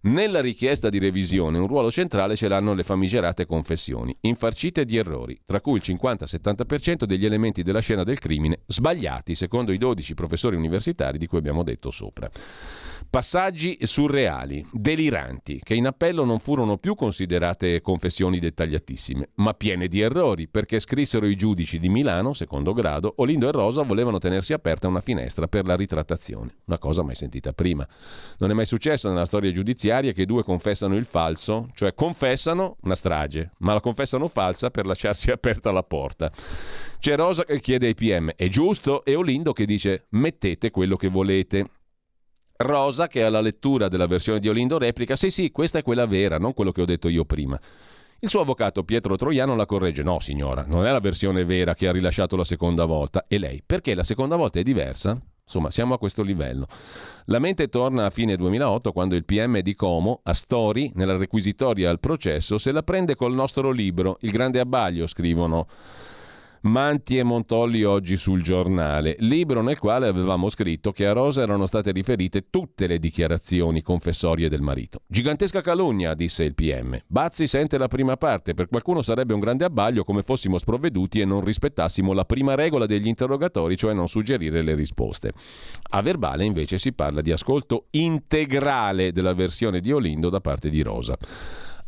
[0.00, 5.40] Nella richiesta di revisione un ruolo centrale ce l'hanno le famigerate confessioni, infarcite di errori,
[5.44, 10.54] tra cui il 50-70% degli elementi della scena del crimine sbagliati, secondo i 12 professori
[10.54, 12.30] universitari di cui abbiamo detto sopra.
[13.08, 20.00] Passaggi surreali, deliranti, che in appello non furono più considerate confessioni dettagliatissime, ma piene di
[20.00, 24.88] errori, perché scrissero i giudici di Milano, secondo grado, Olindo e Rosa volevano tenersi aperta
[24.88, 27.86] una finestra per la ritrattazione, una cosa mai sentita prima.
[28.38, 32.94] Non è mai successo nella storia giudiziaria che due confessano il falso, cioè confessano una
[32.94, 36.30] strage, ma la confessano falsa per lasciarsi aperta la porta.
[36.98, 39.04] C'è Rosa che chiede ai PM, è giusto?
[39.04, 41.66] E Olindo che dice, mettete quello che volete.
[42.60, 46.38] Rosa, che alla lettura della versione di Olindo replica: Sì, sì, questa è quella vera,
[46.38, 47.58] non quello che ho detto io prima.
[48.18, 51.86] Il suo avvocato Pietro Troiano la corregge: No, signora, non è la versione vera che
[51.86, 53.26] ha rilasciato la seconda volta.
[53.28, 53.62] E lei?
[53.64, 55.16] Perché la seconda volta è diversa?
[55.44, 56.66] Insomma, siamo a questo livello.
[57.26, 61.90] La mente torna a fine 2008 quando il PM di Como, a Stori, nella requisitoria
[61.90, 65.68] al processo, se la prende col nostro libro, Il grande abbaglio, scrivono
[66.62, 71.66] Manti e Montolli oggi sul giornale, libro nel quale avevamo scritto che a Rosa erano
[71.66, 75.02] state riferite tutte le dichiarazioni confessorie del marito.
[75.06, 76.98] Gigantesca calunnia, disse il PM.
[77.06, 81.24] Bazzi sente la prima parte, per qualcuno sarebbe un grande abbaglio come fossimo sprovveduti e
[81.24, 85.32] non rispettassimo la prima regola degli interrogatori, cioè non suggerire le risposte.
[85.90, 90.82] A verbale invece si parla di ascolto integrale della versione di Olindo da parte di
[90.82, 91.16] Rosa.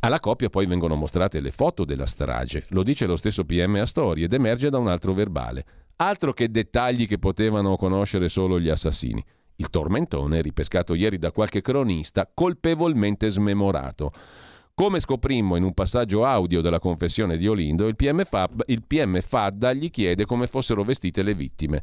[0.02, 4.22] Alla coppia poi vengono mostrate le foto della strage, lo dice lo stesso PM Astori
[4.22, 5.64] ed emerge da un altro verbale.
[5.96, 9.22] Altro che dettagli che potevano conoscere solo gli assassini.
[9.56, 14.10] Il tormentone, ripescato ieri da qualche cronista, colpevolmente smemorato.
[14.72, 19.20] Come scoprimmo in un passaggio audio della confessione di Olindo, il PM, Fab, il PM
[19.20, 21.82] Fadda gli chiede come fossero vestite le vittime.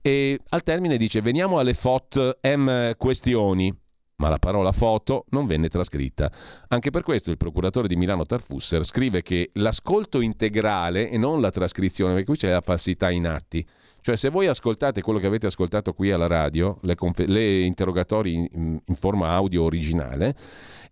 [0.00, 3.76] E al termine dice: Veniamo alle FOT M questioni
[4.16, 6.30] ma la parola foto non venne trascritta.
[6.68, 11.50] Anche per questo il procuratore di Milano Tarfusser scrive che l'ascolto integrale e non la
[11.50, 13.66] trascrizione, perché qui c'è la falsità in atti.
[14.00, 18.34] Cioè se voi ascoltate quello che avete ascoltato qui alla radio, le, conf- le interrogatori
[18.34, 20.34] in, in forma audio originale,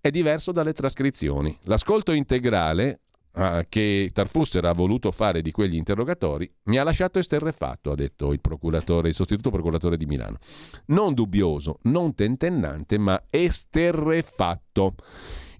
[0.00, 1.56] è diverso dalle trascrizioni.
[1.62, 3.03] L'ascolto integrale
[3.34, 8.32] ah, che Tarfusser ha voluto fare di quegli interrogatori mi ha lasciato esterrefatto, ha detto
[8.32, 10.38] il procuratore, il sostituto procuratore di Milano.
[10.86, 14.94] Non dubbioso, non tentennante, ma esterrefatto.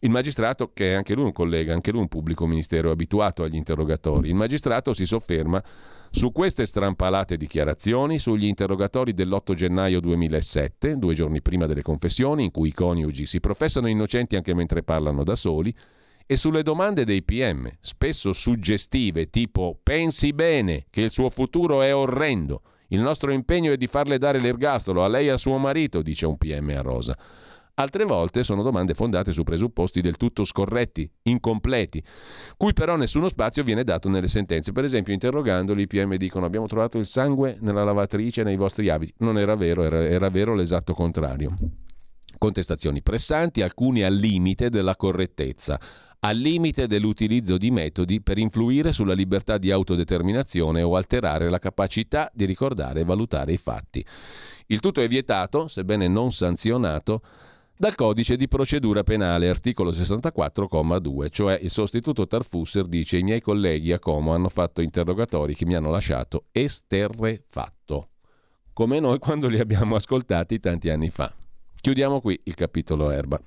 [0.01, 3.55] Il magistrato, che è anche lui un collega, anche lui un pubblico ministero abituato agli
[3.55, 5.63] interrogatori, il magistrato si sofferma
[6.11, 12.51] su queste strampalate dichiarazioni, sugli interrogatori dell'8 gennaio 2007, due giorni prima delle confessioni, in
[12.51, 15.75] cui i coniugi si professano innocenti anche mentre parlano da soli,
[16.27, 21.95] e sulle domande dei PM, spesso suggestive, tipo pensi bene che il suo futuro è
[21.95, 26.01] orrendo, il nostro impegno è di farle dare l'ergastolo a lei e a suo marito,
[26.01, 27.17] dice un PM a Rosa.
[27.77, 32.03] Altre volte sono domande fondate su presupposti del tutto scorretti, incompleti,
[32.57, 34.71] cui però nessuno spazio viene dato nelle sentenze.
[34.71, 39.15] Per esempio, interrogandoli, i PM dicono abbiamo trovato il sangue nella lavatrice nei vostri abiti.
[39.19, 41.53] Non era vero, era, era vero l'esatto contrario.
[42.39, 45.81] Contestazioni pressanti, alcuni al limite della correttezza
[46.25, 52.31] al limite dell'utilizzo di metodi per influire sulla libertà di autodeterminazione o alterare la capacità
[52.33, 54.05] di ricordare e valutare i fatti.
[54.67, 57.21] Il tutto è vietato, sebbene non sanzionato,
[57.77, 63.93] dal codice di procedura penale, articolo 64,2, cioè il sostituto Tarfusser dice i miei colleghi
[63.93, 68.09] a Como hanno fatto interrogatori che mi hanno lasciato esterrefatto,
[68.73, 71.35] come noi quando li abbiamo ascoltati tanti anni fa.
[71.79, 73.39] Chiudiamo qui il capitolo erba.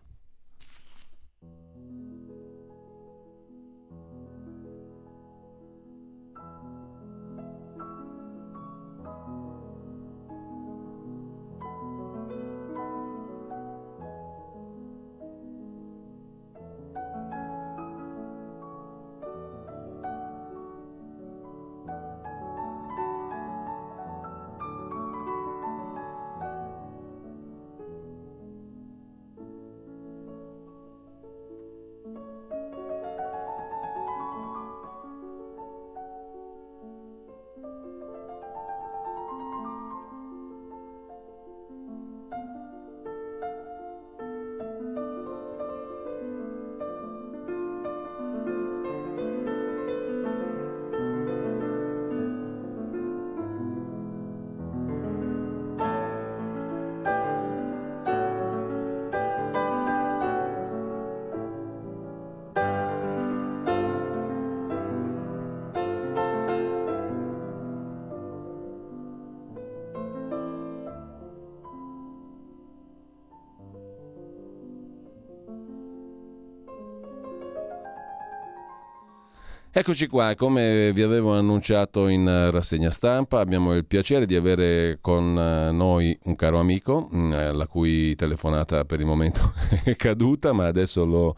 [79.69, 84.97] Eccoci qua, come vi avevo annunciato in eh, rassegna stampa, abbiamo il piacere di avere
[85.01, 89.53] con eh, noi un caro amico, mm, eh, la cui telefonata per il momento
[89.83, 91.35] è caduta, ma adesso lo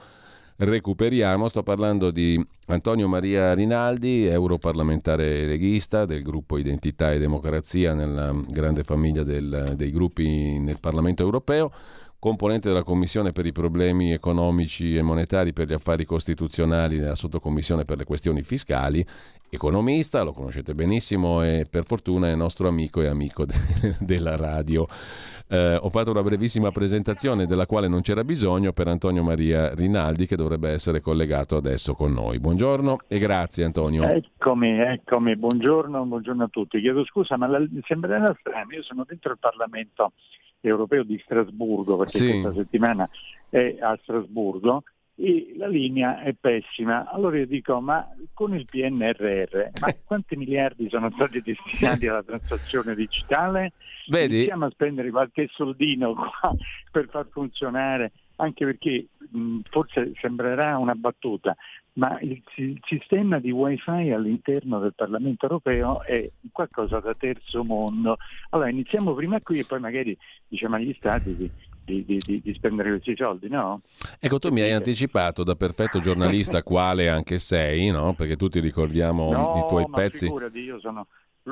[0.55, 1.49] recuperiamo.
[1.49, 8.83] Sto parlando di Antonio Maria Rinaldi, europarlamentare leghista del gruppo Identità e Democrazia nella grande
[8.83, 11.71] famiglia del, dei gruppi nel Parlamento europeo
[12.19, 17.85] componente della Commissione per i problemi economici e monetari per gli affari costituzionali nella sottocommissione
[17.85, 19.05] per le questioni fiscali,
[19.49, 23.55] economista, lo conoscete benissimo e per fortuna è nostro amico e amico de-
[23.99, 24.85] della radio.
[25.51, 30.27] Eh, ho fatto una brevissima presentazione della quale non c'era bisogno per Antonio Maria Rinaldi
[30.27, 32.37] che dovrebbe essere collegato adesso con noi.
[32.39, 34.03] Buongiorno e grazie Antonio.
[34.03, 36.79] Eccomi, eccomi, buongiorno, buongiorno a tutti.
[36.81, 40.11] Chiedo scusa ma la, sembrerà strano, io sono dentro il Parlamento
[40.61, 42.41] europeo di Strasburgo, perché sì.
[42.41, 43.09] questa settimana
[43.49, 44.83] è a Strasburgo,
[45.21, 47.09] e la linea è pessima.
[47.11, 52.95] Allora io dico, ma con il PNRR, ma quanti miliardi sono stati destinati alla transazione
[52.95, 53.73] digitale?
[54.07, 54.35] Vedi?
[54.35, 56.55] Iniziamo a spendere qualche soldino qua
[56.89, 61.55] per far funzionare, anche perché mh, forse sembrerà una battuta,
[61.93, 68.17] ma il, il, sistema di wifi all'interno del Parlamento europeo è qualcosa da terzo mondo.
[68.49, 70.17] Allora iniziamo prima qui e poi magari
[70.47, 71.51] diciamo agli Stati di,
[71.83, 73.81] di, di, di, spendere questi soldi, no?
[74.19, 78.13] Ecco, tu mi hai anticipato da perfetto giornalista quale anche sei, no?
[78.13, 80.25] Perché tutti ricordiamo no, i tuoi ma pezzi.
[80.25, 81.07] Figurati, io sono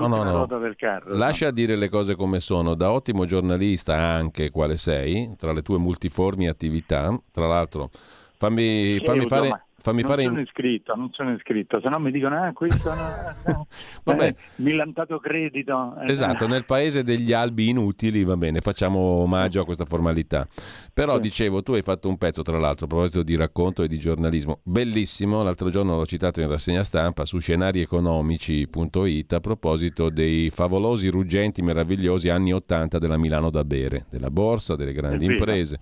[0.05, 0.59] no, no, no.
[0.59, 1.15] del carro.
[1.15, 2.75] Lascia dire le cose come sono.
[2.75, 7.89] Da ottimo giornalista anche quale sei, tra le tue multiformi attività, tra l'altro
[8.37, 9.66] fammi, fammi fare...
[9.79, 13.67] Fammi non fare sono iscritto, non sono iscritto, se no mi dicono ah questo no,
[14.03, 15.95] no, eh, millantato credito.
[16.01, 20.47] Eh, esatto, nel paese degli albi inutili, va bene, facciamo omaggio a questa formalità.
[20.91, 21.21] Però sì.
[21.21, 24.61] dicevo, tu hai fatto un pezzo tra l'altro a proposito di racconto e di giornalismo,
[24.63, 31.61] bellissimo, l'altro giorno l'ho citato in rassegna stampa su scenarieconomici.it a proposito dei favolosi, ruggenti,
[31.61, 35.79] meravigliosi anni 80 della Milano da bere, della borsa, delle grandi imprese.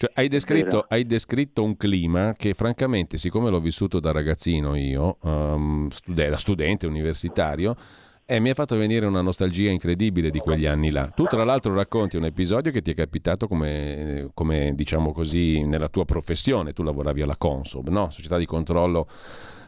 [0.00, 5.18] Cioè, hai, descritto, hai, descritto, un clima che francamente, siccome l'ho vissuto da ragazzino io,
[5.20, 7.76] um, da studente universitario,
[8.24, 11.10] eh, mi ha fatto venire una nostalgia incredibile di quegli anni là.
[11.10, 15.90] Tu tra l'altro racconti un episodio che ti è capitato come, come diciamo così, nella
[15.90, 18.08] tua professione, tu lavoravi alla Consob, no?
[18.08, 19.06] società di controllo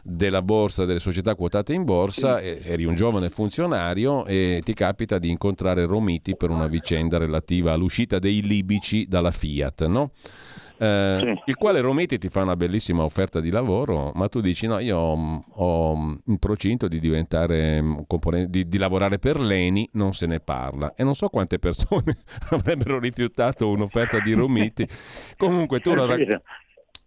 [0.05, 5.29] della borsa, delle società quotate in borsa, eri un giovane funzionario e ti capita di
[5.29, 10.11] incontrare Romiti per una vicenda relativa all'uscita dei libici dalla Fiat, no?
[10.83, 11.41] Eh, sì.
[11.45, 14.97] il quale Romiti ti fa una bellissima offerta di lavoro, ma tu dici no, io
[14.97, 17.97] ho, ho in procinto di diventare mm,
[18.47, 22.17] di, di, lavorare per l'ENI, non se ne parla e non so quante persone
[22.49, 24.85] avrebbero rifiutato un'offerta di Romiti.
[25.37, 26.17] Comunque tu la,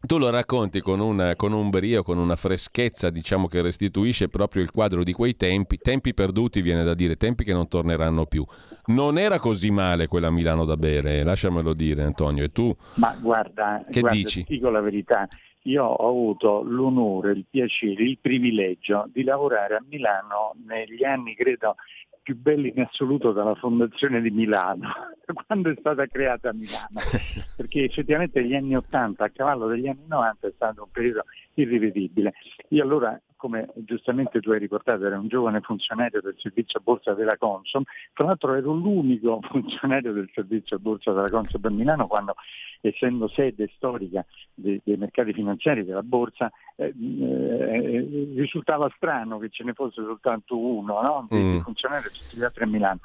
[0.01, 4.63] tu lo racconti con un, con un, brio, con una freschezza, diciamo che restituisce proprio
[4.63, 8.45] il quadro di quei tempi, tempi perduti viene da dire, tempi che non torneranno più.
[8.87, 12.75] Non era così male quella Milano da bere, lasciamelo dire Antonio, e tu?
[12.95, 14.45] Ma guarda, che guarda, dici?
[14.45, 15.29] Ti dico la verità,
[15.63, 21.75] io ho avuto l'onore, il piacere, il privilegio di lavorare a Milano negli anni, credo,
[22.23, 24.89] più belli in assoluto dalla fondazione di Milano,
[25.47, 27.01] quando è stata creata Milano,
[27.57, 31.25] perché effettivamente gli anni 80 a cavallo degli anni 90 è stato un periodo
[31.55, 32.35] irripetibile.
[32.69, 37.37] Io allora come giustamente tu hai riportato, era un giovane funzionario del servizio borsa della
[37.37, 42.35] Consom, tra l'altro ero l'unico funzionario del servizio borsa della Consom a Milano quando,
[42.81, 44.25] essendo sede storica
[44.55, 50.59] dei, dei mercati finanziari della borsa, eh, eh, risultava strano che ce ne fosse soltanto
[50.59, 51.27] uno no?
[51.31, 51.59] di, mm.
[51.61, 53.01] funzionario e tutti gli altri a Milano.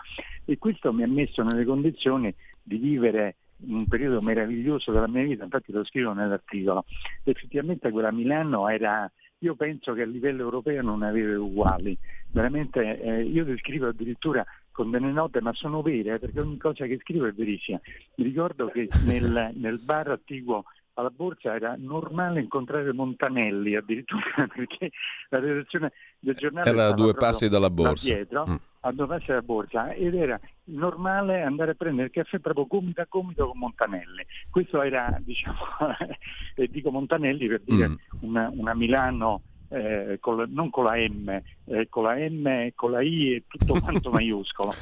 [0.51, 3.35] E questo mi ha messo nelle condizioni di vivere
[3.67, 6.83] un periodo meraviglioso della mia vita, infatti lo scrivo nell'articolo.
[7.23, 9.09] Effettivamente quella Milano era
[9.39, 11.97] io penso che a livello europeo non avere uguali.
[12.31, 16.85] Veramente eh, io descrivo addirittura con delle note, ma sono vere, eh, perché ogni cosa
[16.85, 17.79] che scrivo è verissima.
[18.15, 20.65] Mi ricordo che nel, nel bar attiguo
[20.95, 24.91] alla borsa era normale incontrare Montanelli addirittura perché
[25.29, 28.13] la redazione del giornale era a due passi dalla borsa.
[28.13, 28.55] Dietro, mm.
[28.81, 33.01] A due passi dalla borsa ed era normale andare a prendere il caffè proprio gomito
[33.01, 34.25] a gomito con Montanelli.
[34.49, 35.59] Questo era, diciamo,
[36.55, 37.95] e dico Montanelli per dire mm.
[38.21, 39.41] una, una Milano
[39.71, 43.79] eh, con non con la M, eh, con la M, con la I e tutto
[43.79, 44.73] quanto maiuscolo.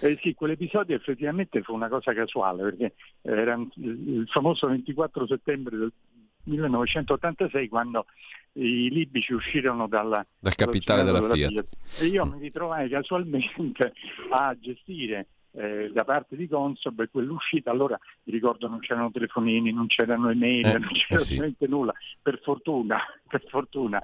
[0.00, 5.92] Eh, sì, quell'episodio effettivamente fu una cosa casuale perché era il famoso 24 settembre del
[6.44, 8.06] 1986 quando
[8.52, 11.50] i libici uscirono dalla, dal capitale della, della Fiat.
[11.50, 12.02] Fiat.
[12.02, 13.92] E io mi ritrovai casualmente
[14.30, 19.86] a gestire eh, da parte di Consob quell'uscita allora mi ricordo non c'erano telefonini, non
[19.86, 21.66] c'erano email, eh, non c'era eh sì.
[21.66, 21.92] nulla,
[22.22, 22.98] per fortuna,
[23.28, 24.00] per fortuna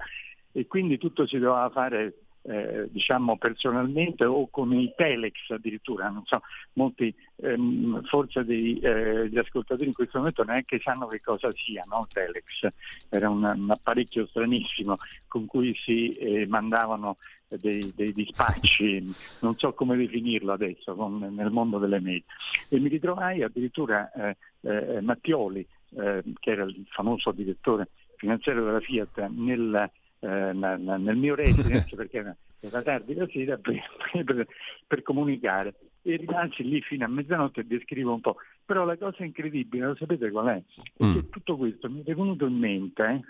[0.51, 6.23] e quindi tutto si doveva fare eh, diciamo personalmente o con i telex addirittura, non
[6.25, 6.41] so,
[6.73, 12.07] molti ehm, forse degli eh, ascoltatori in questo momento neanche sanno che cosa sia no?
[12.11, 12.67] telex,
[13.09, 14.97] era un, un, apparecchio stranissimo
[15.27, 17.17] con cui si eh, mandavano
[17.49, 22.23] dei, dei, dispacci, non so come definirlo adesso con, nel mondo delle mail.
[22.69, 25.65] E mi ritrovai addirittura eh, eh, Mattioli,
[25.97, 32.35] eh, che era il famoso direttore finanziario della Fiat, nel eh, nel mio residence perché
[32.59, 33.81] era tardi la sera per,
[34.23, 34.47] per,
[34.87, 38.37] per, comunicare e rimasi lì fino a mezzanotte e descrivo un po'.
[38.65, 40.61] Però la cosa incredibile, lo sapete qual è?
[40.97, 41.13] È mm.
[41.13, 43.23] che tutto questo mi è venuto in mente eh,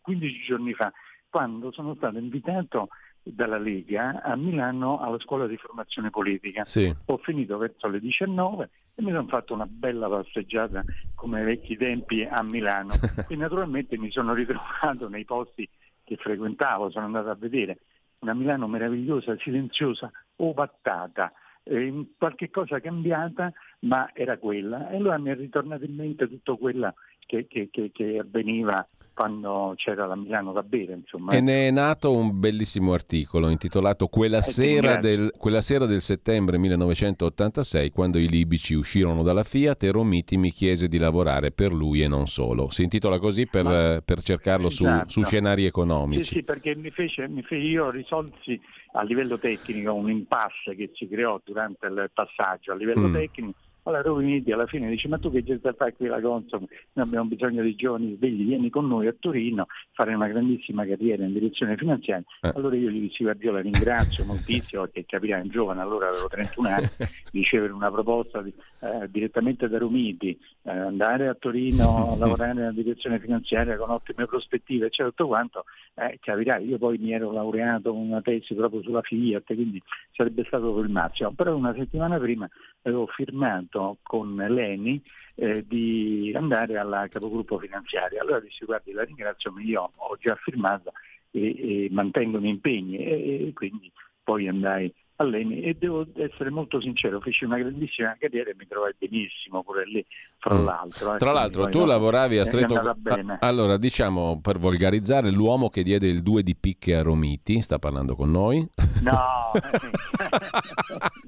[0.00, 0.92] 15 giorni fa,
[1.28, 2.88] quando sono stato invitato
[3.22, 6.64] dalla Lega a Milano alla scuola di formazione politica.
[6.64, 6.92] Sì.
[7.06, 10.82] Ho finito verso le 19 e mi sono fatto una bella passeggiata
[11.14, 12.94] come ai vecchi tempi a Milano
[13.28, 15.68] e naturalmente mi sono ritrovato nei posti
[16.10, 17.78] che frequentavo, sono andato a vedere
[18.18, 21.32] una Milano meravigliosa, silenziosa, ovattata,
[21.62, 24.90] eh, qualche cosa cambiata, ma era quella.
[24.90, 26.94] E allora mi è ritornato in mente tutto quello
[27.26, 28.86] che, che, che, che avveniva
[29.20, 30.94] quando c'era la Milano da bere.
[30.94, 31.32] Insomma.
[31.32, 36.00] E ne è nato un bellissimo articolo intitolato Quella, eh, sera del, quella sera del
[36.00, 41.74] settembre 1986, quando i libici uscirono dalla Fiat e Romiti mi chiese di lavorare per
[41.74, 42.70] lui e non solo.
[42.70, 45.10] Si intitola così per, Ma, per cercarlo esatto.
[45.10, 46.24] su, su, scenari economici.
[46.24, 48.58] Sì, sì perché mi fece, mi fece io risolsi
[48.92, 53.12] a livello tecnico un impasse che si creò durante il passaggio a livello mm.
[53.12, 53.54] tecnico
[53.84, 57.28] allora Rovini alla fine dice ma tu che gente fai qui la Consom, noi abbiamo
[57.28, 61.76] bisogno di giovani svegli, vieni con noi a Torino, fare una grandissima carriera in direzione
[61.76, 62.24] finanziaria.
[62.42, 62.52] Eh.
[62.54, 66.68] Allora io gli dissi io la ringrazio moltissimo perché capirai un giovane, allora avevo 31
[66.68, 66.88] anni,
[67.32, 72.72] ricevere una proposta di, eh, direttamente da Romiti, eh, andare a Torino a lavorare nella
[72.72, 77.92] direzione finanziaria con ottime prospettive eccetera tutto quanto, eh, capirai, io poi mi ero laureato
[77.92, 79.82] con una tesi proprio sulla Fiat, quindi
[80.12, 81.32] sarebbe stato proprio il massimo.
[81.32, 82.48] Però una settimana prima
[82.82, 85.02] avevo firmato con l'ENI
[85.34, 88.22] eh, di andare alla capogruppo finanziaria.
[88.22, 90.92] Allora dissi guardi la ringrazio, ma io ho già firmato
[91.30, 93.90] e, e mantengo gli impegni e, e quindi
[94.22, 98.94] poi andai all'ENI e devo essere molto sincero, feci una grandissima carriera e mi trovai
[98.98, 100.04] benissimo pure lì,
[100.38, 100.64] fra mm.
[100.64, 101.14] l'altro.
[101.14, 102.74] Eh, tra l'altro tu lavoravi a stretto...
[102.74, 102.96] A,
[103.40, 108.16] allora diciamo, per volgarizzare, l'uomo che diede il 2 di picche a Romiti, sta parlando
[108.16, 108.66] con noi?
[109.02, 109.52] No!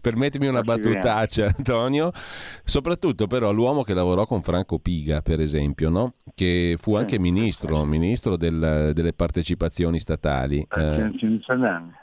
[0.00, 2.12] Permettimi una battutaccia Antonio,
[2.64, 6.14] soprattutto però l'uomo che lavorò con Franco Piga per esempio, no?
[6.34, 10.66] che fu anche ministro, ministro del, delle partecipazioni statali.
[10.76, 11.12] Eh,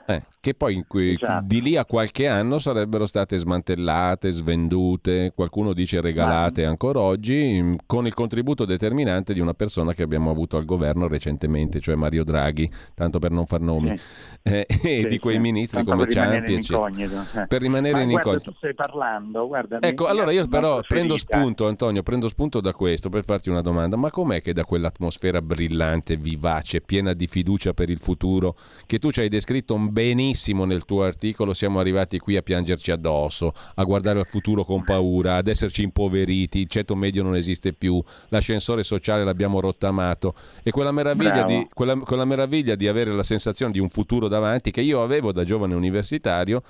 [0.06, 1.46] eh, che poi esatto.
[1.46, 7.76] di lì a qualche anno sarebbero state smantellate, svendute, qualcuno dice regalate ancora oggi, mm,
[7.86, 12.24] con il contributo determinante di una persona che abbiamo avuto al governo recentemente, cioè Mario
[12.24, 14.04] Draghi, tanto per non far nomi, sì.
[14.44, 17.48] eh, e di quei ministri come Ciampi, eh.
[17.48, 18.52] Per rimanere Ma in incognito.
[18.52, 19.80] tu stai parlando, guarda.
[19.80, 23.96] Ecco, allora io però prendo spunto, Antonio, prendo spunto da questo per farti una domanda.
[23.96, 29.12] Ma com'è che da quell'atmosfera brillante, vivace, piena di fiducia per il futuro, che tu
[29.12, 34.20] ci hai descritto benissimo nel tuo articolo, siamo arrivati qui a piangerci addosso, a guardare
[34.20, 39.24] al futuro con paura, ad esserci impoveriti, il ceto medio non esiste più, l'ascensore sociale
[39.24, 43.90] l'abbiamo rottamato e quella meraviglia, di, quella, quella meraviglia di avere la sensazione di un
[43.90, 46.62] futuro davanti che io avevo da giovane universitario,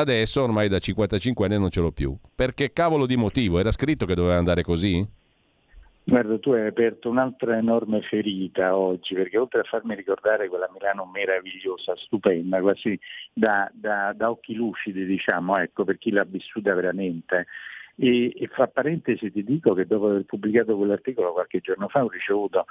[0.00, 2.16] adesso ormai da 55 anni non ce l'ho più.
[2.34, 3.58] Perché cavolo di motivo?
[3.58, 5.06] Era scritto che doveva andare così?
[6.08, 11.04] Guarda, tu hai aperto un'altra enorme ferita oggi, perché oltre a farmi ricordare quella Milano
[11.04, 12.98] meravigliosa, stupenda, quasi
[13.30, 17.46] da, da, da occhi lucidi, diciamo, ecco, per chi l'ha vissuta veramente,
[17.94, 22.08] e, e, fra parentesi ti dico che dopo aver pubblicato quell'articolo qualche giorno fa ho
[22.08, 22.64] ricevuto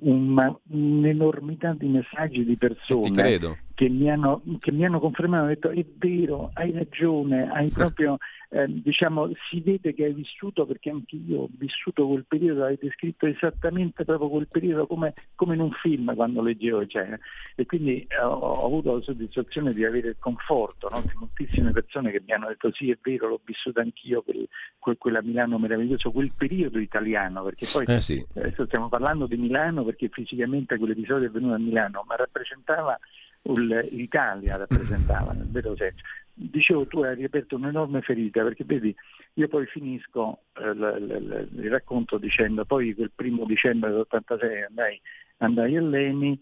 [0.00, 5.70] una, un'enormità di messaggi di persone che mi, hanno, che mi hanno confermato, hanno detto
[5.70, 8.18] è vero, hai ragione, hai proprio
[8.50, 12.76] eh, diciamo, si vede che hai vissuto, perché anche io ho vissuto quel periodo, hai
[12.80, 17.16] descritto esattamente proprio quel periodo come, come in un film quando leggevo cioè,
[17.54, 21.00] e quindi eh, ho, avuto la soddisfazione di avere il conforto no?
[21.02, 24.48] di moltissime persone che mi hanno detto sì è vero, l'ho vissuto anch'io, quel,
[24.80, 28.26] quel, quella Milano meraviglioso, quel periodo italiano, perché poi eh sì.
[28.34, 32.98] adesso stiamo parlando di Milano perché fisicamente quell'episodio è venuto a Milano, ma rappresentava
[33.42, 36.02] l'Italia rappresentava nel vero senso
[36.34, 38.94] dicevo tu hai riaperto un'enorme ferita perché vedi
[39.34, 45.00] io poi finisco eh, l, l, il racconto dicendo poi quel primo dicembre dell'86 andai,
[45.38, 46.38] andai a Leni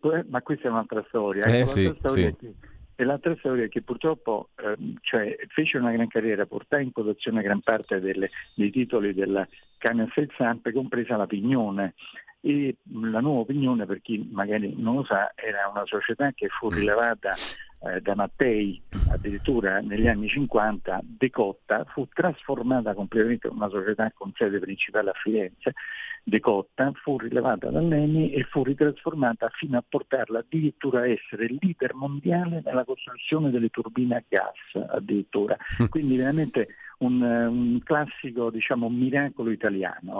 [0.00, 2.36] poi, ma questa è un'altra storia, eh, ecco, sì, storia sì.
[2.36, 2.54] che,
[2.96, 7.40] e l'altra storia è che purtroppo eh, cioè, fece una gran carriera, portai in quotazione
[7.40, 9.46] gran parte delle, dei titoli della
[9.78, 11.94] Cannes Samp, compresa la Pignone
[12.40, 16.68] e la nuova opinione, per chi magari non lo sa, era una società che fu
[16.68, 16.74] mm.
[16.74, 17.34] rilevata
[17.82, 18.80] eh, da Mattei
[19.10, 25.14] addirittura negli anni 50, decotta, fu trasformata completamente in una società con sede principale a
[25.14, 25.74] Firenze,
[26.22, 32.62] decotta, fu rilevata dall'ENI e fu ritrasformata fino a portarla addirittura a essere leader mondiale
[32.64, 35.56] nella costruzione delle turbine a gas addirittura.
[35.82, 35.86] Mm.
[35.86, 36.68] Quindi veramente
[36.98, 40.18] un, un classico diciamo, miracolo italiano,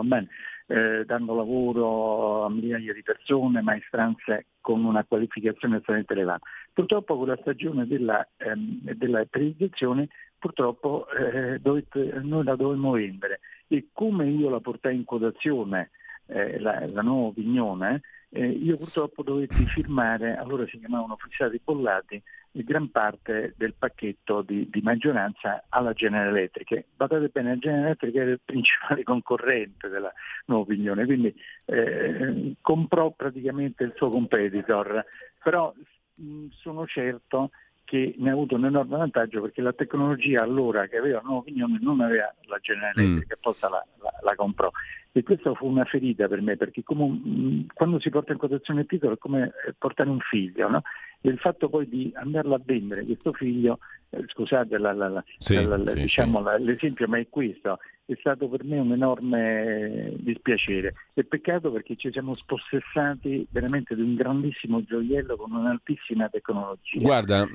[0.71, 6.47] eh, dando lavoro a migliaia di persone, maestranze con una qualificazione estremamente elevata.
[6.73, 13.41] Purtroppo con la stagione della, ehm, della periodizzazione purtroppo eh, dovete, noi la dovemmo vendere
[13.67, 15.91] e come io la portai in quotazione
[16.31, 22.23] eh, la, la, nuova opinione, eh, io purtroppo dovetti firmare, allora si chiamavano fissati bollati,
[22.53, 26.85] gran parte del pacchetto di, di, maggioranza alla General Electric.
[26.97, 30.13] Badate bene, la General Electric era il principale concorrente della
[30.47, 31.35] nuova opinione, quindi
[31.67, 35.05] eh, comprò praticamente il suo competitor,
[35.43, 35.73] però
[36.17, 37.51] mh, sono certo
[37.91, 41.81] che ne ha avuto un enorme vantaggio perché la tecnologia allora che aveva nuova opinione
[41.81, 43.41] non aveva la General Electric, mm.
[43.41, 44.71] poi la, la, la, comprò.
[45.11, 48.87] E questa fu una ferita per me perché come, quando si porta in quotazione il
[48.87, 50.83] titolo è come portare un figlio, no?
[51.21, 53.81] e il fatto poi di andarlo a vendere questo figlio,
[54.11, 56.63] eh, scusate la, sì, sì, diciamo, sì.
[56.63, 57.81] l'esempio, ma è questo,
[58.13, 60.95] è stato per me un enorme dispiacere.
[61.15, 66.99] È peccato perché ci siamo spossessati veramente di un grandissimo gioiello con un'altissima tecnologia.
[66.99, 67.47] Guarda,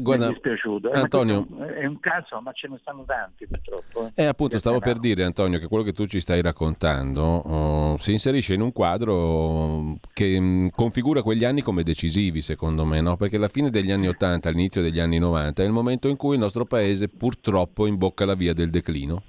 [0.00, 0.90] Guarda, mi è dispiaciuto.
[0.90, 4.10] Eh, Antonio, è un caso, ma ce ne stanno tanti purtroppo.
[4.14, 7.98] Eh, eh appunto, stavo per dire, Antonio, che quello che tu ci stai raccontando oh,
[7.98, 13.02] si inserisce in un quadro che mh, mm, configura quegli anni come decisivi, secondo me,
[13.02, 13.16] no?
[13.16, 16.36] perché la fine degli anni 80, all'inizio degli anni 90 è il momento in cui
[16.36, 19.22] il nostro paese purtroppo imbocca la via del declino,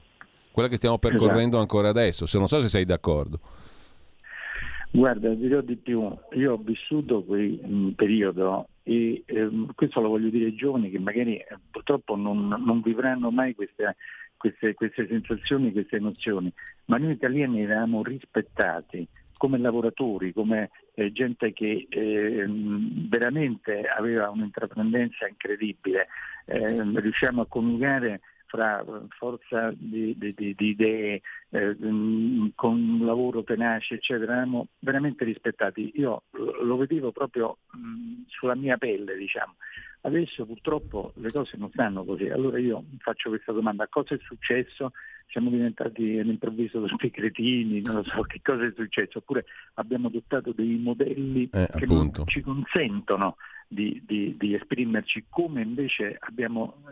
[0.54, 1.62] quella che stiamo percorrendo esatto.
[1.62, 2.28] ancora adesso.
[2.28, 3.40] Se non so se sei d'accordo.
[4.92, 10.46] Guarda, dirò di più, io ho vissuto quel periodo e ehm, questo lo voglio dire
[10.46, 13.96] ai giovani che magari eh, purtroppo non, non, vivranno mai queste,
[14.38, 16.54] queste, queste sensazioni, queste emozioni,
[16.86, 25.28] ma noi italiani eravamo rispettati come lavoratori, come eh, gente che eh, veramente aveva un'intraprendenza
[25.28, 26.08] incredibile,
[26.46, 28.22] eh, riusciamo a coniugare
[28.54, 28.86] fra
[29.18, 35.26] forza di, di, di, di idee, eh, mm, con un lavoro tenace, eccetera, eravamo veramente
[35.26, 35.92] rispettati.
[35.96, 36.26] Io
[36.62, 39.56] lo vedevo proprio mh, mm, sulla mia pelle, diciamo.
[40.02, 42.30] Adesso purtroppo le cose non stanno così.
[42.30, 44.92] Allora io faccio questa domanda, cosa è successo?
[45.30, 50.52] Siamo diventati all'improvviso tutti cretini, non lo so che cosa è successo, oppure abbiamo adottato
[50.52, 56.84] dei modelli eh, che non ci consentono di, di, di, esprimerci come invece abbiamo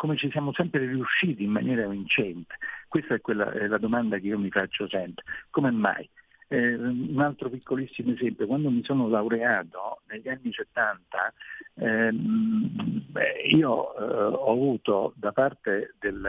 [0.00, 2.54] come ci siamo sempre riusciti in maniera vincente?
[2.88, 5.24] Questa è, quella, è la domanda che io mi faccio sempre.
[5.50, 6.08] Come mai?
[6.48, 11.34] Eh, un altro piccolissimo esempio, quando mi sono laureato negli anni 70,
[11.74, 16.26] ehm, beh, io eh, ho avuto da parte del,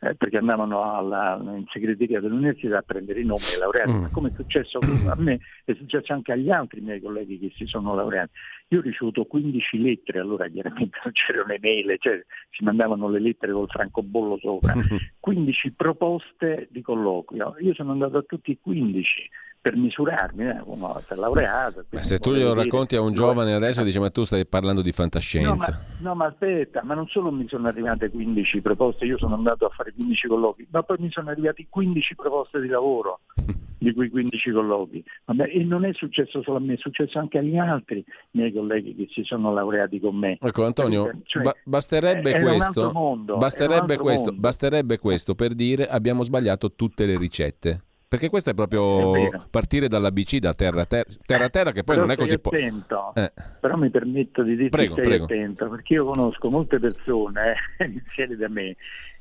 [0.00, 4.04] eh, perché andavano alla, in segreteria dell'università a prendere i nomi dei laureati, mm.
[4.12, 7.94] come è successo a me, è successo anche agli altri miei colleghi che si sono
[7.94, 8.32] laureati.
[8.72, 13.52] Io ho ricevuto 15 lettere, allora chiaramente non c'erano email, cioè si mandavano le lettere
[13.52, 14.74] col francobollo sopra,
[15.18, 17.56] 15 proposte di colloquio.
[17.60, 19.30] Io sono andato a tutti i 15
[19.60, 21.84] per misurarmi, eh, uno si è laureato.
[21.90, 24.90] Ma se tu glielo racconti a un giovane adesso dice ma tu stai parlando di
[24.90, 25.72] fantascienza.
[25.72, 29.34] No ma, no ma, aspetta, ma non solo mi sono arrivate 15 proposte, io sono
[29.34, 33.20] andato a fare 15 colloqui, ma poi mi sono arrivati 15 proposte di lavoro
[33.78, 35.04] di quei 15 colloqui.
[35.26, 38.94] Vabbè, e non è successo solo a me, è successo anche agli altri miei colleghi
[38.94, 40.38] che si sono laureati con me.
[40.40, 46.72] Ecco Antonio, cioè, ba- basterebbe, questo, mondo, basterebbe, questo, basterebbe questo per dire abbiamo sbagliato
[46.74, 47.82] tutte le ricette.
[48.10, 51.94] Perché questo è proprio è partire dall'ABC, da terra a terra, terra, terra che poi
[51.94, 52.40] però non è così...
[52.40, 53.32] Po- eh.
[53.60, 55.24] Però mi permetto di dirti prego, prego.
[55.26, 58.74] attento, perché io conosco molte persone, eh, iniziali da me,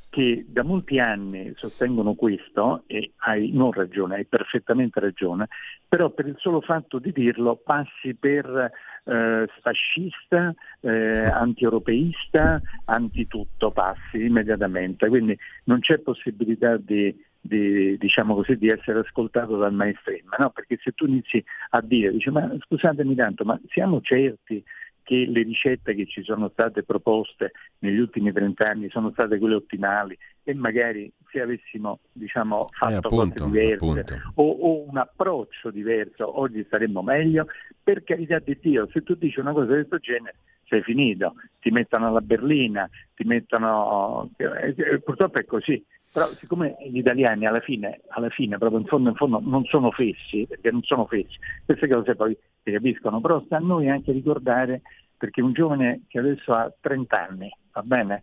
[0.10, 5.50] che da molti anni sostengono questo, e hai non ragione, hai perfettamente ragione,
[5.88, 8.72] però per il solo fatto di dirlo passi per
[9.10, 18.58] eh, fascista, eh, anti-europeista, anti-tutto, passi immediatamente, quindi non c'è possibilità di di, diciamo così,
[18.58, 20.50] di essere ascoltato dal mainstream, no?
[20.50, 24.64] perché se tu inizi a dire, dici, ma scusatemi tanto, ma siamo certi
[25.10, 29.56] che le ricette che ci sono state proposte negli ultimi 30 anni sono state quelle
[29.56, 35.72] ottimali e magari se avessimo diciamo, fatto eh, appunto, cose diverse o, o, un approccio
[35.72, 37.48] diverso oggi saremmo meglio,
[37.82, 40.36] per carità di Dio, se tu dici una cosa di questo genere
[40.68, 44.30] sei finito, ti mettono alla berlina, ti mettono...
[44.38, 48.86] Eh, eh, purtroppo è così, però siccome gli italiani alla fine, alla fine, proprio in
[48.86, 53.22] fondo in fondo non sono fessi, perché non sono fessi, queste cose poi si capiscono,
[53.22, 54.82] però sta a noi anche ricordare,
[55.18, 58.22] perché un giovane che adesso ha 30 anni, va bene,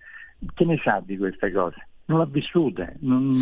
[0.54, 1.88] che ne sa di queste cose?
[2.06, 3.32] Non l'ha vissute, non,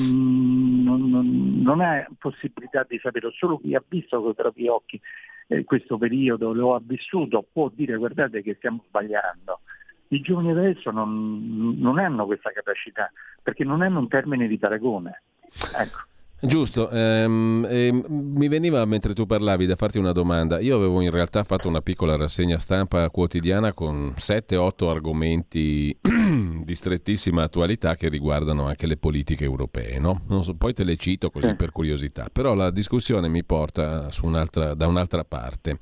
[0.83, 5.01] non, non, non ha possibilità di sapere, solo chi ha visto con i propri occhi
[5.49, 9.61] eh, questo periodo, lo ha vissuto, può dire guardate che stiamo sbagliando.
[10.09, 13.11] I giovani adesso non, non hanno questa capacità
[13.43, 15.23] perché non hanno un termine di paragone.
[15.71, 15.99] Ecco.
[16.41, 20.61] Giusto, ehm, ehm, mi veniva mentre tu parlavi da farti una domanda.
[20.61, 27.45] Io avevo in realtà fatto una piccola rassegna stampa quotidiana con 7-8 argomenti di strettissima
[27.45, 29.99] attualità che riguardano anche le politiche europee.
[29.99, 30.21] No?
[30.43, 31.55] So, poi te le cito così sì.
[31.55, 35.79] per curiosità, però la discussione mi porta un'altra, da un'altra parte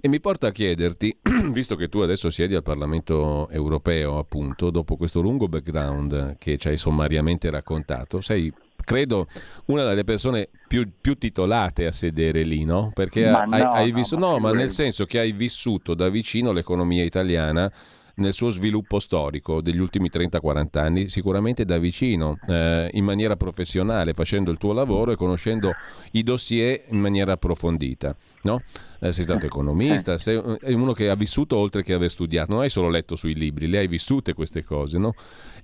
[0.00, 1.18] e mi porta a chiederti,
[1.52, 6.68] visto che tu adesso siedi al Parlamento europeo, appunto, dopo questo lungo background che ci
[6.68, 8.52] hai sommariamente raccontato, sei
[8.84, 9.26] credo
[9.66, 12.90] una delle persone più, più, titolate a sedere lì, no?
[12.94, 17.04] Perché hai, no, hai visto, no, ma nel senso che hai vissuto da vicino l'economia
[17.04, 17.70] italiana
[18.20, 24.12] nel suo sviluppo storico degli ultimi 30-40 anni, sicuramente da vicino, eh, in maniera professionale,
[24.12, 25.72] facendo il tuo lavoro e conoscendo
[26.12, 28.14] i dossier in maniera approfondita.
[28.42, 28.62] No?
[29.00, 32.70] Eh, sei stato economista, sei uno che ha vissuto oltre che aver studiato, non hai
[32.70, 34.98] solo letto sui libri, le hai vissute queste cose.
[34.98, 35.14] No?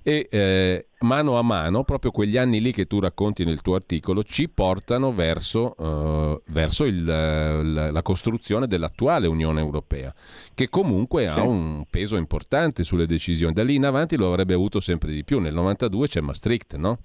[0.01, 4.23] E eh, mano a mano, proprio quegli anni lì che tu racconti nel tuo articolo,
[4.23, 10.13] ci portano verso, uh, verso il, la, la, costruzione dell'attuale Unione Europea,
[10.53, 13.53] che comunque ha un peso importante sulle decisioni.
[13.53, 15.39] Da lì in avanti lo avrebbe avuto sempre di più.
[15.39, 16.99] Nel 92 c'è Maastricht, no?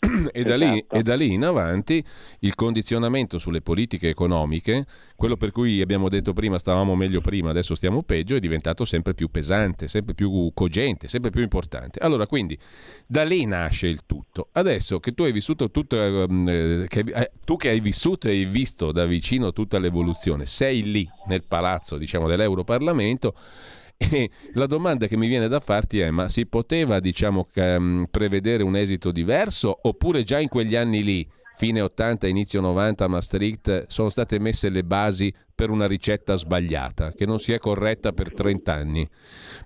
[0.32, 0.94] e, da lì, esatto.
[0.94, 2.02] e, da lì, in avanti
[2.40, 7.74] il condizionamento sulle politiche economiche, quello per cui abbiamo detto prima stavamo meglio prima, adesso
[7.74, 11.98] stiamo peggio, è diventato sempre più pesante, sempre più cogente, sempre più importante.
[12.00, 12.58] Allora, quindi
[13.06, 14.48] da lì nasce il tutto.
[14.52, 18.44] Adesso che tu hai vissuto tutto, eh, che, eh, tu che hai vissuto e hai
[18.46, 23.34] visto da vicino tutta l'evoluzione, sei lì nel palazzo, diciamo, dell'Europarlamento
[24.02, 28.62] e la domanda che mi viene da farti è: ma si poteva, diciamo, um, prevedere
[28.62, 33.86] un esito diverso oppure già in quegli anni lì, fine 80, inizio 90 a Maastricht,
[33.88, 38.32] sono state messe le basi per una ricetta sbagliata, che non si è corretta per
[38.32, 39.06] 30 anni?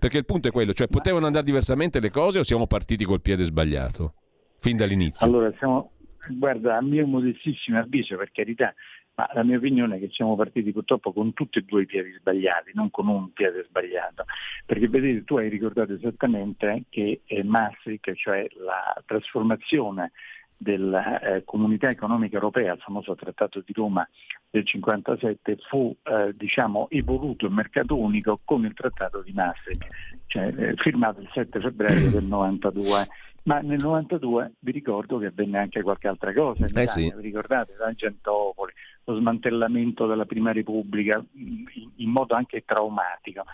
[0.01, 3.23] Perché il punto è quello, cioè potevano andare diversamente le cose o siamo partiti col
[3.23, 4.15] piede sbagliato?
[4.59, 5.25] Fin dall'inizio.
[5.25, 5.93] Allora, siamo,
[6.31, 8.75] guarda, a mio modestissimo avviso, per carità,
[9.15, 12.13] ma la mia opinione è che siamo partiti purtroppo con tutti e due i piedi
[12.13, 14.25] sbagliati, non con un piede sbagliato,
[14.67, 20.13] perché vedete tu hai ricordato esattamente che eh, Maastricht, cioè la trasformazione
[20.57, 24.09] della eh, comunità economica europea, il famoso trattato di Roma
[24.51, 29.87] del 57, fu eh, diciamo, evoluto il mercato unico con il trattato di Maastricht,
[30.27, 33.07] cioè, eh, firmato il 7 febbraio del 92
[33.45, 37.13] ma nel 92 vi ricordo che avvenne anche qualche altra cosa, in eh sì.
[37.15, 38.73] vi ricordate, Tangentopoli,
[39.05, 43.45] lo smantellamento della Prima Repubblica in, modo anche traumatico.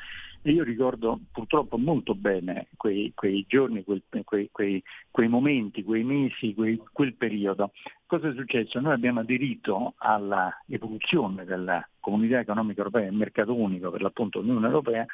[0.43, 6.03] E io ricordo purtroppo molto bene quei, quei giorni, quel, quei, quei, quei, momenti, quei
[6.03, 7.73] mesi, quel periodo.
[8.07, 8.81] Cosa è successo?
[8.81, 15.05] Noi abbiamo aderito all'evoluzione della comunità economica europea, il mercato unico per l'appunto Unione Europea,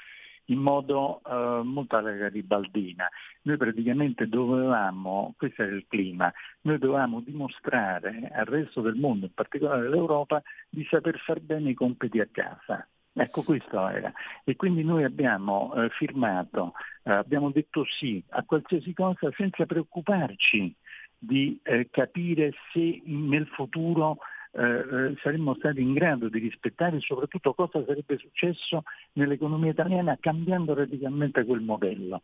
[0.47, 3.09] in modo eh, molto alla garibaldina.
[3.43, 6.33] Noi praticamente dovevamo, questo era il clima,
[6.63, 11.75] noi dovevamo dimostrare al resto del mondo, in particolare all'Europa, di saper far bene i
[11.75, 12.87] compiti a casa.
[13.19, 14.13] Ecco, questo era.
[14.45, 20.75] E quindi noi abbiamo eh, firmato, eh, abbiamo detto sì a qualsiasi cosa senza preoccuparci
[21.19, 24.19] di eh, capire se nel futuro
[24.53, 28.83] eh, eh, saremmo stati in grado di rispettare e soprattutto cosa sarebbe successo
[29.13, 32.23] nell'economia italiana cambiando radicalmente quel modello.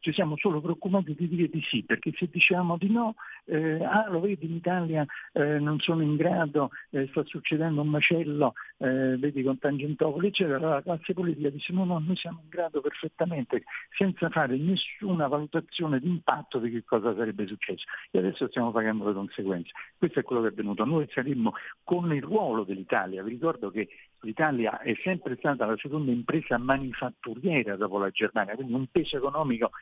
[0.00, 4.08] Ci siamo solo preoccupati di dire di sì, perché se diciamo di no, eh, ah
[4.08, 9.16] lo vedi in Italia eh, non sono in grado, eh, sta succedendo un macello, eh,
[9.18, 13.64] vedi con Tangentopoli, eccetera, la classe politica dice no, no, noi siamo in grado perfettamente,
[13.94, 17.84] senza fare nessuna valutazione di impatto di che cosa sarebbe successo.
[18.10, 19.70] E adesso stiamo pagando le conseguenze.
[19.98, 20.84] Questo è quello che è avvenuto.
[20.86, 21.06] Noi
[21.42, 23.88] saremmo con il ruolo dell'Italia, vi ricordo che
[24.20, 29.72] l'Italia è sempre stata la seconda impresa manifatturiera dopo la Germania, quindi un peso economico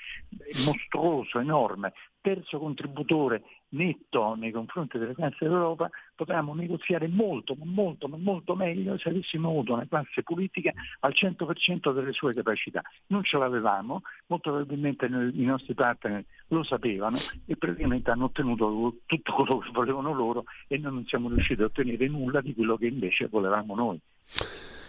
[0.65, 8.55] mostruoso, enorme, terzo contributore netto nei confronti delle classi d'Europa, potevamo negoziare molto, molto, molto
[8.55, 12.82] meglio se avessimo avuto una classe politica al 100% delle sue capacità.
[13.09, 19.32] Non ce l'avevamo, molto probabilmente i nostri partner lo sapevano e praticamente hanno ottenuto tutto
[19.32, 22.86] quello che volevano loro e noi non siamo riusciti a ottenere nulla di quello che
[22.86, 24.01] invece volevamo noi.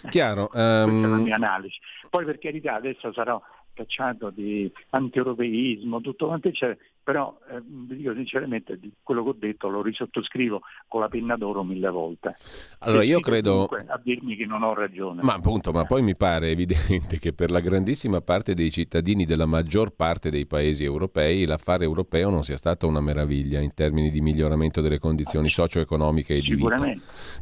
[0.09, 0.49] Chiaro.
[0.53, 0.89] Um...
[0.89, 1.77] Questa è la ehm, mia analisi.
[2.09, 3.41] Poi per carità adesso sarò
[3.73, 6.77] cacciato di antieuropeismo, tutto quanto c'è,
[7.11, 11.61] però eh, vi dico sinceramente quello che ho detto lo risottoscrivo con la penna d'oro
[11.61, 12.37] mille volte.
[12.79, 15.21] Allora io credo a dirmi che non ho ragione.
[15.21, 19.45] Ma appunto, ma poi mi pare evidente che per la grandissima parte dei cittadini della
[19.45, 24.21] maggior parte dei paesi europei l'affare europeo non sia stata una meraviglia in termini di
[24.21, 26.93] miglioramento delle condizioni socio-economiche e di vita.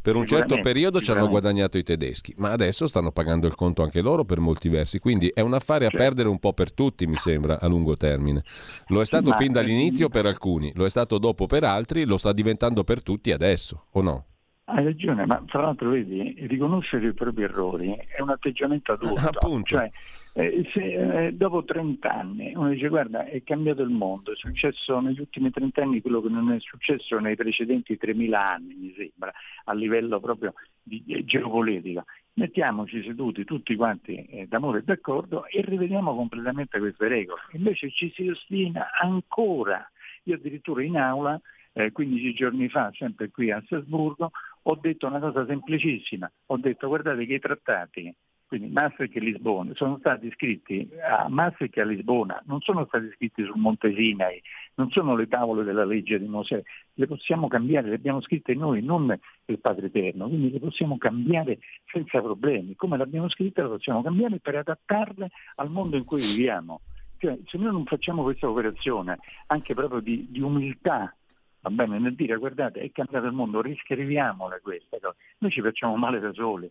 [0.02, 3.84] Per un certo periodo ci hanno guadagnato i tedeschi, ma adesso stanno pagando il conto
[3.84, 6.04] anche loro per molti versi, quindi è un affare a certo.
[6.04, 8.42] perdere un po' per tutti, mi sembra, a lungo termine.
[8.88, 12.16] Lo è stato fin da dall'inizio per alcuni, lo è stato dopo per altri, lo
[12.16, 14.24] sta diventando per tutti adesso, o no?
[14.64, 19.20] Hai ragione, ma tra l'altro vedi, riconoscere i propri errori è un atteggiamento adulto.
[19.26, 19.76] Appunto.
[19.76, 19.90] Cioè,
[20.34, 25.00] eh, se, eh, dopo 30 anni uno dice guarda è cambiato il mondo, è successo
[25.00, 29.32] negli ultimi 30 anni quello che non è successo nei precedenti 3.000 anni, mi sembra,
[29.64, 32.04] a livello proprio di, di geopolitico.
[32.40, 37.42] Mettiamoci seduti tutti quanti eh, d'amore e d'accordo e rivediamo completamente queste regole.
[37.52, 39.86] Invece ci si ostina ancora.
[40.22, 41.38] Io addirittura in aula
[41.74, 44.30] eh, 15 giorni fa, sempre qui a Strasburgo,
[44.62, 48.14] ho detto una cosa semplicissima, ho detto guardate che i trattati,
[48.50, 53.08] quindi Maastricht e Lisbona, sono stati scritti a Maastricht e a Lisbona, non sono stati
[53.14, 54.42] scritti sul Monte Sinai,
[54.74, 56.60] non sono le tavole della legge di Mosè,
[56.94, 61.60] le possiamo cambiare, le abbiamo scritte noi, non il Padre Eterno, quindi le possiamo cambiare
[61.92, 66.20] senza problemi, come le abbiamo scritte le possiamo cambiare per adattarle al mondo in cui
[66.20, 66.80] viviamo.
[67.18, 71.14] Cioè, se noi non facciamo questa operazione anche proprio di, di umiltà
[71.60, 75.94] va bene, nel dire guardate è cambiato il mondo, riscriviamole queste cose, noi ci facciamo
[75.94, 76.68] male da soli.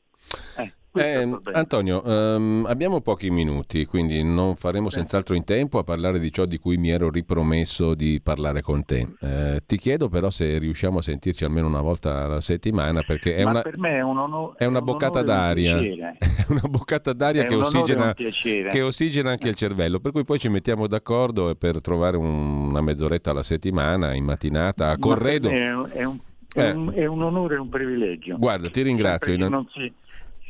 [0.57, 6.17] Eh, eh, Antonio, um, abbiamo pochi minuti, quindi non faremo senz'altro in tempo a parlare
[6.17, 9.07] di ciò di cui mi ero ripromesso di parlare con te.
[9.21, 13.43] Eh, ti chiedo però se riusciamo a sentirci almeno una volta alla settimana, perché è,
[13.43, 17.55] una, per me è, un onore, è una boccata d'aria, è una boccata d'aria che
[17.55, 22.69] ossigena, che ossigena, anche il cervello, per cui poi ci mettiamo d'accordo per trovare un,
[22.69, 25.49] una mezz'oretta alla settimana, in mattinata, a corredo.
[25.49, 26.17] È un, è, un,
[26.51, 28.37] è, un, è un onore e un privilegio.
[28.37, 29.37] Guarda, ti ringrazio.
[29.37, 29.93] Non si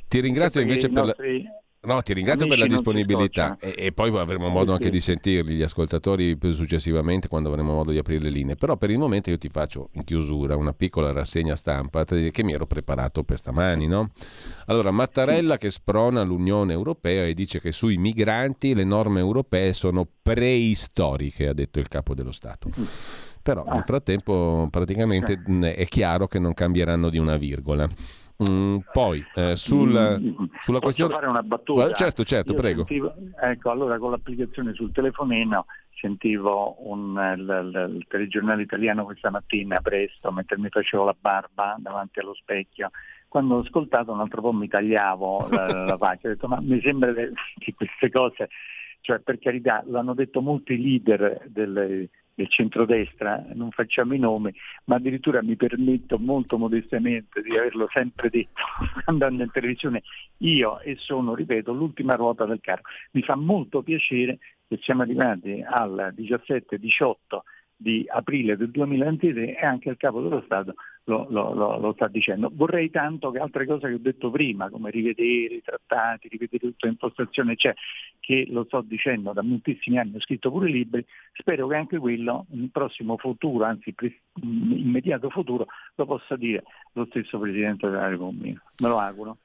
[0.10, 1.16] ti ringrazio invece per la...
[1.82, 5.62] No, ti ringrazio per la disponibilità e, e, poi avremo modo anche di sentirli, gli
[5.62, 8.58] ascoltatori successivamente quando avremo modo di aprire le linee.
[8.58, 12.52] Però per il momento io ti faccio in chiusura una piccola rassegna stampa che mi
[12.52, 13.88] ero preparato per stamani.
[13.88, 14.12] No?
[14.66, 20.06] Allora, Mattarella che sprona l'Unione Europea e dice che sui migranti le norme europee sono
[20.22, 22.72] preistoriche, ha detto il capo dello Stato.
[23.42, 25.42] Però nel frattempo praticamente
[25.74, 27.88] è chiaro che non cambieranno di una virgola.
[28.42, 31.14] Mm, poi eh, sul, mm, sulla questione.
[31.14, 31.92] fare una battuta?
[31.94, 32.86] certo, certo, Io prego.
[32.86, 35.66] Sentivo, ecco, allora con l'applicazione sul telefonino
[36.00, 41.76] sentivo un, il, il, il, telegiornale italiano questa mattina presto mentre mi facevo la barba
[41.80, 42.92] davanti allo specchio.
[43.28, 46.80] Quando ho ascoltato un altro po' mi tagliavo la, la faccia, ho detto ma mi
[46.82, 47.12] sembra
[47.60, 48.50] che queste cose,
[49.02, 52.10] cioè per carità, l'hanno detto molti leader delle,
[52.40, 54.54] del centrodestra, non facciamo i nomi,
[54.86, 58.62] ma addirittura mi permetto molto modestamente di averlo sempre detto
[59.06, 60.04] andando in televisione,
[60.38, 62.84] io e sono, ripeto, l'ultima ruota del carro.
[63.12, 67.18] Mi fa molto piacere che siamo arrivati al 17-18
[67.76, 70.76] di aprile del 2023 e anche il capo dello Stato
[71.06, 72.52] lo, lo, lo, lo, sta dicendo.
[72.54, 76.88] Vorrei tanto che altre cose che ho detto prima, come rivedere i trattati, rivedere tutta
[76.88, 77.74] l'impostazione, cioè,
[78.20, 81.04] che lo sto dicendo da moltissimi anni, ho scritto pure libri,
[81.34, 83.94] spero che anche quello nel prossimo futuro, anzi
[84.42, 86.64] immediato futuro, lo possa dire
[86.94, 88.62] lo stesso Presidente della Repubblica.
[88.82, 89.38] Me lo auguro.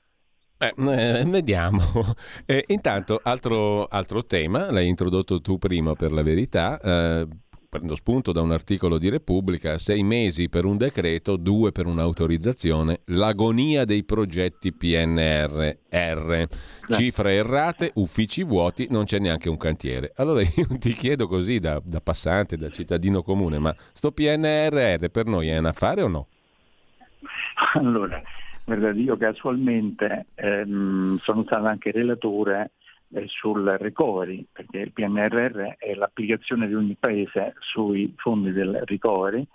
[0.58, 1.80] Eh, vediamo.
[2.46, 7.26] Eh, intanto, altro, altro, tema, l'hai introdotto tu prima per la verità, eh,
[7.74, 13.00] prendo spunto da un articolo di Repubblica, sei mesi per un decreto, due per un'autorizzazione,
[13.06, 16.44] l'agonia dei progetti PNRR,
[16.90, 20.12] cifre errate, uffici vuoti, non c'è neanche un cantiere.
[20.14, 25.26] Allora io ti chiedo così da, da passante, da cittadino comune, ma sto PNRR per
[25.26, 26.28] noi è un affare o no?
[27.72, 28.22] Allora,
[28.94, 32.70] io casualmente ehm, sono stato anche relatore
[33.26, 39.46] sul recovery, perché il PNRR è l'applicazione di ogni paese sui fondi del recovery,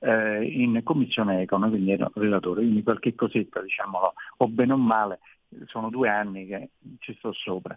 [0.00, 5.20] eh, in commissione Econ, quindi ero relatore, quindi qualche cosetta, diciamolo, o bene o male,
[5.66, 7.76] sono due anni che ci sto sopra.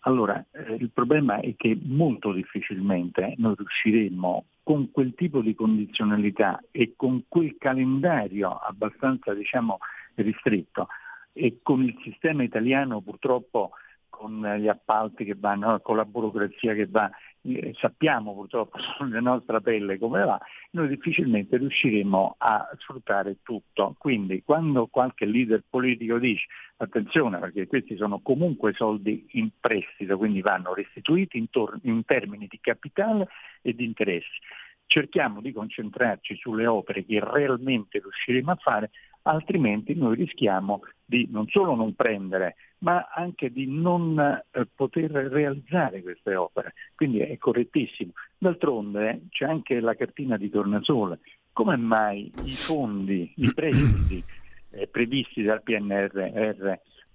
[0.00, 6.62] Allora, eh, il problema è che molto difficilmente noi riusciremo con quel tipo di condizionalità
[6.70, 9.78] e con quel calendario abbastanza diciamo,
[10.14, 10.88] ristretto
[11.32, 13.70] e con il sistema italiano purtroppo
[14.18, 17.08] con gli appalti che vanno, con la burocrazia che va,
[17.42, 20.38] eh, sappiamo purtroppo sulla nostra pelle come va,
[20.72, 23.94] noi difficilmente riusciremo a sfruttare tutto.
[23.96, 26.46] Quindi quando qualche leader politico dice
[26.78, 32.46] attenzione perché questi sono comunque soldi in prestito, quindi vanno restituiti in, tor- in termini
[32.48, 33.28] di capitale
[33.62, 34.38] e di interessi,
[34.86, 38.90] cerchiamo di concentrarci sulle opere che realmente riusciremo a fare
[39.28, 46.02] altrimenti noi rischiamo di non solo non prendere, ma anche di non eh, poter realizzare
[46.02, 46.74] queste opere.
[46.94, 48.12] Quindi è correttissimo.
[48.38, 51.20] D'altronde c'è anche la cartina di tornasole.
[51.52, 54.22] Come mai i fondi, i prestiti
[54.70, 56.72] eh, previsti dal PNRR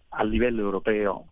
[0.10, 1.28] a livello europeo,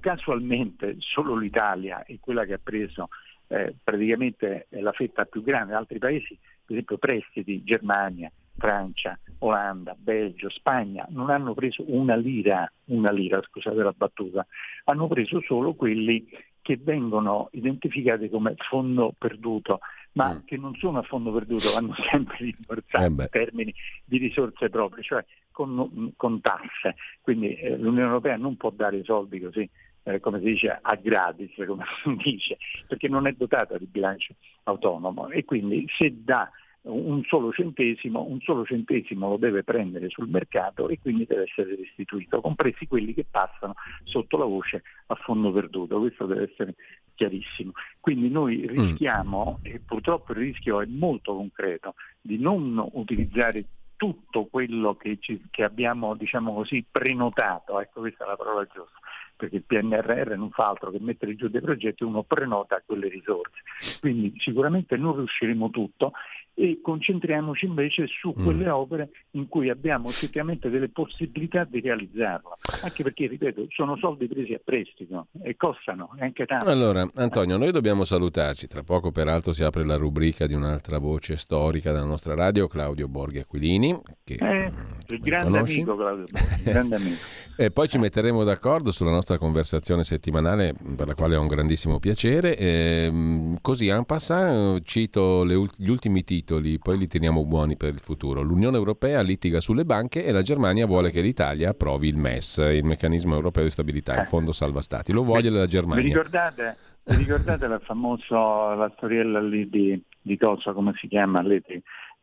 [0.00, 3.08] casualmente solo l'Italia è quella che ha preso
[3.48, 10.50] eh, praticamente la fetta più grande, altri paesi, per esempio prestiti, Germania, Francia, Olanda, Belgio,
[10.50, 14.46] Spagna, non hanno preso una lira, una lira, scusate la battuta,
[14.84, 16.28] hanno preso solo quelli
[16.60, 19.78] che vengono identificati come fondo perduto,
[20.12, 20.38] ma mm.
[20.44, 23.74] che non sono a fondo perduto, vanno sempre rimborsati eh in termini
[24.04, 26.96] di risorse proprie, cioè con, con tasse.
[27.22, 29.68] Quindi eh, l'Unione Europea non può dare i soldi così
[30.02, 34.34] eh, come si dice, a gratis, come si dice, perché non è dotata di bilancio
[34.64, 36.50] autonomo e quindi se dà
[36.88, 41.76] un solo centesimo, un solo centesimo lo deve prendere sul mercato e quindi deve essere
[41.76, 43.74] restituito, compresi quelli che passano
[44.04, 46.74] sotto la voce a fondo perduto, questo deve essere
[47.14, 47.72] chiarissimo.
[48.00, 48.66] Quindi noi mm.
[48.68, 53.64] rischiamo, e purtroppo il rischio è molto concreto, di non utilizzare
[53.98, 58.96] tutto quello che, ci, che abbiamo diciamo così, prenotato, ecco questa è la parola giusta,
[59.36, 63.60] perché il PNRR non fa altro che mettere giù dei progetti, uno prenota quelle risorse.
[64.00, 66.12] Quindi sicuramente non riusciremo tutto
[66.58, 68.42] e concentriamoci invece su mm.
[68.42, 68.72] quelle mm.
[68.72, 74.54] opere in cui abbiamo effettivamente delle possibilità di realizzarlo, anche perché, ripeto, sono soldi presi
[74.54, 76.68] a prestito e costano anche tanto.
[76.68, 81.36] Allora, Antonio, noi dobbiamo salutarci, tra poco peraltro si apre la rubrica di un'altra voce
[81.36, 84.72] storica della nostra radio, Claudio Borghi Aquilini, che eh,
[85.06, 85.76] il grande conosci.
[85.76, 87.22] amico Claudio Borghi, grande amico.
[87.56, 92.00] e poi ci metteremo d'accordo sulla nostra conversazione settimanale, per la quale ho un grandissimo
[92.00, 92.56] piacere.
[92.56, 97.76] E, ehm, così, en passant, cito le, gli ultimi titoli titoli, poi li teniamo buoni
[97.76, 98.40] per il futuro.
[98.40, 102.84] L'Unione Europea litiga sulle banche e la Germania vuole che l'Italia approvi il MES, il
[102.84, 105.12] meccanismo europeo di stabilità, il fondo salva stati.
[105.12, 106.02] Lo vuole la Germania.
[106.02, 111.42] Vi ricordate, vi ricordate la famosa la storiella lì di, di Cosa, come si chiama?
[111.42, 111.62] Lì,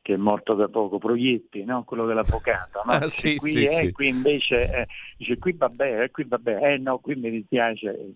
[0.06, 1.84] che è morto da poco, Proietti, no?
[1.84, 2.92] quello dell'avvocato, no?
[2.92, 3.92] ah, sì, qui, sì, eh, sì.
[3.92, 4.88] qui invece eh,
[5.18, 8.14] dice qui vabbè, eh, qui vabbè, eh no, qui mi dispiace, eh,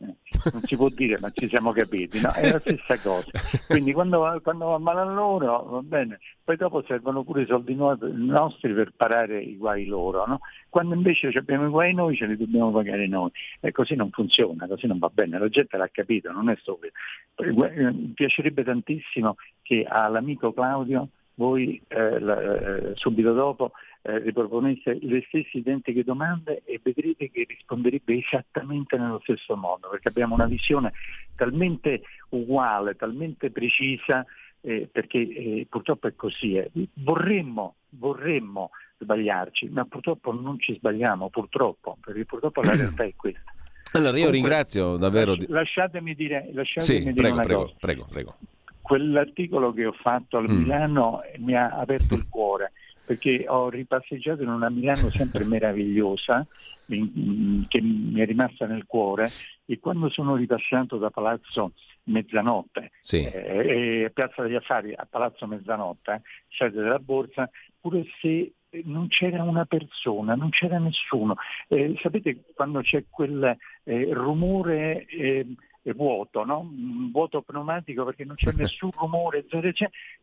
[0.53, 2.31] non si può dire, ma ci siamo capiti, no?
[2.31, 3.31] è la stessa cosa.
[3.65, 7.73] Quindi quando, quando va male a loro, va bene, poi dopo servono pure i soldi
[7.73, 10.41] nostri per parare i guai loro, no?
[10.69, 14.67] quando invece abbiamo i guai noi ce li dobbiamo pagare noi e così non funziona,
[14.67, 16.93] così non va bene, la gente l'ha capito, non è stupido.
[17.39, 21.09] Mi piacerebbe tantissimo che all'amico Claudio
[21.39, 23.71] voi eh, la, eh, subito dopo
[24.01, 30.09] eh, riproponesse le stesse identiche domande e vedrete che risponderebbe esattamente nello stesso modo, perché
[30.09, 30.91] abbiamo una visione
[31.35, 34.25] talmente uguale, talmente precisa,
[34.59, 36.55] eh, perché eh, purtroppo è così.
[36.55, 36.69] Eh.
[36.95, 43.53] Vorremmo, vorremmo sbagliarci, ma purtroppo non ci sbagliamo, purtroppo, perché purtroppo la realtà è questa.
[43.93, 45.35] Allora io Comunque, ringrazio davvero.
[45.47, 47.75] Lasciatemi dire, lasciatemi sì, dire prego, una prego, cosa.
[47.79, 48.37] Prego, prego
[48.89, 50.45] quell'articolo che ho fatto a mm.
[50.45, 52.71] Milano mi ha aperto il cuore
[53.05, 56.45] perché ho ripasseggiato in una Milano sempre meravigliosa
[56.87, 59.29] che mi è rimasta nel cuore
[59.65, 61.73] e quando sono ripassato da Palazzo
[62.05, 63.23] Mezzanotte sì.
[63.23, 67.47] eh, e Piazza degli Affari a Palazzo Mezzanotte, sede della Borsa,
[67.79, 68.53] pure se
[68.85, 71.35] non c'era una persona, non c'era nessuno.
[71.67, 75.45] Eh, sapete quando c'è quel eh, rumore eh,
[75.93, 76.59] vuoto, no?
[76.59, 79.45] un vuoto pneumatico perché non c'è nessun rumore,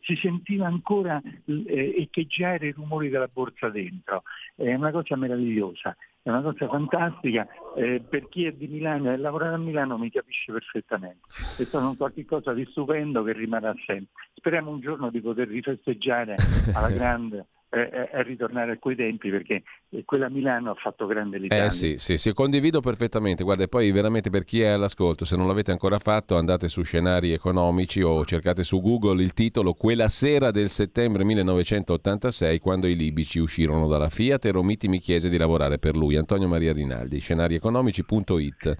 [0.00, 4.22] si sentiva ancora eh, echeggiare i rumori della borsa dentro.
[4.54, 7.46] È una cosa meravigliosa, è una cosa fantastica.
[7.76, 11.26] Eh, per chi è di Milano e lavorare a Milano mi capisce perfettamente.
[11.58, 14.24] È stato un qualche cosa di stupendo che rimarrà sempre.
[14.34, 16.36] Speriamo un giorno di poter rifesteggiare
[16.72, 19.62] alla grande eh, a ritornare a quei tempi perché
[20.04, 21.64] quella Milano ha fatto grande l'Italia.
[21.64, 23.42] Eh sì, sì, sì, condivido perfettamente.
[23.42, 26.82] Guarda, e poi veramente per chi è all'ascolto, se non l'avete ancora fatto, andate su
[26.82, 32.96] scenari economici o cercate su Google il titolo Quella sera del settembre 1986, quando i
[32.96, 36.16] libici uscirono dalla Fiat e Romiti mi chiese di lavorare per lui.
[36.16, 38.76] Antonio Maria Rinaldi, scenarieconomici.it.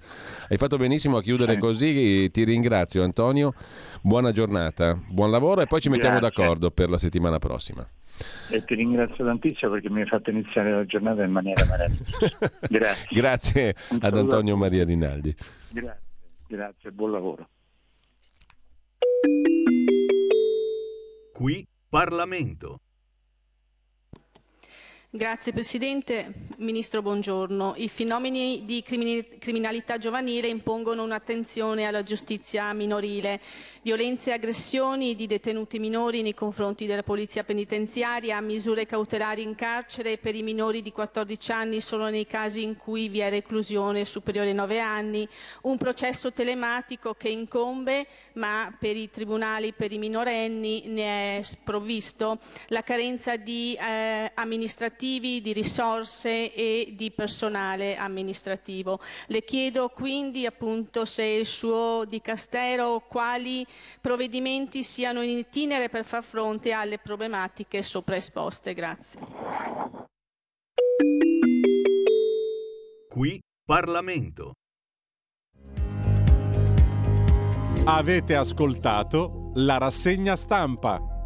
[0.49, 1.57] Hai fatto benissimo a chiudere eh.
[1.57, 3.53] così, ti ringrazio Antonio.
[4.01, 6.43] Buona giornata, buon lavoro e poi ci mettiamo Grazie.
[6.43, 7.87] d'accordo per la settimana prossima.
[8.49, 12.37] E ti ringrazio tantissimo perché mi hai fatto iniziare la giornata in maniera meravigliosa.
[12.67, 13.07] Grazie.
[13.09, 15.35] grazie ad Antonio Maria Rinaldi.
[15.69, 16.01] Grazie,
[16.47, 17.49] grazie, buon lavoro.
[21.33, 22.81] Qui Parlamento.
[25.09, 26.33] Grazie Presidente.
[26.57, 27.75] Ministro, buongiorno.
[27.77, 33.39] I fenomeni di criminalità giovanile impongono un'attenzione alla giustizia minorile.
[33.83, 40.17] Violenze e aggressioni di detenuti minori nei confronti della Polizia Penitenziaria, misure cautelari in carcere
[40.17, 44.49] per i minori di 14 anni solo nei casi in cui vi è reclusione superiore
[44.49, 45.25] ai 9 anni,
[45.61, 52.39] un processo telematico che incombe ma per i tribunali per i minorenni ne è sprovvisto,
[52.67, 58.99] la carenza di eh, amministrativi operativi, di risorse e di personale amministrativo.
[59.27, 63.65] Le chiedo quindi appunto se il suo dicastero quali
[64.01, 68.73] provvedimenti siano in itinere per far fronte alle problematiche sopra esposte.
[68.73, 69.19] Grazie.
[73.07, 74.53] Qui Parlamento.
[77.85, 81.16] Avete ascoltato la rassegna stampa.